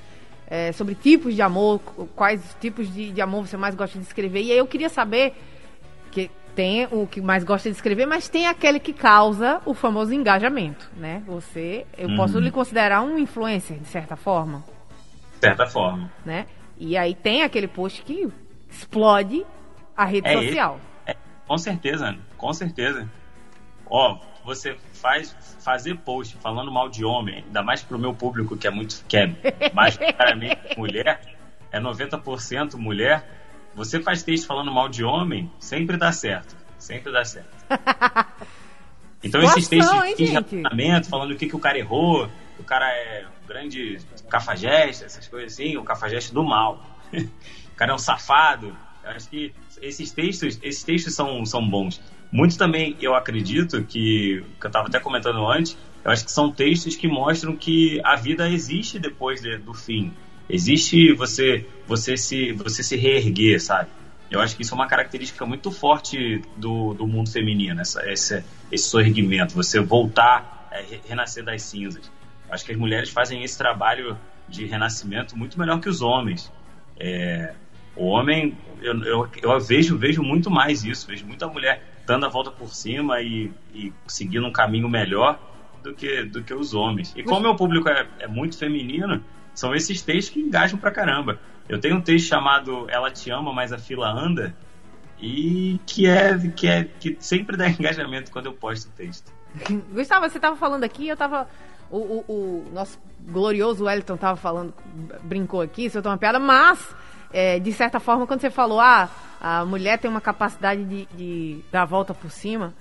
é, 0.48 0.72
sobre 0.72 0.96
tipos 0.96 1.34
de 1.34 1.42
amor, 1.42 1.80
quais 2.16 2.58
tipos 2.60 2.94
de, 2.94 3.12
de 3.12 3.22
amor 3.22 3.48
você 3.48 3.56
mais 3.56 3.76
gosta 3.76 3.98
de 3.98 4.06
escrever. 4.06 4.42
E 4.42 4.52
aí 4.52 4.58
eu 4.58 4.68
queria 4.68 4.90
saber 4.90 5.34
que 6.12 6.30
tem 6.56 6.88
o 6.92 7.08
que 7.08 7.22
mais 7.22 7.46
gosta 7.46 7.70
de 7.70 7.76
escrever, 7.76 8.06
mas 8.06 8.28
tem 8.28 8.48
aquele 8.48 8.80
que 8.80 8.92
causa 8.92 9.62
o 9.66 9.74
famoso 9.74 10.14
engajamento, 10.14 10.92
né? 10.98 11.24
Você, 11.26 11.86
eu 11.98 12.14
posso 12.18 12.36
uhum. 12.36 12.44
lhe 12.44 12.52
considerar 12.52 13.02
um 13.02 13.18
influencer, 13.18 13.78
de 13.78 13.88
certa 13.88 14.18
forma? 14.18 14.64
Certa 15.42 15.68
forma. 15.68 16.12
Né? 16.26 16.46
E 16.78 16.98
aí 16.98 17.14
tem 17.14 17.44
aquele 17.44 17.68
post 17.68 18.02
que 18.04 18.28
explode 18.70 19.46
a 19.96 20.06
rede 20.06 20.28
é 20.28 20.34
social. 20.34 20.80
É, 21.06 21.16
com 21.48 21.58
certeza, 21.58 22.18
com 22.38 22.54
certeza. 22.54 23.10
Ó, 23.86 24.20
você 24.46 24.78
faz 24.94 25.36
fazer 25.64 25.98
post 25.98 26.38
falando 26.38 26.72
mal 26.72 26.90
de 26.90 27.04
homem, 27.04 27.44
ainda 27.46 27.62
mais 27.62 27.84
pro 27.84 28.00
meu 28.00 28.14
público 28.14 28.56
que 28.56 28.68
é 28.68 28.72
muito 28.72 29.04
que 29.08 29.18
é 29.18 29.36
mais 29.74 29.98
claramente 29.98 30.78
mulher, 30.78 31.22
é 31.72 31.80
90% 31.80 32.76
mulher. 32.76 33.28
Você 33.76 34.02
faz 34.02 34.24
texto 34.24 34.48
falando 34.48 34.72
mal 34.72 34.90
de 34.90 35.04
homem, 35.04 35.52
sempre 35.60 35.98
dá 35.98 36.12
certo, 36.12 36.56
sempre 36.78 37.12
dá 37.12 37.26
certo. 37.26 37.50
Então 39.22 39.42
esses 39.44 39.68
textos 39.68 40.16
de 40.16 40.26
relacionamento, 40.26 41.10
falando 41.10 41.32
o 41.32 41.36
que, 41.36 41.48
que 41.48 41.56
o 41.56 41.60
cara 41.60 41.78
errou, 41.78 42.30
o 42.60 42.64
cara 42.64 42.86
é 42.88 43.26
um 43.26 43.48
grande 43.48 44.00
cafajeste, 44.30 45.06
essas 45.06 45.28
coisas 45.28 45.54
assim, 45.54 45.78
o 45.78 45.84
cafajeste 45.84 46.34
do 46.34 46.44
mal. 46.44 46.84
o 47.14 47.76
cara 47.76 47.92
é 47.92 47.96
um 47.96 48.00
safado. 48.00 48.76
Eu 49.04 49.12
acho 49.12 49.30
que 49.30 49.54
esses 49.82 50.12
textos, 50.12 50.60
esses 50.62 50.84
textos 50.84 51.16
são, 51.16 51.46
são 51.46 51.68
bons. 51.68 52.02
Muito 52.32 52.58
também, 52.58 52.96
eu 53.02 53.16
acredito 53.16 53.84
que, 53.84 54.44
que 54.60 54.66
eu 54.66 54.68
estava 54.68 54.88
até 54.88 55.00
comentando 55.00 55.48
antes, 55.48 55.76
eu 56.04 56.12
acho 56.12 56.26
que 56.26 56.32
são 56.32 56.52
textos 56.52 56.96
que 56.96 57.08
mostram 57.08 57.56
que 57.56 58.00
a 58.04 58.16
vida 58.16 58.48
existe 58.50 59.00
depois 59.00 59.42
de, 59.42 59.58
do 59.58 59.74
fim. 59.74 60.14
Existe 60.50 61.14
você 61.14 61.66
você 61.88 62.18
se 62.18 62.52
você 62.54 62.84
se 62.84 62.96
reerguer, 62.96 63.60
sabe? 63.62 63.90
Eu 64.30 64.40
acho 64.40 64.56
que 64.56 64.62
isso 64.62 64.74
é 64.74 64.76
uma 64.76 64.88
característica 64.88 65.44
muito 65.46 65.72
forte 65.72 66.42
do, 66.56 66.94
do 66.94 67.08
mundo 67.08 67.32
feminino, 67.32 67.82
essa, 67.82 68.08
esse, 68.12 68.44
esse 68.72 68.88
sorrimento, 68.88 69.56
você 69.56 69.80
voltar, 69.80 70.68
é, 70.72 70.86
renascer 71.08 71.44
das 71.44 71.64
cinzas. 71.64 72.12
Acho 72.50 72.66
que 72.66 72.72
as 72.72 72.78
mulheres 72.78 73.10
fazem 73.10 73.44
esse 73.44 73.58
trabalho 73.58 74.18
de 74.48 74.66
renascimento 74.66 75.38
muito 75.38 75.60
melhor 75.60 75.80
que 75.80 75.90
os 75.90 76.02
homens. 76.02 76.52
É, 77.00 77.54
o 77.96 78.08
homem, 78.08 78.58
eu, 78.82 79.04
eu, 79.04 79.30
eu, 79.42 79.60
vejo, 79.60 79.98
vejo 79.98 80.24
muito 80.24 80.50
mais 80.50 80.84
isso, 80.84 81.08
vejo 81.08 81.26
muita 81.26 81.48
mulher 81.48 81.84
dando 82.06 82.26
a 82.26 82.30
volta 82.30 82.50
por 82.50 82.74
cima 82.74 83.22
e, 83.22 83.52
e 83.74 83.94
seguindo 84.08 84.48
um 84.48 84.52
caminho 84.52 84.90
melhor 84.90 85.40
do 85.84 85.94
que, 85.94 86.24
do 86.24 86.44
que 86.44 86.54
os 86.54 86.74
homens. 86.74 87.14
E 87.16 87.24
como 87.24 87.42
meu 87.42 87.56
público 87.56 87.90
é, 87.90 88.08
é 88.20 88.28
muito 88.28 88.58
feminino, 88.58 89.24
são 89.54 89.76
esses 89.76 90.02
textos 90.02 90.34
que 90.34 90.40
engajam 90.40 90.80
pra 90.80 90.92
caramba. 90.92 91.40
Eu 91.68 91.80
tenho 91.80 91.98
um 91.98 92.02
texto 92.02 92.28
chamado 92.28 92.90
Ela 92.90 93.12
Te 93.12 93.30
Ama, 93.30 93.54
mas 93.54 93.72
a 93.72 93.78
Fila 93.78 94.10
Anda, 94.10 94.56
e 95.22 95.80
que 95.86 96.08
é 96.08 96.38
que 96.56 96.68
é 96.68 96.84
que 96.84 97.18
sempre 97.20 97.56
dá 97.56 97.70
engajamento 97.70 98.32
quando 98.32 98.48
eu 98.48 98.54
posto 98.54 98.88
o 98.88 98.92
texto. 98.92 99.32
Gustavo, 99.92 100.30
você 100.30 100.38
estava 100.38 100.56
falando 100.56 100.84
aqui, 100.84 101.08
eu 101.08 101.14
estava 101.14 101.48
o, 101.92 101.98
o, 101.98 102.26
o, 102.28 102.72
nosso 102.74 103.00
glorioso 103.28 103.86
Wellington 103.86 104.18
tava 104.18 104.36
falando, 104.36 104.74
brincou 105.24 105.62
aqui, 105.62 105.90
soltou 105.90 106.12
uma 106.12 106.18
piada, 106.18 106.40
mas, 106.40 106.96
é, 107.32 107.60
de 107.60 107.72
certa 107.74 108.00
forma, 108.00 108.26
quando 108.26 108.42
você 108.42 108.50
falou, 108.50 108.80
ah, 108.80 109.10
a 109.40 109.66
mulher 109.66 110.00
tem 110.00 110.10
uma 110.10 110.22
capacidade 110.22 110.84
de, 110.84 111.06
de 111.14 111.64
dar 111.72 111.84
a 111.84 111.86
volta 111.86 112.14
por 112.14 112.32
cima, 112.32 112.74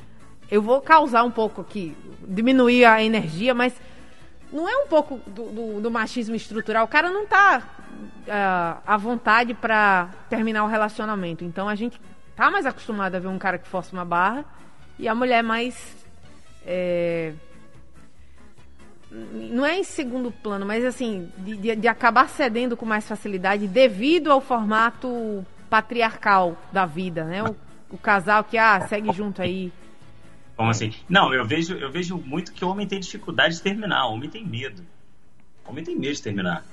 eu 0.50 0.62
vou 0.62 0.80
causar 0.80 1.22
um 1.24 1.30
pouco 1.30 1.60
aqui, 1.60 1.96
diminuir 2.26 2.84
a 2.84 3.02
energia, 3.02 3.54
mas 3.54 3.74
não 4.52 4.68
é 4.68 4.76
um 4.76 4.86
pouco 4.86 5.20
do, 5.26 5.50
do, 5.50 5.80
do 5.80 5.90
machismo 5.90 6.34
estrutural. 6.34 6.84
O 6.84 6.88
cara 6.88 7.10
não 7.10 7.26
tá 7.26 7.62
uh, 8.26 8.82
à 8.86 8.96
vontade 8.96 9.54
para 9.54 10.08
terminar 10.28 10.64
o 10.64 10.68
relacionamento. 10.68 11.44
Então 11.44 11.68
a 11.68 11.74
gente 11.74 12.00
tá 12.34 12.50
mais 12.50 12.64
acostumado 12.64 13.14
a 13.14 13.18
ver 13.18 13.28
um 13.28 13.38
cara 13.38 13.58
que 13.58 13.68
força 13.68 13.94
uma 13.94 14.04
barra 14.04 14.44
e 14.98 15.06
a 15.06 15.14
mulher 15.14 15.42
mais. 15.42 15.96
É, 16.64 17.32
não 19.10 19.64
é 19.64 19.78
em 19.78 19.84
segundo 19.84 20.30
plano, 20.30 20.66
mas 20.66 20.84
assim, 20.84 21.30
de, 21.38 21.76
de, 21.76 21.88
acabar 21.88 22.28
cedendo 22.28 22.76
com 22.76 22.84
mais 22.84 23.08
facilidade 23.08 23.66
devido 23.66 24.30
ao 24.30 24.40
formato 24.40 25.44
patriarcal 25.70 26.56
da 26.72 26.84
vida, 26.84 27.24
né? 27.24 27.42
O, 27.42 27.56
o 27.90 27.98
casal 27.98 28.44
que, 28.44 28.58
ah, 28.58 28.86
segue 28.86 29.10
junto 29.12 29.40
aí. 29.40 29.72
Como 30.56 30.70
assim? 30.70 30.92
Não, 31.08 31.32
eu 31.32 31.46
vejo, 31.46 31.74
eu 31.74 31.90
vejo 31.90 32.18
muito 32.18 32.52
que 32.52 32.64
o 32.64 32.68
homem 32.68 32.86
tem 32.86 33.00
dificuldade 33.00 33.56
de 33.56 33.62
terminar, 33.62 34.06
o 34.06 34.12
homem 34.12 34.28
tem 34.28 34.44
medo. 34.44 34.84
O 35.64 35.70
homem 35.70 35.82
tem 35.82 35.96
medo 35.96 36.14
de 36.14 36.22
terminar. 36.22 36.64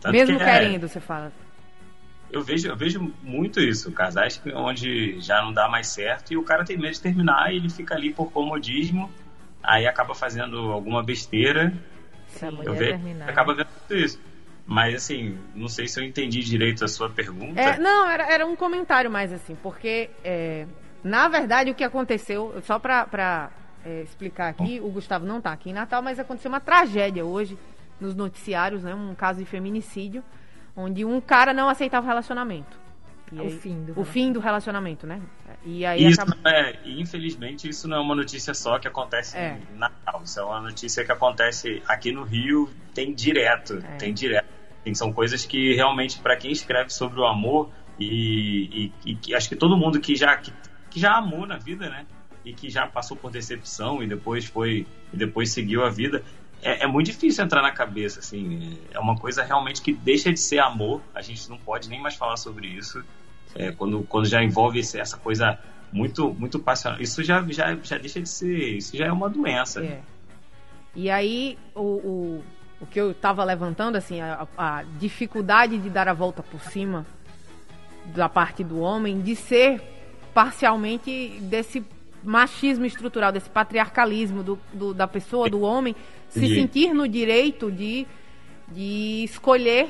Tanto 0.00 0.12
Mesmo 0.12 0.36
que, 0.36 0.42
é 0.42 0.46
querendo, 0.46 0.84
é, 0.84 0.88
você 0.88 0.98
fala. 0.98 1.32
Eu 2.30 2.42
vejo, 2.42 2.66
eu 2.66 2.76
vejo 2.76 3.12
muito 3.22 3.60
isso, 3.60 3.92
casais 3.92 4.40
onde 4.54 5.20
já 5.20 5.42
não 5.42 5.52
dá 5.52 5.68
mais 5.68 5.88
certo 5.88 6.32
e 6.32 6.36
o 6.36 6.42
cara 6.42 6.64
tem 6.64 6.78
medo 6.78 6.94
de 6.94 7.00
terminar 7.00 7.52
e 7.52 7.56
ele 7.56 7.68
fica 7.68 7.94
ali 7.94 8.12
por 8.12 8.32
comodismo 8.32 9.10
aí 9.62 9.86
acaba 9.86 10.14
fazendo 10.14 10.58
alguma 10.72 11.02
besteira. 11.02 11.72
Se 12.28 12.46
a 12.46 12.50
mulher 12.50 12.74
vejo, 12.74 12.90
terminar. 12.90 13.28
acaba 13.28 13.54
vendo 13.54 13.68
tudo 13.86 13.98
isso. 13.98 14.20
Mas 14.66 14.94
assim, 14.94 15.38
não 15.54 15.68
sei 15.68 15.86
se 15.88 16.00
eu 16.00 16.04
entendi 16.04 16.40
direito 16.40 16.84
a 16.84 16.88
sua 16.88 17.10
pergunta. 17.10 17.60
É, 17.60 17.78
não, 17.78 18.08
era, 18.08 18.32
era 18.32 18.46
um 18.46 18.56
comentário 18.56 19.10
mais 19.10 19.32
assim, 19.32 19.56
porque 19.62 20.10
é, 20.24 20.66
na 21.02 21.28
verdade 21.28 21.70
o 21.70 21.74
que 21.74 21.84
aconteceu, 21.84 22.54
só 22.62 22.78
pra, 22.78 23.06
pra 23.06 23.50
é, 23.84 24.02
explicar 24.02 24.48
aqui, 24.48 24.80
o 24.80 24.88
Gustavo 24.88 25.26
não 25.26 25.38
está 25.38 25.52
aqui 25.52 25.70
em 25.70 25.74
Natal, 25.74 26.00
mas 26.00 26.18
aconteceu 26.18 26.48
uma 26.48 26.60
tragédia 26.60 27.24
hoje 27.24 27.58
nos 28.00 28.14
noticiários, 28.14 28.82
né? 28.82 28.94
Um 28.94 29.14
caso 29.14 29.40
de 29.40 29.44
feminicídio, 29.44 30.22
onde 30.76 31.04
um 31.04 31.20
cara 31.20 31.52
não 31.52 31.68
aceitava 31.68 32.06
relacionamento. 32.06 32.81
E 33.30 33.40
o 33.40 33.50
fim 33.50 33.84
do 33.84 34.00
o 34.00 34.04
fim 34.04 34.32
do 34.32 34.40
relacionamento, 34.40 35.06
né? 35.06 35.22
E 35.64 35.86
aí 35.86 36.06
isso 36.06 36.20
acaba... 36.20 36.50
é, 36.50 36.78
infelizmente 36.84 37.68
isso 37.68 37.88
não 37.88 37.98
é 37.98 38.00
uma 38.00 38.14
notícia 38.14 38.52
só 38.52 38.78
que 38.78 38.88
acontece 38.88 39.36
é. 39.36 39.58
em 39.72 39.78
Natal. 39.78 40.22
Isso 40.24 40.40
é 40.40 40.44
uma 40.44 40.60
notícia 40.60 41.04
que 41.04 41.12
acontece 41.12 41.82
aqui 41.86 42.12
no 42.12 42.24
Rio, 42.24 42.68
tem 42.94 43.14
direto, 43.14 43.78
é. 43.78 43.96
tem 43.96 44.12
direto. 44.12 44.48
Assim, 44.80 44.94
são 44.94 45.12
coisas 45.12 45.46
que 45.46 45.74
realmente, 45.74 46.18
para 46.18 46.36
quem 46.36 46.50
escreve 46.50 46.90
sobre 46.90 47.20
o 47.20 47.24
amor, 47.24 47.70
e, 47.98 48.92
e, 49.06 49.18
e, 49.26 49.34
acho 49.34 49.48
que 49.48 49.56
todo 49.56 49.76
mundo 49.76 50.00
que 50.00 50.16
já, 50.16 50.36
que, 50.36 50.52
que 50.90 50.98
já 50.98 51.16
amou 51.16 51.46
na 51.46 51.56
vida, 51.56 51.88
né? 51.88 52.06
E 52.44 52.52
que 52.52 52.68
já 52.68 52.86
passou 52.86 53.16
por 53.16 53.30
decepção 53.30 54.02
e 54.02 54.06
depois 54.08 54.44
foi 54.44 54.86
e 55.12 55.16
depois 55.16 55.52
seguiu 55.52 55.84
a 55.84 55.90
vida, 55.90 56.24
é, 56.62 56.84
é, 56.84 56.86
muito 56.86 57.06
difícil 57.06 57.44
entrar 57.44 57.60
na 57.60 57.72
cabeça, 57.72 58.20
assim. 58.20 58.78
É 58.92 58.98
uma 58.98 59.16
coisa 59.16 59.42
realmente 59.42 59.82
que 59.82 59.92
deixa 59.92 60.32
de 60.32 60.38
ser 60.38 60.60
amor. 60.60 61.02
A 61.12 61.20
gente 61.20 61.50
não 61.50 61.58
pode 61.58 61.88
nem 61.88 62.00
mais 62.00 62.14
falar 62.14 62.36
sobre 62.36 62.68
isso. 62.68 63.04
É, 63.54 63.72
quando, 63.72 64.02
quando 64.04 64.26
já 64.26 64.42
envolve 64.42 64.80
essa 64.80 65.16
coisa 65.16 65.58
muito 65.92 66.32
muito 66.32 66.58
passional. 66.58 67.00
Isso 67.00 67.22
já, 67.22 67.44
já, 67.48 67.76
já 67.82 67.98
deixa 67.98 68.20
de 68.20 68.28
ser. 68.28 68.76
Isso 68.76 68.96
já 68.96 69.06
é 69.06 69.12
uma 69.12 69.28
doença. 69.28 69.84
É. 69.84 70.00
E 70.94 71.10
aí, 71.10 71.58
o, 71.74 71.80
o, 71.80 72.44
o 72.80 72.86
que 72.86 73.00
eu 73.00 73.10
estava 73.10 73.42
levantando, 73.42 73.96
assim, 73.96 74.20
a, 74.20 74.46
a 74.56 74.84
dificuldade 74.98 75.78
de 75.78 75.90
dar 75.90 76.08
a 76.08 76.12
volta 76.12 76.42
por 76.42 76.60
cima 76.60 77.04
da 78.06 78.28
parte 78.28 78.62
do 78.62 78.80
homem, 78.80 79.20
de 79.20 79.34
ser 79.34 79.80
parcialmente 80.32 81.38
desse 81.40 81.84
machismo 82.22 82.84
estrutural, 82.84 83.32
desse 83.32 83.50
patriarcalismo 83.50 84.42
do, 84.42 84.58
do 84.72 84.94
da 84.94 85.06
pessoa, 85.06 85.48
do 85.48 85.60
homem, 85.62 85.94
se 86.28 86.44
e... 86.44 86.54
sentir 86.54 86.94
no 86.94 87.08
direito 87.08 87.70
de, 87.70 88.06
de 88.68 89.24
escolher 89.24 89.88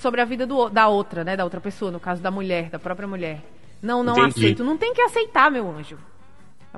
sobre 0.00 0.20
a 0.20 0.24
vida 0.24 0.46
do, 0.46 0.68
da 0.68 0.88
outra, 0.88 1.24
né? 1.24 1.36
Da 1.36 1.44
outra 1.44 1.60
pessoa, 1.60 1.90
no 1.90 2.00
caso 2.00 2.22
da 2.22 2.30
mulher, 2.30 2.70
da 2.70 2.78
própria 2.78 3.06
mulher. 3.06 3.42
Não, 3.82 4.02
não 4.02 4.14
Entendi. 4.14 4.40
aceito. 4.40 4.64
Não 4.64 4.76
tem 4.76 4.92
que 4.92 5.00
aceitar, 5.00 5.50
meu 5.50 5.68
anjo. 5.70 5.98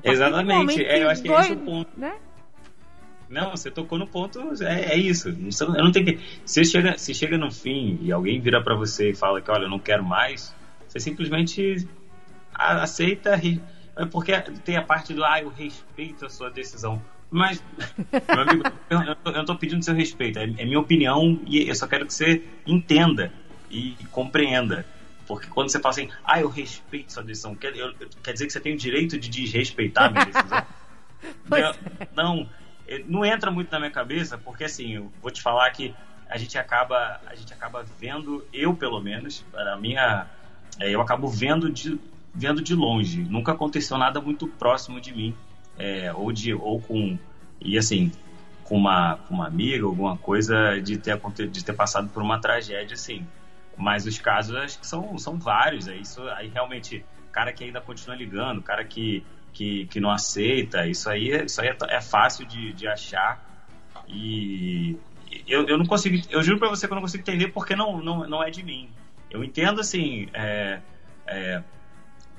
Exatamente. 0.03 0.83
É, 0.83 1.03
eu 1.03 1.09
acho 1.09 1.21
que 1.21 1.31
é 1.31 1.39
esse 1.39 1.53
o 1.53 1.57
ponto. 1.57 1.89
Né? 1.97 2.13
Não, 3.29 3.51
você 3.51 3.71
tocou 3.71 3.97
no 3.97 4.05
ponto, 4.05 4.39
é, 4.61 4.93
é 4.93 4.97
isso. 4.97 5.29
Eu 5.29 5.83
não 5.83 5.91
tenho 5.91 6.05
que. 6.05 6.19
Se 6.45 6.65
chega, 6.65 6.97
se 6.97 7.13
chega 7.13 7.37
no 7.37 7.49
fim 7.49 7.97
e 8.01 8.11
alguém 8.11 8.39
vira 8.41 8.61
para 8.61 8.75
você 8.75 9.11
e 9.11 9.15
fala 9.15 9.41
que, 9.41 9.49
olha, 9.49 9.63
eu 9.63 9.69
não 9.69 9.79
quero 9.79 10.03
mais, 10.03 10.53
você 10.87 10.99
simplesmente 10.99 11.87
aceita, 12.53 13.39
é 13.95 14.05
porque 14.05 14.39
tem 14.63 14.77
a 14.77 14.81
parte 14.81 15.13
do, 15.13 15.23
ah, 15.23 15.41
eu 15.41 15.49
respeito 15.49 16.25
a 16.25 16.29
sua 16.29 16.49
decisão. 16.49 17.01
Mas, 17.29 17.63
meu 18.27 18.41
amigo, 18.41 18.63
eu, 18.89 19.31
não 19.33 19.41
estou 19.41 19.55
pedindo 19.55 19.83
seu 19.83 19.95
respeito, 19.95 20.37
é, 20.37 20.43
é, 20.43 20.65
minha 20.65 20.79
opinião 20.79 21.39
e 21.45 21.67
eu 21.67 21.75
só 21.75 21.87
quero 21.87 22.05
que 22.05 22.13
você 22.13 22.43
entenda 22.67 23.31
e, 23.69 23.95
e 23.99 24.05
compreenda. 24.05 24.85
Porque 25.25 25.47
quando 25.47 25.69
você 25.69 25.79
fala 25.79 25.93
assim, 25.93 26.09
ah, 26.25 26.41
eu 26.41 26.49
respeito 26.49 27.13
sua 27.13 27.23
decisão, 27.23 27.55
quer, 27.55 27.75
eu, 27.75 27.93
quer 28.21 28.33
dizer 28.33 28.47
que 28.47 28.53
você 28.53 28.59
tem 28.59 28.73
o 28.73 28.77
direito 28.77 29.17
de 29.17 29.29
desrespeitar 29.29 30.05
a 30.05 30.09
minha 30.09 30.25
decisão? 30.25 30.65
eu, 31.57 32.07
não, 32.13 32.49
não 33.07 33.25
entra 33.25 33.49
muito 33.49 33.71
na 33.71 33.79
minha 33.79 33.91
cabeça, 33.91 34.37
porque 34.37 34.65
assim, 34.65 34.95
eu 34.95 35.11
vou 35.21 35.31
te 35.31 35.41
falar 35.41 35.69
que 35.71 35.95
a 36.29 36.37
gente 36.37 36.57
acaba, 36.57 37.21
a 37.25 37.35
gente 37.35 37.53
acaba 37.53 37.85
vendo, 37.97 38.45
eu 38.51 38.73
pelo 38.73 38.99
menos, 38.99 39.45
a 39.53 39.77
minha 39.77 40.27
é, 40.79 40.89
eu 40.89 41.01
acabo 41.01 41.27
vendo 41.27 41.69
de, 41.69 41.99
vendo 42.33 42.61
de 42.61 42.75
longe. 42.75 43.23
Nunca 43.23 43.51
aconteceu 43.51 43.97
nada 43.97 44.21
muito 44.21 44.47
próximo 44.47 44.99
de 44.99 45.13
mim, 45.13 45.35
é, 45.77 46.11
ou, 46.13 46.31
de, 46.31 46.53
ou 46.53 46.79
com. 46.81 47.17
E 47.59 47.77
assim, 47.77 48.11
com 48.63 48.77
uma, 48.77 49.17
com 49.27 49.35
uma 49.35 49.47
amiga, 49.47 49.85
alguma 49.85 50.17
coisa 50.17 50.79
de 50.79 50.97
ter, 50.97 51.19
de 51.49 51.63
ter 51.63 51.73
passado 51.73 52.09
por 52.09 52.23
uma 52.23 52.39
tragédia, 52.39 52.93
assim. 52.93 53.25
Mas 53.77 54.05
os 54.05 54.17
casos 54.17 54.55
acho 54.55 54.79
que 54.79 54.87
são, 54.87 55.17
são 55.17 55.37
vários. 55.37 55.87
É 55.87 55.95
isso 55.95 56.21
aí 56.29 56.47
realmente, 56.47 57.05
cara 57.31 57.51
que 57.51 57.63
ainda 57.63 57.81
continua 57.81 58.15
ligando, 58.15 58.61
cara 58.61 58.83
que, 58.85 59.23
que, 59.53 59.85
que 59.87 59.99
não 59.99 60.09
aceita, 60.09 60.87
isso 60.87 61.09
aí, 61.09 61.31
é, 61.31 61.45
isso 61.45 61.61
aí 61.61 61.67
é, 61.67 61.77
é 61.89 62.01
fácil 62.01 62.45
de, 62.45 62.73
de 62.73 62.87
achar. 62.87 63.43
E 64.07 64.97
eu, 65.47 65.67
eu 65.67 65.77
não 65.77 65.85
consigo, 65.85 66.17
eu 66.29 66.43
juro 66.43 66.59
pra 66.59 66.69
você 66.69 66.87
que 66.87 66.93
eu 66.93 66.95
não 66.95 67.01
consigo 67.01 67.21
entender 67.21 67.47
porque 67.49 67.75
não, 67.75 68.01
não, 68.01 68.27
não 68.27 68.43
é 68.43 68.49
de 68.49 68.63
mim. 68.63 68.89
Eu 69.29 69.43
entendo, 69.43 69.79
assim, 69.79 70.27
é, 70.33 70.81
é, 71.25 71.63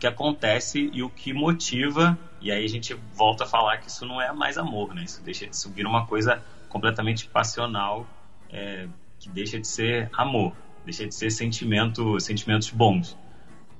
que 0.02 0.06
acontece 0.08 0.90
e 0.92 1.00
o 1.00 1.08
que 1.08 1.32
motiva, 1.32 2.18
e 2.40 2.50
aí 2.50 2.64
a 2.64 2.68
gente 2.68 2.92
volta 3.14 3.44
a 3.44 3.46
falar 3.46 3.78
que 3.78 3.86
isso 3.86 4.04
não 4.04 4.20
é 4.20 4.32
mais 4.32 4.58
amor, 4.58 4.92
né? 4.92 5.04
Isso 5.04 5.22
deixa 5.22 5.46
de 5.46 5.56
subir 5.56 5.86
uma 5.86 6.08
coisa 6.08 6.42
completamente 6.68 7.28
passional, 7.28 8.04
é, 8.50 8.88
que 9.20 9.28
deixa 9.28 9.60
de 9.60 9.68
ser 9.68 10.10
amor, 10.12 10.56
deixa 10.84 11.06
de 11.06 11.14
ser 11.14 11.30
sentimento, 11.30 12.18
sentimentos 12.18 12.68
bons. 12.70 13.16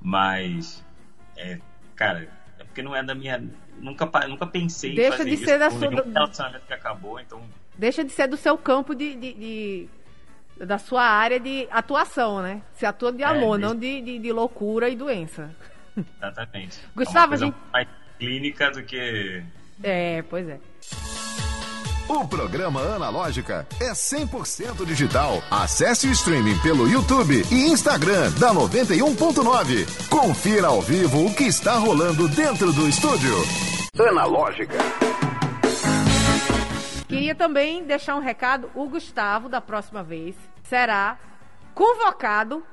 Mas, 0.01 0.81
é, 1.35 1.59
cara, 1.93 2.29
é 2.57 2.63
porque 2.63 2.81
não 2.81 2.95
é 2.95 3.03
da 3.03 3.13
minha. 3.13 3.43
Nunca, 3.77 4.09
nunca 4.25 4.47
pensei 4.47 4.95
deixa 4.95 5.15
em 5.15 5.17
fazer 5.17 5.29
de 5.29 5.35
isso 5.35 5.43
ser 5.43 5.59
da 5.59 5.69
sua... 5.71 5.89
relacionamento 5.89 6.65
que 6.65 6.73
acabou, 6.73 7.19
então. 7.19 7.41
Deixa 7.77 8.01
de 8.01 8.13
ser 8.13 8.29
do 8.29 8.37
seu 8.37 8.57
campo 8.57 8.95
de, 8.95 9.13
de, 9.13 9.33
de 9.33 9.89
da 10.65 10.77
sua 10.77 11.03
área 11.03 11.37
de 11.37 11.67
atuação, 11.69 12.41
né? 12.41 12.61
Se 12.71 12.85
atua 12.85 13.11
de 13.11 13.25
amor, 13.25 13.59
é, 13.59 13.61
não 13.61 13.75
de, 13.75 13.99
de, 13.99 14.19
de, 14.19 14.31
loucura 14.31 14.87
e 14.87 14.95
doença. 14.95 15.53
Exatamente. 16.17 16.79
Gustavo, 16.95 17.33
é 17.33 17.35
a 17.35 17.39
gente... 17.39 17.57
mais 17.71 17.87
clínica 18.19 18.71
do 18.71 18.83
que... 18.83 19.43
É, 19.83 20.21
pois 20.23 20.47
é. 20.47 20.59
O 22.07 22.27
programa 22.27 22.81
Analógica 22.81 23.65
é 23.79 23.91
100% 23.91 24.85
digital. 24.85 25.41
Acesse 25.49 26.07
o 26.07 26.11
streaming 26.11 26.59
pelo 26.59 26.87
YouTube 26.87 27.43
e 27.49 27.71
Instagram 27.71 28.29
da 28.31 28.53
91.9. 28.53 30.09
Confira 30.09 30.67
ao 30.67 30.81
vivo 30.81 31.25
o 31.25 31.33
que 31.33 31.45
está 31.45 31.75
rolando 31.75 32.27
dentro 32.27 32.73
do 32.73 32.89
estúdio. 32.89 33.33
Analógica. 33.97 34.77
Queria 37.07 37.33
também 37.33 37.83
deixar 37.83 38.15
um 38.15 38.19
recado. 38.19 38.69
O 38.75 38.89
Gustavo, 38.89 39.47
da 39.47 39.61
próxima 39.61 40.03
vez, 40.03 40.35
será 40.63 41.17
convocado, 41.73 42.63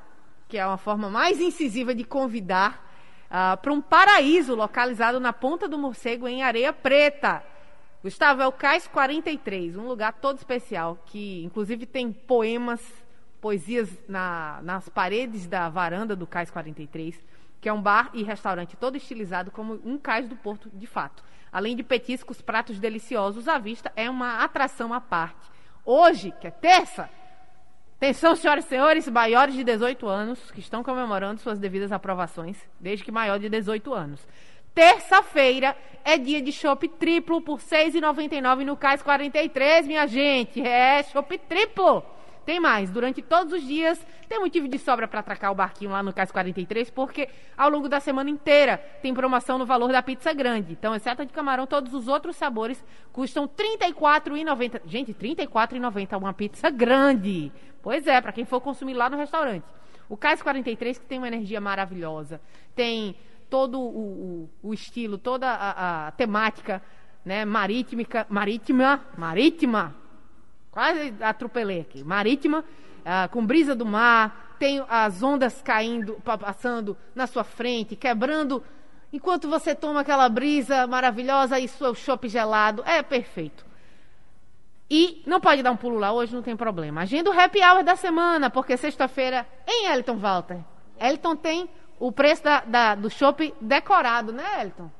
que 0.49 0.59
é 0.59 0.67
uma 0.67 0.77
forma 0.77 1.09
mais 1.09 1.41
incisiva 1.41 1.95
de 1.95 2.05
convidar, 2.05 2.90
uh, 3.31 3.57
para 3.57 3.73
um 3.73 3.81
paraíso 3.81 4.55
localizado 4.55 5.21
na 5.21 5.33
Ponta 5.33 5.69
do 5.69 5.79
Morcego, 5.79 6.27
em 6.27 6.43
Areia 6.43 6.73
Preta. 6.73 7.43
Gustavo, 8.03 8.43
é 8.43 8.47
o 8.47 8.53
Cais 8.53 8.89
43, 8.89 9.77
um 9.77 9.87
lugar 9.87 10.15
todo 10.15 10.39
especial, 10.39 10.99
que 11.07 11.45
inclusive 11.45 11.87
tem 11.87 12.11
poemas, 12.11 12.81
poesias 13.41 13.91
na, 14.09 14.61
nas 14.63 14.89
paredes 14.89 15.47
da 15.47 15.69
varanda 15.69 16.17
do 16.17 16.27
Cais 16.27 16.51
43, 16.51 17.19
que 17.61 17.69
é 17.69 17.73
um 17.73 17.81
bar 17.81 18.11
e 18.15 18.23
restaurante 18.23 18.77
todo 18.77 18.97
estilizado 18.97 19.51
como 19.51 19.81
um 19.85 19.99
cais 19.99 20.27
do 20.27 20.35
Porto 20.35 20.71
de 20.73 20.87
fato. 20.87 21.23
Além 21.53 21.77
de 21.77 21.83
petiscos, 21.83 22.41
pratos 22.41 22.79
deliciosos 22.79 23.49
à 23.49 23.59
vista, 23.59 23.93
é 23.95 24.09
uma 24.09 24.43
atração 24.43 24.95
à 24.95 25.01
parte. 25.01 25.51
Hoje, 25.85 26.33
que 26.41 26.47
é 26.47 26.51
terça, 26.51 27.11
atenção, 28.01 28.35
senhoras 28.35 28.65
e 28.65 28.69
senhores, 28.69 29.09
maiores 29.09 29.55
de 29.55 29.63
18 29.63 30.09
anos, 30.09 30.51
que 30.53 30.61
estão 30.61 30.83
comemorando 30.83 31.39
suas 31.39 31.59
devidas 31.59 31.93
aprovações, 31.93 32.57
desde 32.81 33.05
que 33.05 33.13
maior 33.13 33.39
de 33.39 33.51
18 33.51 33.93
anos. 33.93 34.27
Terça-feira 34.75 35.77
é 36.03 36.17
dia 36.17 36.41
de 36.41 36.51
chopp 36.51 36.89
triplo 36.89 37.43
por 37.43 37.59
R$ 37.59 37.65
6,99 37.65 38.65
no 38.65 38.75
Cais 38.75 39.03
43, 39.03 39.87
minha 39.87 40.07
gente. 40.07 40.63
É, 40.63 41.03
chopp 41.03 41.37
triplo. 41.41 42.03
Tem 42.47 42.59
mais, 42.59 42.91
durante 42.91 43.21
todos 43.21 43.53
os 43.53 43.63
dias 43.63 44.05
tem 44.31 44.39
motivo 44.39 44.69
de 44.69 44.79
sobra 44.79 45.09
para 45.09 45.19
atracar 45.19 45.51
o 45.51 45.57
barquinho 45.57 45.91
lá 45.91 46.05
no 46.05 46.13
Cais 46.13 46.31
43, 46.31 46.89
porque 46.91 47.29
ao 47.59 47.69
longo 47.69 47.89
da 47.89 47.99
semana 47.99 48.31
inteira 48.31 48.79
tem 49.03 49.13
promoção 49.13 49.59
no 49.59 49.67
valor 49.67 49.91
da 49.91 50.01
pizza 50.01 50.33
grande. 50.33 50.73
Então, 50.73 50.95
exceto 50.95 51.23
a 51.23 51.25
de 51.25 51.33
camarão, 51.33 51.67
todos 51.67 51.93
os 51.93 52.07
outros 52.07 52.37
sabores 52.37 52.83
custam 53.13 53.51
R$ 53.59 53.79
34,90. 53.93 54.83
Gente, 54.87 55.11
R$ 55.11 55.35
34,90 55.35 56.17
uma 56.17 56.33
pizza 56.33 56.71
grande. 56.71 57.51
Pois 57.83 58.07
é, 58.07 58.21
para 58.21 58.33
quem 58.33 58.45
for 58.45 58.61
consumir 58.61 58.95
lá 58.95 59.09
no 59.09 59.17
restaurante. 59.17 59.65
O 60.09 60.17
Cais 60.17 60.43
43 60.43 60.99
que 60.99 61.07
tem 61.07 61.19
uma 61.19 61.29
energia 61.29 61.61
maravilhosa, 61.61 62.41
tem 62.75 63.17
todo 63.49 63.81
o, 63.81 64.49
o, 64.63 64.71
o 64.71 64.75
estilo, 64.75 65.19
toda 65.19 65.49
a, 65.49 66.09
a 66.09 66.11
temática 66.13 66.83
né, 67.25 67.45
marítima, 67.45 68.03
marítima, 68.29 69.01
marítima, 69.17 69.95
Quase 70.71 71.15
atropelei 71.21 71.81
aqui. 71.81 72.05
Marítima, 72.05 72.65
ah, 73.05 73.29
com 73.29 73.45
brisa 73.45 73.75
do 73.75 73.85
mar, 73.85 74.55
tem 74.59 74.85
as 74.89 75.23
ondas 75.23 75.61
caindo, 75.63 76.21
passando 76.23 76.97
na 77.15 77.27
sua 77.27 77.43
frente, 77.43 77.97
quebrando. 77.97 78.63
Enquanto 79.13 79.49
você 79.49 79.75
toma 79.75 80.01
aquela 80.01 80.29
brisa 80.29 80.87
maravilhosa 80.87 81.59
e 81.59 81.67
seu 81.67 81.95
chopp 81.95 82.29
gelado, 82.29 82.85
é 82.87 83.03
perfeito. 83.03 83.67
E 84.91 85.23
não 85.25 85.41
pode 85.41 85.63
dar 85.63 85.71
um 85.71 85.77
pulo 85.77 85.99
lá 85.99 86.13
hoje, 86.13 86.35
não 86.35 86.43
tem 86.43 86.57
problema. 86.57 87.03
Agenda 87.03 87.31
o 87.31 87.39
happy 87.39 87.61
hour 87.63 87.85
da 87.85 87.95
semana, 87.95 88.51
porque 88.51 88.77
sexta-feira 88.77 89.47
em 89.67 89.87
Elton 89.87 90.17
Walter. 90.17 90.59
Elton 90.99 91.37
tem 91.37 91.71
o 91.99 92.11
preço 92.11 92.43
da, 92.43 92.61
da 92.61 92.95
do 92.97 93.09
chopp 93.09 93.55
decorado, 93.61 94.33
né, 94.33 94.63
Elton? 94.63 94.91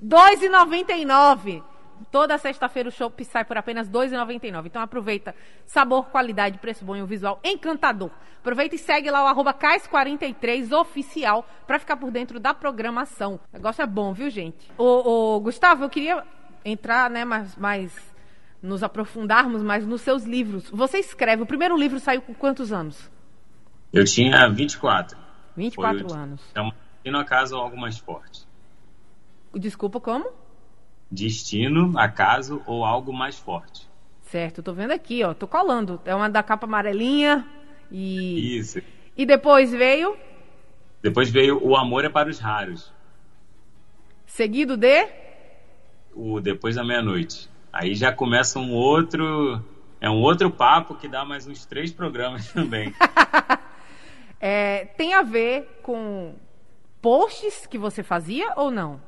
R$ 0.00 0.08
2,99. 0.08 1.62
Toda 2.10 2.38
sexta-feira 2.38 2.88
o 2.88 2.92
shopping 2.92 3.24
sai 3.24 3.44
por 3.44 3.58
apenas 3.58 3.88
R$ 3.88 3.92
2,99. 3.92 4.66
Então 4.66 4.80
aproveita. 4.80 5.34
Sabor, 5.66 6.06
qualidade, 6.06 6.58
preço 6.58 6.84
bom 6.84 6.96
e 6.96 7.02
um 7.02 7.06
visual 7.06 7.38
encantador. 7.44 8.10
Aproveita 8.38 8.74
e 8.74 8.78
segue 8.78 9.10
lá 9.10 9.22
o 9.22 9.26
arroba 9.26 9.52
CAIS43oficial 9.52 11.44
para 11.66 11.78
ficar 11.78 11.96
por 11.96 12.10
dentro 12.10 12.40
da 12.40 12.54
programação. 12.54 13.34
O 13.34 13.56
negócio 13.56 13.82
é 13.82 13.86
bom, 13.86 14.14
viu, 14.14 14.30
gente? 14.30 14.70
Ô, 14.78 15.34
ô, 15.36 15.40
Gustavo, 15.40 15.84
eu 15.84 15.90
queria 15.90 16.24
entrar 16.64 17.10
né, 17.10 17.24
mais, 17.24 17.56
mais 17.56 18.13
nos 18.64 18.82
aprofundarmos 18.82 19.62
mais 19.62 19.86
nos 19.86 20.00
seus 20.00 20.24
livros. 20.24 20.70
Você 20.70 20.98
escreve, 20.98 21.42
o 21.42 21.46
primeiro 21.46 21.76
livro 21.76 22.00
saiu 22.00 22.22
com 22.22 22.34
quantos 22.34 22.72
anos? 22.72 23.10
Eu 23.92 24.04
tinha 24.04 24.48
24. 24.48 25.16
24 25.54 26.08
Foi 26.08 26.18
anos. 26.18 26.40
Então, 26.50 26.72
Destino, 26.96 27.18
Acaso 27.18 27.56
ou 27.56 27.62
Algo 27.62 27.76
Mais 27.76 27.98
Forte. 27.98 28.46
Desculpa, 29.54 30.00
como? 30.00 30.30
Destino, 31.10 31.96
Acaso 31.98 32.62
ou 32.66 32.84
Algo 32.84 33.12
Mais 33.12 33.38
Forte. 33.38 33.86
Certo, 34.22 34.62
tô 34.62 34.72
vendo 34.72 34.92
aqui, 34.92 35.22
ó. 35.22 35.34
Tô 35.34 35.46
colando. 35.46 36.00
É 36.04 36.14
uma 36.14 36.28
da 36.28 36.42
capa 36.42 36.66
amarelinha 36.66 37.46
e. 37.92 38.56
Isso. 38.56 38.80
E 39.16 39.26
depois 39.26 39.70
veio? 39.70 40.16
Depois 41.02 41.30
veio 41.30 41.62
O 41.62 41.76
Amor 41.76 42.04
é 42.04 42.08
para 42.08 42.30
os 42.30 42.38
Raros. 42.38 42.90
Seguido 44.26 44.76
de? 44.76 45.06
O 46.14 46.40
Depois 46.40 46.74
da 46.74 46.82
Meia-Noite. 46.82 47.52
Aí 47.74 47.96
já 47.96 48.12
começa 48.12 48.60
um 48.60 48.72
outro. 48.72 49.60
É 50.00 50.08
um 50.08 50.22
outro 50.22 50.48
papo 50.48 50.94
que 50.94 51.08
dá 51.08 51.24
mais 51.24 51.44
uns 51.44 51.66
três 51.66 51.90
programas 51.90 52.46
também. 52.54 52.94
é, 54.40 54.84
tem 54.96 55.12
a 55.12 55.22
ver 55.22 55.80
com 55.82 56.36
posts 57.02 57.66
que 57.66 57.76
você 57.76 58.04
fazia 58.04 58.52
ou 58.56 58.70
não? 58.70 59.00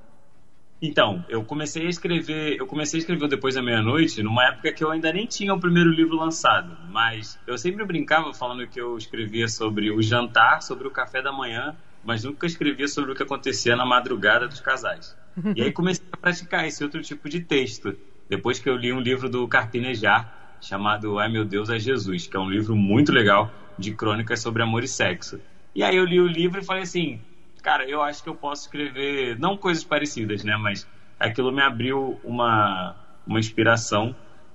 Então, 0.83 1.25
eu 1.29 1.45
comecei 1.45 1.87
a 1.87 1.89
escrever, 1.89 2.57
eu 2.59 2.67
comecei 2.67 2.99
a 2.99 3.01
escrever 3.01 3.29
depois 3.29 3.55
da 3.55 3.63
meia-noite, 3.63 4.23
numa 4.23 4.45
época 4.49 4.73
que 4.73 4.83
eu 4.85 4.91
ainda 4.91 5.11
nem 5.13 5.27
tinha 5.27 5.55
o 5.55 5.61
primeiro 5.61 5.89
livro 5.89 6.17
lançado, 6.17 6.77
mas 6.91 7.39
eu 7.47 7.57
sempre 7.57 7.83
brincava 7.87 8.35
falando 8.35 8.67
que 8.67 8.79
eu 8.79 8.99
escrevia 8.99 9.49
sobre 9.49 9.91
o 9.91 10.03
jantar, 10.03 10.61
sobre 10.61 10.87
o 10.87 10.91
café 10.91 11.23
da 11.23 11.33
manhã, 11.33 11.75
mas 12.05 12.25
nunca 12.25 12.47
escrevia 12.47 12.89
sobre 12.89 13.13
o 13.13 13.15
que 13.15 13.23
acontecia 13.23 13.75
na 13.75 13.87
madrugada 13.87 14.49
dos 14.49 14.61
casais. 14.61 15.17
E 15.55 15.63
aí 15.63 15.71
comecei 15.71 16.05
a 16.13 16.17
praticar 16.17 16.67
esse 16.67 16.83
outro 16.83 17.03
tipo 17.03 17.29
de 17.29 17.41
texto 17.41 17.97
depois 18.29 18.59
que 18.59 18.69
eu 18.69 18.77
li 18.77 18.93
um 18.93 19.01
livro 19.01 19.29
do 19.29 19.47
Carpinejar 19.49 20.33
chamado 20.61 21.19
Ai 21.19 21.29
Meu 21.29 21.45
Deus 21.45 21.69
é 21.71 21.79
Jesus, 21.79 22.27
que 22.27 22.37
é 22.37 22.41
um 22.41 22.51
livro 22.51 22.75
muito 22.75 23.13
legal 23.13 23.51
de 23.79 23.95
crônicas 23.95 24.41
sobre 24.41 24.63
amor 24.63 24.83
e 24.83 24.89
sexo. 24.89 25.41
E 25.75 25.83
aí 25.83 25.97
eu 25.97 26.05
li 26.05 26.21
o 26.21 26.27
livro 26.27 26.61
e 26.61 26.65
falei 26.65 26.83
assim, 26.83 27.21
cara, 27.63 27.89
eu 27.89 28.03
acho 28.03 28.23
que 28.23 28.29
eu 28.29 28.35
posso 28.35 28.63
escrever, 28.63 29.39
não 29.39 29.57
coisas 29.57 29.85
parecidas, 29.85 30.43
né, 30.43 30.57
mas 30.57 30.89
aquilo 31.19 31.53
me 31.53 31.63
abriu 31.63 32.19
uma, 32.25 32.97
uma 33.27 33.39
inspiração. 33.39 34.15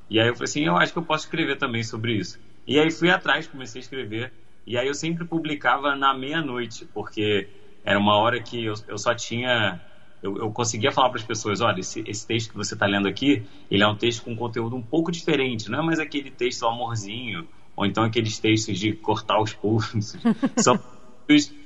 E 0.09 0.19
aí 0.19 0.27
eu 0.27 0.33
falei 0.33 0.49
assim, 0.49 0.65
eu 0.65 0.77
acho 0.77 0.91
que 0.91 0.99
eu 0.99 1.05
posso 1.05 1.25
escrever 1.25 1.57
também 1.57 1.83
sobre 1.83 2.13
isso. 2.13 2.39
E 2.65 2.79
aí 2.79 2.91
fui 2.91 3.09
atrás, 3.09 3.47
comecei 3.47 3.79
a 3.79 3.83
escrever. 3.83 4.33
E 4.65 4.77
aí 4.77 4.87
eu 4.87 4.93
sempre 4.93 5.25
publicava 5.25 5.95
na 5.95 6.13
meia-noite, 6.13 6.85
porque 6.93 7.49
era 7.83 7.97
uma 7.97 8.15
hora 8.15 8.41
que 8.41 8.63
eu, 8.63 8.73
eu 8.87 8.97
só 8.97 9.13
tinha 9.15 9.81
eu, 10.21 10.37
eu 10.37 10.51
conseguia 10.51 10.91
falar 10.91 11.09
para 11.09 11.19
as 11.19 11.25
pessoas, 11.25 11.61
olha, 11.61 11.79
esse, 11.79 12.03
esse 12.07 12.25
texto 12.25 12.51
que 12.51 12.57
você 12.57 12.73
está 12.73 12.85
lendo 12.85 13.07
aqui, 13.07 13.43
ele 13.69 13.83
é 13.83 13.87
um 13.87 13.95
texto 13.95 14.23
com 14.23 14.35
conteúdo 14.35 14.75
um 14.75 14.81
pouco 14.81 15.11
diferente, 15.11 15.69
não 15.69 15.79
é 15.79 15.81
mais 15.83 15.99
aquele 15.99 16.29
texto 16.29 16.65
amorzinho, 16.67 17.47
ou 17.75 17.85
então 17.85 18.03
aqueles 18.03 18.37
textos 18.37 18.77
de 18.77 18.93
cortar 18.93 19.41
os 19.41 19.53
pulsos. 19.53 20.15
são, 20.57 20.79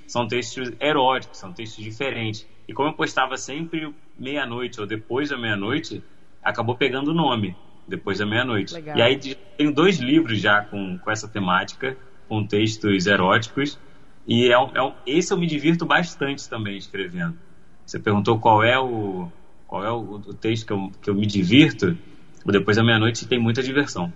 são 0.08 0.28
textos 0.28 0.72
eróticos, 0.80 1.38
são 1.38 1.52
textos 1.52 1.84
diferentes. 1.84 2.48
E 2.68 2.74
como 2.74 2.90
eu 2.90 2.94
postava 2.94 3.38
sempre 3.38 3.94
meia-noite 4.18 4.80
ou 4.80 4.88
depois 4.88 5.30
da 5.30 5.38
meia-noite, 5.38 6.02
acabou 6.42 6.76
pegando 6.76 7.12
o 7.12 7.14
nome, 7.14 7.56
depois 7.88 8.20
da 8.20 8.26
meia-noite. 8.26 8.74
E 8.96 9.02
aí 9.02 9.20
tenho 9.58 9.74
dois 9.74 10.00
livros 10.00 10.40
já 10.40 10.62
com, 10.62 10.98
com 10.98 11.12
essa 11.12 11.28
temática, 11.28 11.98
com 12.28 12.46
textos 12.46 13.06
eróticos, 13.06 13.78
e 14.28 14.52
é, 14.52 14.56
é, 14.56 14.94
esse 15.06 15.32
eu 15.32 15.38
me 15.38 15.46
divirto 15.46 15.86
bastante 15.86 16.48
também 16.50 16.78
escrevendo. 16.78 17.38
Você 17.86 18.00
perguntou 18.00 18.40
qual 18.40 18.64
é 18.64 18.80
o, 18.80 19.30
qual 19.68 19.84
é 19.84 19.92
o, 19.92 20.00
o 20.00 20.34
texto 20.34 20.66
que 20.66 20.74
eu, 20.74 20.92
que 21.02 21.10
eu 21.10 21.16
me 21.16 21.26
divirto. 21.26 21.98
Depois 22.46 22.78
da 22.78 22.84
meia-noite 22.84 23.28
tem 23.28 23.40
muita 23.40 23.62
diversão. 23.62 24.12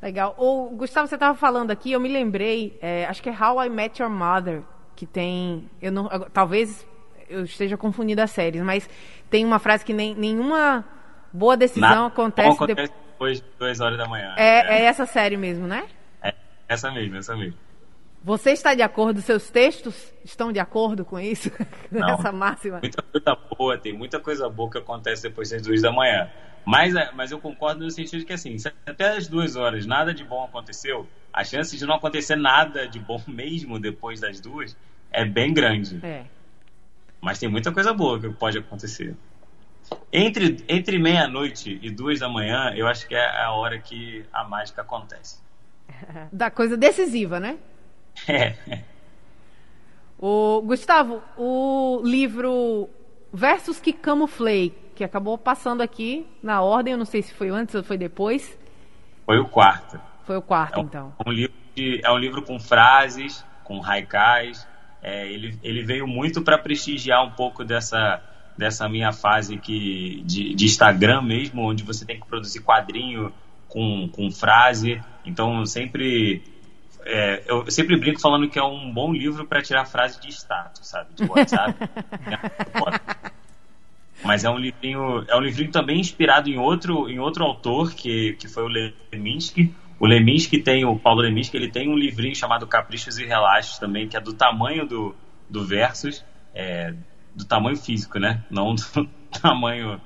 Legal. 0.00 0.34
O 0.38 0.70
Gustavo, 0.70 1.06
você 1.06 1.14
estava 1.14 1.36
falando 1.36 1.70
aqui, 1.70 1.92
eu 1.92 2.00
me 2.00 2.08
lembrei, 2.08 2.78
é, 2.80 3.06
acho 3.06 3.22
que 3.22 3.28
é 3.28 3.32
How 3.32 3.64
I 3.64 3.68
Met 3.70 4.02
Your 4.02 4.10
Mother, 4.10 4.62
que 4.94 5.06
tem, 5.06 5.68
eu 5.80 5.90
não, 5.90 6.08
talvez 6.32 6.86
eu 7.28 7.44
esteja 7.44 7.76
confundindo 7.76 8.20
as 8.20 8.30
séries, 8.30 8.62
mas 8.62 8.88
tem 9.30 9.44
uma 9.44 9.58
frase 9.58 9.84
que 9.84 9.94
nem, 9.94 10.14
nenhuma 10.14 10.84
boa 11.32 11.56
decisão 11.56 11.88
Nada 11.88 12.06
acontece, 12.06 12.48
acontece 12.48 12.92
depois 13.12 13.40
de 13.40 13.46
duas 13.58 13.80
horas 13.80 13.96
da 13.96 14.06
manhã. 14.06 14.34
É, 14.36 14.44
é. 14.44 14.82
é 14.82 14.84
essa 14.84 15.06
série 15.06 15.36
mesmo, 15.36 15.66
né? 15.66 15.84
É 16.22 16.34
essa 16.68 16.90
mesmo, 16.90 17.16
essa 17.16 17.34
mesmo. 17.34 17.58
Você 18.24 18.52
está 18.52 18.74
de 18.74 18.80
acordo? 18.80 19.20
Seus 19.20 19.50
textos 19.50 20.10
estão 20.24 20.50
de 20.50 20.58
acordo 20.58 21.04
com 21.04 21.20
isso? 21.20 21.50
Nessa 21.90 22.32
máxima? 22.32 22.80
Muita 22.80 23.02
coisa 23.02 23.38
boa, 23.50 23.76
tem 23.76 23.92
muita 23.92 24.18
coisa 24.18 24.48
boa 24.48 24.70
que 24.70 24.78
acontece 24.78 25.24
depois 25.24 25.50
das 25.50 25.60
duas 25.60 25.82
da 25.82 25.92
manhã. 25.92 26.30
Mas, 26.64 26.96
é, 26.96 27.12
mas 27.12 27.30
eu 27.30 27.38
concordo 27.38 27.84
no 27.84 27.90
sentido 27.90 28.20
de 28.20 28.24
que, 28.24 28.32
assim, 28.32 28.56
se 28.56 28.72
até 28.86 29.14
as 29.14 29.28
duas 29.28 29.56
horas 29.56 29.84
nada 29.84 30.14
de 30.14 30.24
bom 30.24 30.42
aconteceu, 30.42 31.06
a 31.30 31.44
chance 31.44 31.76
de 31.76 31.84
não 31.84 31.96
acontecer 31.96 32.34
nada 32.34 32.88
de 32.88 32.98
bom 32.98 33.20
mesmo 33.28 33.78
depois 33.78 34.20
das 34.20 34.40
duas 34.40 34.74
é 35.12 35.26
bem 35.26 35.52
grande. 35.52 36.00
É. 36.02 36.24
Mas 37.20 37.38
tem 37.38 37.50
muita 37.50 37.72
coisa 37.72 37.92
boa 37.92 38.18
que 38.18 38.30
pode 38.30 38.56
acontecer. 38.56 39.14
Entre, 40.10 40.64
entre 40.66 40.98
meia-noite 40.98 41.78
e 41.82 41.90
duas 41.90 42.20
da 42.20 42.28
manhã, 42.30 42.72
eu 42.74 42.86
acho 42.86 43.06
que 43.06 43.14
é 43.14 43.44
a 43.44 43.52
hora 43.52 43.78
que 43.78 44.24
a 44.32 44.44
mágica 44.44 44.80
acontece. 44.80 45.44
Da 46.32 46.50
coisa 46.50 46.74
decisiva, 46.74 47.38
né? 47.38 47.58
O 50.26 50.62
Gustavo, 50.62 51.22
o 51.36 52.00
livro 52.02 52.88
Versos 53.30 53.78
que 53.78 53.92
Camuflei, 53.92 54.74
que 54.94 55.04
acabou 55.04 55.36
passando 55.36 55.82
aqui 55.82 56.26
na 56.42 56.62
ordem, 56.62 56.92
eu 56.92 56.98
não 56.98 57.04
sei 57.04 57.20
se 57.20 57.34
foi 57.34 57.50
antes 57.50 57.74
ou 57.74 57.82
foi 57.82 57.98
depois. 57.98 58.58
Foi 59.26 59.38
o 59.38 59.44
quarto. 59.44 60.00
Foi 60.24 60.38
o 60.38 60.40
quarto, 60.40 60.78
é 60.78 60.82
um, 60.82 60.84
então. 60.86 61.12
Um 61.26 61.30
livro 61.30 61.54
de, 61.74 62.00
é 62.02 62.10
um 62.10 62.16
livro 62.16 62.40
com 62.42 62.58
frases, 62.58 63.44
com 63.64 63.84
haikais. 63.84 64.66
É, 65.02 65.30
ele, 65.30 65.58
ele 65.62 65.82
veio 65.82 66.06
muito 66.06 66.40
para 66.40 66.56
prestigiar 66.56 67.22
um 67.22 67.32
pouco 67.32 67.62
dessa, 67.62 68.22
dessa 68.56 68.88
minha 68.88 69.12
fase 69.12 69.58
que, 69.58 70.22
de, 70.24 70.54
de 70.54 70.64
Instagram 70.64 71.20
mesmo, 71.20 71.68
onde 71.68 71.82
você 71.82 72.06
tem 72.06 72.18
que 72.18 72.26
produzir 72.26 72.60
quadrinho 72.60 73.30
com, 73.68 74.08
com 74.08 74.30
frase. 74.30 75.02
Então, 75.26 75.66
sempre 75.66 76.42
é, 77.06 77.42
eu 77.46 77.70
sempre 77.70 77.98
brinco 77.98 78.20
falando 78.20 78.48
que 78.48 78.58
é 78.58 78.62
um 78.62 78.92
bom 78.92 79.12
livro 79.12 79.46
para 79.46 79.62
tirar 79.62 79.84
frase 79.84 80.20
de 80.20 80.28
status, 80.28 80.88
sabe? 80.88 81.14
De 81.14 81.24
WhatsApp. 81.24 81.74
Mas 84.24 84.42
é 84.42 84.50
um 84.50 84.56
livrinho, 84.56 85.24
é 85.28 85.36
um 85.36 85.40
livrinho 85.40 85.70
também 85.70 86.00
inspirado 86.00 86.48
em 86.48 86.58
outro, 86.58 87.10
em 87.10 87.18
outro 87.18 87.44
autor, 87.44 87.92
que, 87.92 88.32
que 88.34 88.48
foi 88.48 88.62
o 88.64 88.68
Leminski. 89.12 89.74
O 90.00 90.06
Leminski 90.06 90.58
tem, 90.58 90.84
o 90.84 90.98
Paulo 90.98 91.20
Leminski, 91.20 91.56
ele 91.56 91.70
tem 91.70 91.90
um 91.90 91.96
livrinho 91.96 92.34
chamado 92.34 92.66
Caprichos 92.66 93.18
e 93.18 93.26
Relaxos 93.26 93.78
também, 93.78 94.08
que 94.08 94.16
é 94.16 94.20
do 94.20 94.32
tamanho 94.32 94.86
do, 94.86 95.14
do 95.48 95.64
Versus, 95.64 96.24
é, 96.54 96.94
do 97.34 97.44
tamanho 97.44 97.76
físico, 97.76 98.18
né? 98.18 98.42
Não 98.50 98.74
do 98.74 99.08
tamanho 99.42 100.00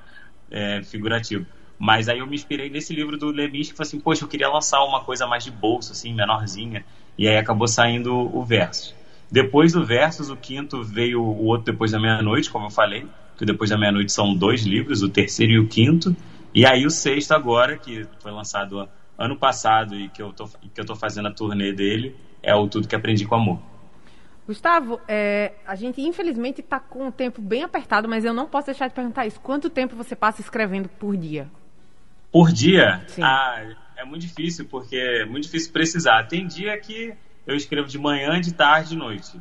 é, 0.51 0.83
figurativo. 0.83 1.45
Mas 1.79 2.09
aí 2.09 2.19
eu 2.19 2.27
me 2.27 2.35
inspirei 2.35 2.69
nesse 2.69 2.93
livro 2.93 3.17
do 3.17 3.31
Lemis, 3.31 3.71
que 3.71 3.77
falei 3.77 3.87
assim, 3.87 3.99
poxa, 4.01 4.25
eu 4.25 4.27
queria 4.27 4.49
lançar 4.49 4.83
uma 4.83 5.01
coisa 5.01 5.25
mais 5.25 5.45
de 5.45 5.49
bolso, 5.49 5.93
assim, 5.93 6.13
menorzinha. 6.13 6.83
E 7.17 7.25
aí 7.25 7.37
acabou 7.37 7.69
saindo 7.69 8.13
o 8.13 8.43
Versus. 8.43 8.93
Depois 9.31 9.71
do 9.71 9.85
Versus, 9.85 10.29
o 10.29 10.35
quinto 10.35 10.83
veio 10.83 11.21
o 11.21 11.45
outro 11.45 11.71
Depois 11.71 11.91
da 11.91 11.99
Meia-Noite, 11.99 12.49
como 12.49 12.65
eu 12.65 12.69
falei, 12.69 13.07
que 13.37 13.45
Depois 13.45 13.69
da 13.69 13.77
Meia-Noite 13.77 14.11
são 14.11 14.35
dois 14.35 14.63
livros, 14.63 15.01
o 15.01 15.07
terceiro 15.07 15.53
e 15.53 15.59
o 15.59 15.67
quinto. 15.67 16.13
E 16.53 16.65
aí 16.65 16.85
o 16.85 16.89
sexto 16.89 17.31
agora, 17.31 17.77
que 17.77 18.05
foi 18.19 18.31
lançado 18.31 18.89
ano 19.17 19.37
passado 19.37 19.95
e 19.95 20.09
que 20.09 20.21
eu 20.21 20.33
tô, 20.33 20.47
que 20.47 20.81
eu 20.81 20.85
tô 20.85 20.95
fazendo 20.95 21.29
a 21.29 21.31
turnê 21.31 21.71
dele, 21.71 22.15
é 22.43 22.53
o 22.53 22.67
Tudo 22.67 22.87
que 22.87 22.95
Aprendi 22.95 23.25
com 23.25 23.35
Amor. 23.35 23.59
Gustavo, 24.47 24.99
é, 25.07 25.53
a 25.67 25.75
gente 25.75 26.01
infelizmente 26.01 26.59
está 26.59 26.79
com 26.79 27.07
o 27.07 27.11
tempo 27.11 27.39
bem 27.39 27.61
apertado, 27.61 28.09
mas 28.09 28.25
eu 28.25 28.33
não 28.33 28.47
posso 28.47 28.65
deixar 28.65 28.87
de 28.87 28.95
perguntar 28.95 29.27
isso. 29.27 29.39
Quanto 29.39 29.69
tempo 29.69 29.95
você 29.95 30.15
passa 30.15 30.41
escrevendo 30.41 30.89
por 30.89 31.15
dia? 31.15 31.47
Por 32.31 32.51
dia? 32.51 33.03
Sim. 33.07 33.23
Ah, 33.23 33.65
é 33.95 34.05
muito 34.05 34.21
difícil, 34.21 34.65
porque 34.65 34.95
é 34.95 35.25
muito 35.25 35.43
difícil 35.43 35.71
precisar. 35.71 36.23
Tem 36.27 36.45
dia 36.45 36.79
que 36.79 37.13
eu 37.45 37.55
escrevo 37.55 37.87
de 37.87 37.97
manhã, 37.97 38.39
de 38.39 38.53
tarde, 38.53 38.89
de 38.89 38.95
noite. 38.95 39.39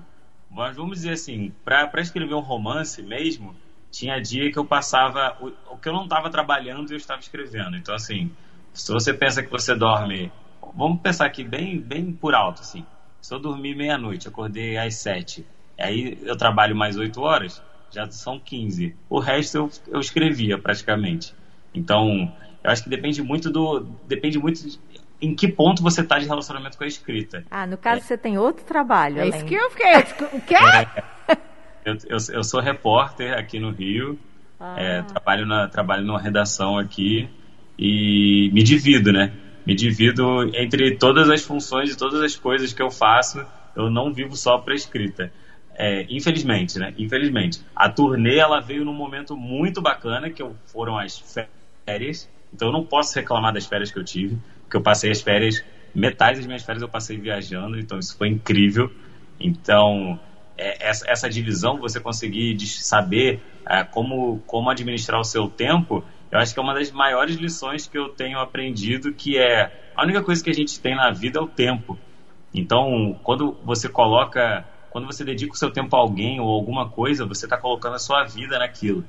Mas 0.51 0.77
vamos 0.77 0.99
dizer 0.99 1.13
assim, 1.13 1.53
para 1.65 1.91
escrever 2.01 2.35
um 2.35 2.41
romance 2.41 3.03
mesmo, 3.03 3.55
tinha 3.91 4.19
dia 4.19 4.51
que 4.51 4.59
eu 4.59 4.65
passava. 4.65 5.37
O, 5.41 5.75
o 5.75 5.79
que 5.79 5.89
eu 5.89 5.93
não 5.93 6.05
estava 6.05 6.31
trabalhando, 6.31 6.91
eu 6.91 6.97
estava 6.97 7.21
escrevendo. 7.21 7.77
Então, 7.77 7.95
assim, 7.95 8.31
se 8.73 8.93
você 8.93 9.13
pensa 9.13 9.43
que 9.43 9.51
você 9.51 9.75
dorme. 9.75 10.33
Vamos 10.75 11.01
pensar 11.01 11.27
aqui 11.27 11.45
bem, 11.45 11.81
bem 11.81 12.13
por 12.13 12.35
alto, 12.35 12.61
assim. 12.63 12.85
Se 13.21 13.35
eu 13.35 13.39
dormir 13.39 13.75
meia-noite, 13.75 14.29
acordei 14.29 14.77
às 14.77 14.97
sete, 14.97 15.45
aí 15.79 16.19
eu 16.23 16.37
trabalho 16.37 16.77
mais 16.77 16.97
oito 16.97 17.21
horas, 17.21 17.63
já 17.91 18.09
são 18.11 18.39
15. 18.39 18.95
O 19.09 19.19
resto 19.19 19.57
eu, 19.57 19.71
eu 19.89 20.01
escrevia 20.01 20.59
praticamente. 20.59 21.35
Então, 21.75 22.33
eu 22.69 22.73
acho 22.73 22.85
que 22.85 22.91
depende 22.91 23.23
muito 23.23 23.51
do. 23.51 23.81
Depende 24.07 24.39
muito 24.39 24.63
de, 24.63 24.79
em 25.21 25.35
que 25.35 25.49
ponto 25.49 25.83
você 25.83 26.03
está 26.03 26.19
de 26.19 26.27
relacionamento 26.27 26.77
com 26.77 26.85
a 26.85 26.87
escrita. 26.87 27.43
Ah, 27.51 27.67
no 27.67 27.79
caso 27.79 28.01
é. 28.01 28.05
você 28.05 28.19
tem 28.19 28.37
outro 28.37 28.65
trabalho. 28.65 29.19
É 29.19 29.23
além. 29.23 29.35
isso 29.35 29.45
que 29.47 29.55
eu 29.55 29.71
fiquei. 29.71 30.29
O 30.39 30.41
quê? 30.43 30.55
É, 30.55 31.39
eu, 31.85 31.95
eu, 31.95 32.19
eu, 32.35 32.45
sou 32.45 32.61
repórter 32.61 33.33
aqui 33.33 33.59
no 33.59 33.71
Rio. 33.71 34.19
Ah. 34.61 34.75
É, 34.79 35.03
trabalho, 35.03 35.47
na, 35.47 35.67
trabalho 35.67 36.05
numa 36.05 36.21
redação 36.21 36.79
aqui. 36.79 37.29
e 37.79 38.51
me 38.53 38.63
divido, 38.63 39.13
né? 39.13 39.33
Me 39.65 39.75
divido 39.75 40.25
entre 40.55 40.97
todas 40.97 41.31
as 41.31 41.43
funções 41.43 41.91
e 41.91 41.97
todas 41.97 42.21
as 42.21 42.37
coisas 42.37 42.75
que 42.75 42.83
eu 42.83 42.91
faço. 42.91 43.45
Eu 43.75 43.91
não 43.91 44.13
vivo 44.13 44.37
só 44.37 44.59
para 44.59 44.75
escrita. 44.75 45.33
É, 45.75 46.05
infelizmente, 46.11 46.79
né? 46.79 46.93
Infelizmente. 46.99 47.63
A 47.75 47.89
turnê 47.89 48.37
ela 48.37 48.61
veio 48.61 48.85
num 48.85 48.93
momento 48.93 49.35
muito 49.35 49.81
bacana, 49.81 50.29
que 50.29 50.45
foram 50.67 50.99
as 50.99 51.19
férias. 51.87 52.29
Então 52.53 52.69
eu 52.69 52.73
não 52.73 52.85
posso 52.85 53.15
reclamar 53.15 53.53
das 53.53 53.67
férias 53.67 53.91
que 53.91 53.99
eu 53.99 54.05
tive, 54.05 54.39
porque 54.63 54.77
eu 54.77 54.83
passei 54.83 55.11
as 55.11 55.21
férias, 55.21 55.65
metade 55.95 56.39
das 56.39 56.47
minhas 56.47 56.63
férias 56.63 56.83
eu 56.83 56.89
passei 56.89 57.19
viajando, 57.19 57.79
então 57.79 57.99
isso 57.99 58.17
foi 58.17 58.29
incrível. 58.29 58.91
Então, 59.41 60.19
é, 60.57 60.89
essa, 60.89 61.09
essa, 61.09 61.29
divisão, 61.29 61.79
você 61.79 62.01
conseguir 62.01 62.59
saber 62.67 63.41
é, 63.67 63.85
como, 63.85 64.41
como 64.47 64.69
administrar 64.71 65.21
o 65.21 65.25
seu 65.25 65.49
tempo, 65.49 66.05
eu 66.31 66.39
acho 66.39 66.53
que 66.53 66.61
é 66.61 66.63
uma 66.63 66.75
das 66.75 66.91
maiores 66.91 67.37
lições 67.37 67.87
que 67.87 67.97
eu 67.97 68.09
tenho 68.09 68.39
aprendido, 68.39 69.13
que 69.13 69.39
é 69.39 69.73
a 69.95 70.03
única 70.03 70.23
coisa 70.23 70.43
que 70.43 70.51
a 70.51 70.55
gente 70.55 70.79
tem 70.81 70.95
na 70.95 71.11
vida 71.11 71.39
é 71.39 71.43
o 71.43 71.47
tempo. 71.47 71.99
Então, 72.53 73.19
quando 73.23 73.57
você 73.65 73.89
coloca, 73.89 74.65
quando 74.91 75.07
você 75.07 75.25
dedica 75.25 75.53
o 75.53 75.57
seu 75.57 75.71
tempo 75.71 75.95
a 75.97 76.01
alguém 76.01 76.41
ou 76.41 76.49
alguma 76.49 76.89
coisa, 76.89 77.25
você 77.25 77.47
está 77.47 77.57
colocando 77.57 77.95
a 77.95 77.99
sua 77.99 78.25
vida 78.25 78.59
naquilo. 78.59 79.05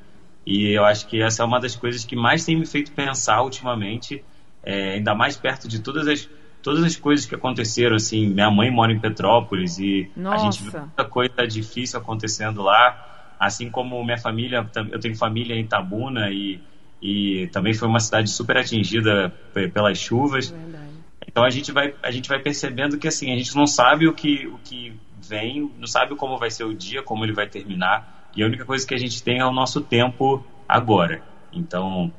E 0.50 0.72
eu 0.72 0.84
acho 0.84 1.06
que 1.06 1.22
essa 1.22 1.44
é 1.44 1.46
uma 1.46 1.60
das 1.60 1.76
coisas 1.76 2.04
que 2.04 2.16
mais 2.16 2.44
tem 2.44 2.58
me 2.58 2.66
feito 2.66 2.92
pensar 2.92 3.44
ultimamente, 3.44 4.24
é, 4.64 4.94
ainda 4.94 5.14
mais 5.14 5.38
perto 5.38 5.68
de 5.68 5.80
todas 5.80 6.08
as 6.08 6.28
todas 6.64 6.84
as 6.84 6.96
coisas 6.96 7.28
que 7.28 7.36
aconteceram, 7.36 7.96
assim, 7.96 8.28
minha 8.28 8.50
mãe 8.50 8.70
mora 8.72 8.92
em 8.92 9.00
Petrópolis 9.00 9.78
e 9.78 10.10
Nossa. 10.18 10.36
a 10.36 10.40
gente 10.40 10.64
viu 10.64 10.72
muita 10.80 11.06
coisa 11.06 11.48
difícil 11.48 12.00
acontecendo 12.00 12.64
lá, 12.64 13.36
assim 13.40 13.70
como 13.70 14.04
minha 14.04 14.18
família, 14.18 14.68
eu 14.92 15.00
tenho 15.00 15.16
família 15.16 15.56
em 15.56 15.68
Tabuna 15.68 16.32
e, 16.32 16.60
e 17.00 17.48
também 17.54 17.76
foi 17.76 17.88
uma 17.88 18.00
cidade 18.00 18.30
super 18.32 18.58
atingida 18.58 19.32
pelas 19.72 20.00
chuvas. 20.00 20.50
Verdade. 20.50 20.84
Então 21.28 21.44
a 21.44 21.50
gente 21.52 21.72
vai 21.72 21.94
a 22.02 22.10
gente 22.10 22.28
vai 22.28 22.40
percebendo 22.40 22.98
que 22.98 23.08
assim 23.08 23.32
a 23.32 23.38
gente 23.38 23.56
não 23.56 23.68
sabe 23.68 24.08
o 24.08 24.14
que 24.14 24.48
o 24.48 24.58
que 24.64 24.94
vem, 25.22 25.72
não 25.78 25.88
sabe 25.88 26.16
como 26.16 26.40
vai 26.40 26.50
ser 26.50 26.64
o 26.64 26.74
dia, 26.74 27.04
como 27.04 27.24
ele 27.24 27.34
vai 27.34 27.48
terminar 27.48 28.19
e 28.36 28.44
a 28.44 28.46
única 28.46 28.66
coisa 28.66 28.86
que 28.86 28.94
a 28.94 28.98
gente 28.98 29.22
tem 29.22 29.40
é 29.40 29.46
o 29.46 29.52
nosso 29.52 29.82
tempo 29.82 30.44
agora. 30.68 31.22
Então 31.52 32.12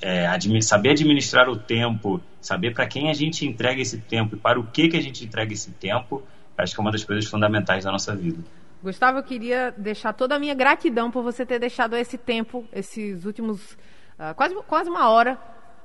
é, 0.00 0.26
admi 0.26 0.62
saber 0.62 0.90
administrar 0.90 1.48
o 1.48 1.56
tempo, 1.56 2.20
saber 2.40 2.72
para 2.72 2.86
quem 2.86 3.10
a 3.10 3.14
gente 3.14 3.46
entrega 3.46 3.80
esse 3.80 3.98
tempo 3.98 4.36
e 4.36 4.38
para 4.38 4.58
o 4.58 4.64
que, 4.64 4.88
que 4.88 4.96
a 4.96 5.02
gente 5.02 5.24
entrega 5.24 5.52
esse 5.52 5.70
tempo, 5.72 6.22
acho 6.56 6.74
que 6.74 6.80
é 6.80 6.82
uma 6.82 6.92
das 6.92 7.04
coisas 7.04 7.26
fundamentais 7.26 7.84
da 7.84 7.92
nossa 7.92 8.14
vida. 8.14 8.38
Gustavo, 8.82 9.18
eu 9.18 9.22
queria 9.24 9.74
deixar 9.76 10.12
toda 10.12 10.36
a 10.36 10.38
minha 10.38 10.54
gratidão 10.54 11.10
por 11.10 11.22
você 11.22 11.44
ter 11.44 11.58
deixado 11.58 11.96
esse 11.96 12.16
tempo, 12.16 12.64
esses 12.72 13.24
últimos 13.24 13.72
uh, 14.18 14.34
quase, 14.36 14.54
quase 14.66 14.88
uma 14.88 15.08
hora, 15.08 15.36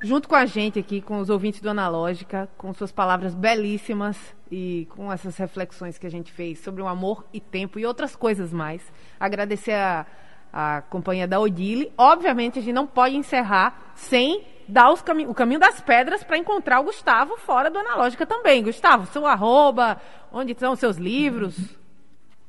junto 0.04 0.30
com 0.30 0.36
a 0.36 0.46
gente 0.46 0.78
aqui, 0.78 1.02
com 1.02 1.18
os 1.18 1.30
ouvintes 1.30 1.60
do 1.60 1.70
Analógica, 1.70 2.48
com 2.56 2.72
suas 2.74 2.92
palavras 2.92 3.34
belíssimas 3.34 4.36
e 4.54 4.86
com 4.92 5.12
essas 5.12 5.36
reflexões 5.38 5.98
que 5.98 6.06
a 6.06 6.12
gente 6.12 6.32
fez 6.32 6.60
sobre 6.60 6.82
o 6.82 6.88
amor 6.88 7.26
e 7.34 7.40
tempo 7.40 7.80
e 7.80 7.86
outras 7.86 8.16
coisas 8.16 8.54
mais. 8.54 8.82
Agradecer 9.20 9.74
a 9.74 10.06
a 10.54 10.84
companhia 10.84 11.28
da 11.28 11.40
Odile. 11.40 11.92
Obviamente, 11.98 12.60
a 12.60 12.62
gente 12.62 12.76
não 12.76 12.86
pode 12.86 13.18
encerrar 13.18 13.92
sem 13.96 14.46
dar 14.68 14.96
cami 15.04 15.26
o 15.26 15.34
caminho 15.34 15.60
das 15.60 15.82
pedras 15.82 16.24
para 16.24 16.38
encontrar 16.38 16.80
o 16.80 16.84
Gustavo 16.84 17.36
fora 17.38 17.72
do 17.72 17.80
Analógica 17.80 18.24
também. 18.24 18.64
Gustavo, 18.64 19.08
seu 19.08 19.26
arroba, 19.26 20.00
onde 20.32 20.52
estão 20.52 20.74
os 20.74 20.80
seus 20.80 20.98
livros? 20.98 21.58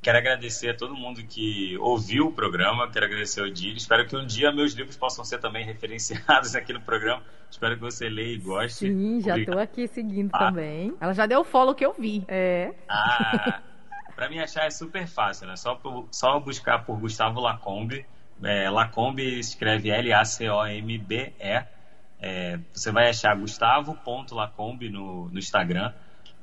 Quero 0.04 0.18
agradecer 0.18 0.68
a 0.68 0.76
todo 0.76 0.94
mundo 0.94 1.22
que 1.22 1.78
ouviu 1.78 2.26
o 2.26 2.30
programa, 2.30 2.90
quero 2.90 3.06
agradecer 3.06 3.40
ao 3.40 3.46
Odile. 3.46 3.78
Espero 3.78 4.06
que 4.06 4.14
um 4.14 4.26
dia 4.26 4.52
meus 4.52 4.74
livros 4.74 4.98
possam 4.98 5.24
ser 5.24 5.38
também 5.38 5.64
referenciados 5.64 6.54
aqui 6.54 6.74
no 6.74 6.80
programa. 6.82 7.22
Espero 7.50 7.74
que 7.74 7.80
você 7.80 8.10
leia 8.10 8.34
e 8.34 8.36
goste. 8.36 8.86
Sim, 8.86 9.22
já 9.22 9.38
estou 9.38 9.58
aqui 9.58 9.88
seguindo 9.88 10.28
ah. 10.34 10.38
também. 10.40 10.94
Ela 11.00 11.14
já 11.14 11.24
deu 11.24 11.40
o 11.40 11.44
follow 11.44 11.74
que 11.74 11.86
eu 11.86 11.94
vi. 11.98 12.22
É. 12.28 12.74
Ah. 12.86 13.62
Para 14.14 14.28
mim 14.28 14.40
achar 14.40 14.66
é 14.66 14.70
super 14.70 15.06
fácil, 15.06 15.46
né? 15.46 15.56
Só, 15.56 15.74
por, 15.74 16.06
só 16.10 16.38
buscar 16.38 16.84
por 16.84 16.98
Gustavo 16.98 17.40
Lacombe. 17.40 18.04
É, 18.42 18.68
Lacombe 18.68 19.38
escreve 19.38 19.90
L-A-C-O-M-B-E. 19.90 21.64
É, 22.20 22.60
você 22.74 22.92
vai 22.92 23.08
achar 23.08 23.34
gustavo.lacombe 23.34 24.90
no, 24.90 25.30
no 25.30 25.38
Instagram. 25.38 25.94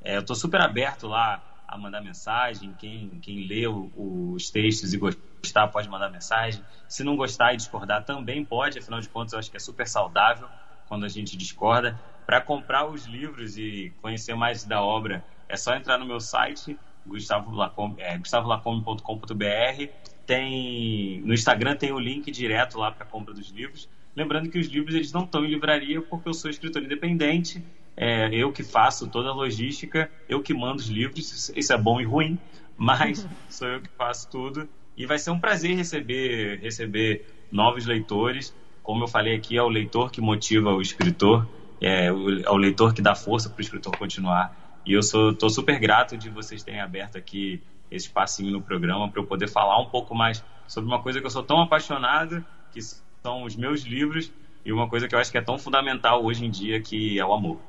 É, 0.03 0.15
eu 0.15 0.21
estou 0.21 0.35
super 0.35 0.61
aberto 0.61 1.07
lá 1.07 1.50
a 1.71 1.77
mandar 1.77 2.01
mensagem. 2.01 2.75
Quem, 2.77 3.09
quem 3.21 3.47
lê 3.47 3.65
os 3.65 4.49
textos 4.51 4.93
e 4.93 4.97
gostar 4.97 5.69
pode 5.69 5.87
mandar 5.89 6.09
mensagem. 6.09 6.61
Se 6.87 7.03
não 7.03 7.15
gostar 7.15 7.53
e 7.53 7.57
discordar 7.57 8.03
também 8.03 8.43
pode, 8.43 8.77
afinal 8.77 8.99
de 8.99 9.07
contas 9.07 9.31
eu 9.31 9.39
acho 9.39 9.49
que 9.49 9.55
é 9.55 9.59
super 9.59 9.87
saudável 9.87 10.49
quando 10.87 11.05
a 11.05 11.09
gente 11.09 11.37
discorda. 11.37 11.97
Para 12.25 12.41
comprar 12.41 12.85
os 12.85 13.05
livros 13.05 13.57
e 13.57 13.93
conhecer 14.01 14.35
mais 14.35 14.65
da 14.65 14.81
obra, 14.81 15.23
é 15.47 15.55
só 15.55 15.73
entrar 15.73 15.97
no 15.97 16.05
meu 16.05 16.19
site 16.19 16.77
gustavolacombe, 17.07 18.01
é, 18.01 18.17
gustavolacombe.com.br. 18.17 19.87
Tem 20.25 21.21
no 21.21 21.33
Instagram 21.33 21.75
tem 21.75 21.91
o 21.91 21.99
link 21.99 22.29
direto 22.29 22.77
lá 22.77 22.91
para 22.91 23.05
compra 23.05 23.33
dos 23.33 23.49
livros. 23.49 23.89
Lembrando 24.15 24.49
que 24.49 24.59
os 24.59 24.67
livros 24.67 24.93
eles 24.93 25.11
não 25.11 25.23
estão 25.23 25.45
em 25.45 25.49
livraria 25.49 26.01
porque 26.01 26.27
eu 26.27 26.33
sou 26.33 26.51
escritor 26.51 26.83
independente. 26.83 27.63
É, 28.03 28.33
eu 28.33 28.51
que 28.51 28.63
faço 28.63 29.07
toda 29.07 29.29
a 29.29 29.31
logística, 29.31 30.09
eu 30.27 30.41
que 30.41 30.55
mando 30.55 30.77
os 30.77 30.87
livros. 30.87 31.51
Isso 31.55 31.71
é 31.71 31.77
bom 31.77 32.01
e 32.01 32.03
ruim, 32.03 32.39
mas 32.75 33.27
sou 33.47 33.67
eu 33.67 33.79
que 33.79 33.89
faço 33.89 34.27
tudo. 34.27 34.67
E 34.97 35.05
vai 35.05 35.19
ser 35.19 35.29
um 35.29 35.39
prazer 35.39 35.75
receber 35.75 36.59
receber 36.63 37.23
novos 37.51 37.85
leitores. 37.85 38.55
Como 38.81 39.03
eu 39.03 39.07
falei 39.07 39.35
aqui, 39.35 39.55
é 39.55 39.61
o 39.61 39.69
leitor 39.69 40.11
que 40.11 40.19
motiva 40.19 40.71
o 40.71 40.81
escritor, 40.81 41.47
é 41.79 42.11
o, 42.11 42.39
é 42.39 42.49
o 42.49 42.57
leitor 42.57 42.91
que 42.91 43.03
dá 43.03 43.13
força 43.13 43.47
para 43.51 43.59
o 43.59 43.61
escritor 43.61 43.95
continuar. 43.95 44.81
E 44.83 44.93
eu 44.93 45.03
sou 45.03 45.31
tô 45.31 45.47
super 45.47 45.79
grato 45.79 46.17
de 46.17 46.27
vocês 46.27 46.63
terem 46.63 46.81
aberto 46.81 47.19
aqui 47.19 47.61
esse 47.91 48.07
espacinho 48.07 48.51
no 48.51 48.63
programa 48.63 49.11
para 49.11 49.21
eu 49.21 49.27
poder 49.27 49.47
falar 49.47 49.79
um 49.79 49.85
pouco 49.85 50.15
mais 50.15 50.43
sobre 50.67 50.89
uma 50.89 51.03
coisa 51.03 51.19
que 51.19 51.25
eu 51.27 51.29
sou 51.29 51.43
tão 51.43 51.61
apaixonado, 51.61 52.43
que 52.71 52.81
são 52.81 53.43
os 53.43 53.55
meus 53.55 53.83
livros, 53.83 54.31
e 54.65 54.73
uma 54.73 54.89
coisa 54.89 55.07
que 55.07 55.13
eu 55.13 55.19
acho 55.19 55.31
que 55.31 55.37
é 55.37 55.41
tão 55.41 55.59
fundamental 55.59 56.25
hoje 56.25 56.43
em 56.43 56.49
dia, 56.49 56.81
que 56.81 57.19
é 57.19 57.25
o 57.25 57.31
amor. 57.31 57.59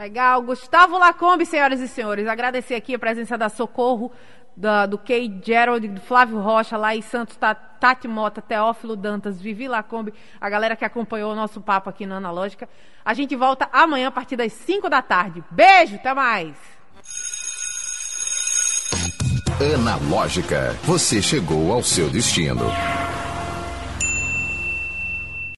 Legal. 0.00 0.40
Gustavo 0.40 0.96
Lacombe, 0.96 1.44
senhoras 1.44 1.78
e 1.78 1.86
senhores. 1.86 2.26
Agradecer 2.26 2.74
aqui 2.74 2.94
a 2.94 2.98
presença 2.98 3.36
da 3.36 3.50
Socorro, 3.50 4.10
da, 4.56 4.86
do 4.86 4.96
Kay 4.96 5.42
Gerald, 5.44 5.86
do 5.86 6.00
Flávio 6.00 6.40
Rocha, 6.40 6.78
lá 6.78 6.96
em 6.96 7.02
Santos, 7.02 7.36
Tati 7.36 8.08
Mota, 8.08 8.40
Teófilo 8.40 8.96
Dantas, 8.96 9.38
Vivi 9.38 9.68
Lacombe, 9.68 10.14
a 10.40 10.48
galera 10.48 10.74
que 10.74 10.86
acompanhou 10.86 11.32
o 11.32 11.36
nosso 11.36 11.60
papo 11.60 11.90
aqui 11.90 12.06
no 12.06 12.14
Analógica. 12.14 12.66
A 13.04 13.12
gente 13.12 13.36
volta 13.36 13.68
amanhã 13.70 14.08
a 14.08 14.10
partir 14.10 14.36
das 14.36 14.54
5 14.54 14.88
da 14.88 15.02
tarde. 15.02 15.44
Beijo, 15.50 15.96
até 15.96 16.14
mais! 16.14 16.56
Analógica, 19.76 20.74
você 20.84 21.20
chegou 21.20 21.74
ao 21.74 21.82
seu 21.82 22.08
destino. 22.08 22.64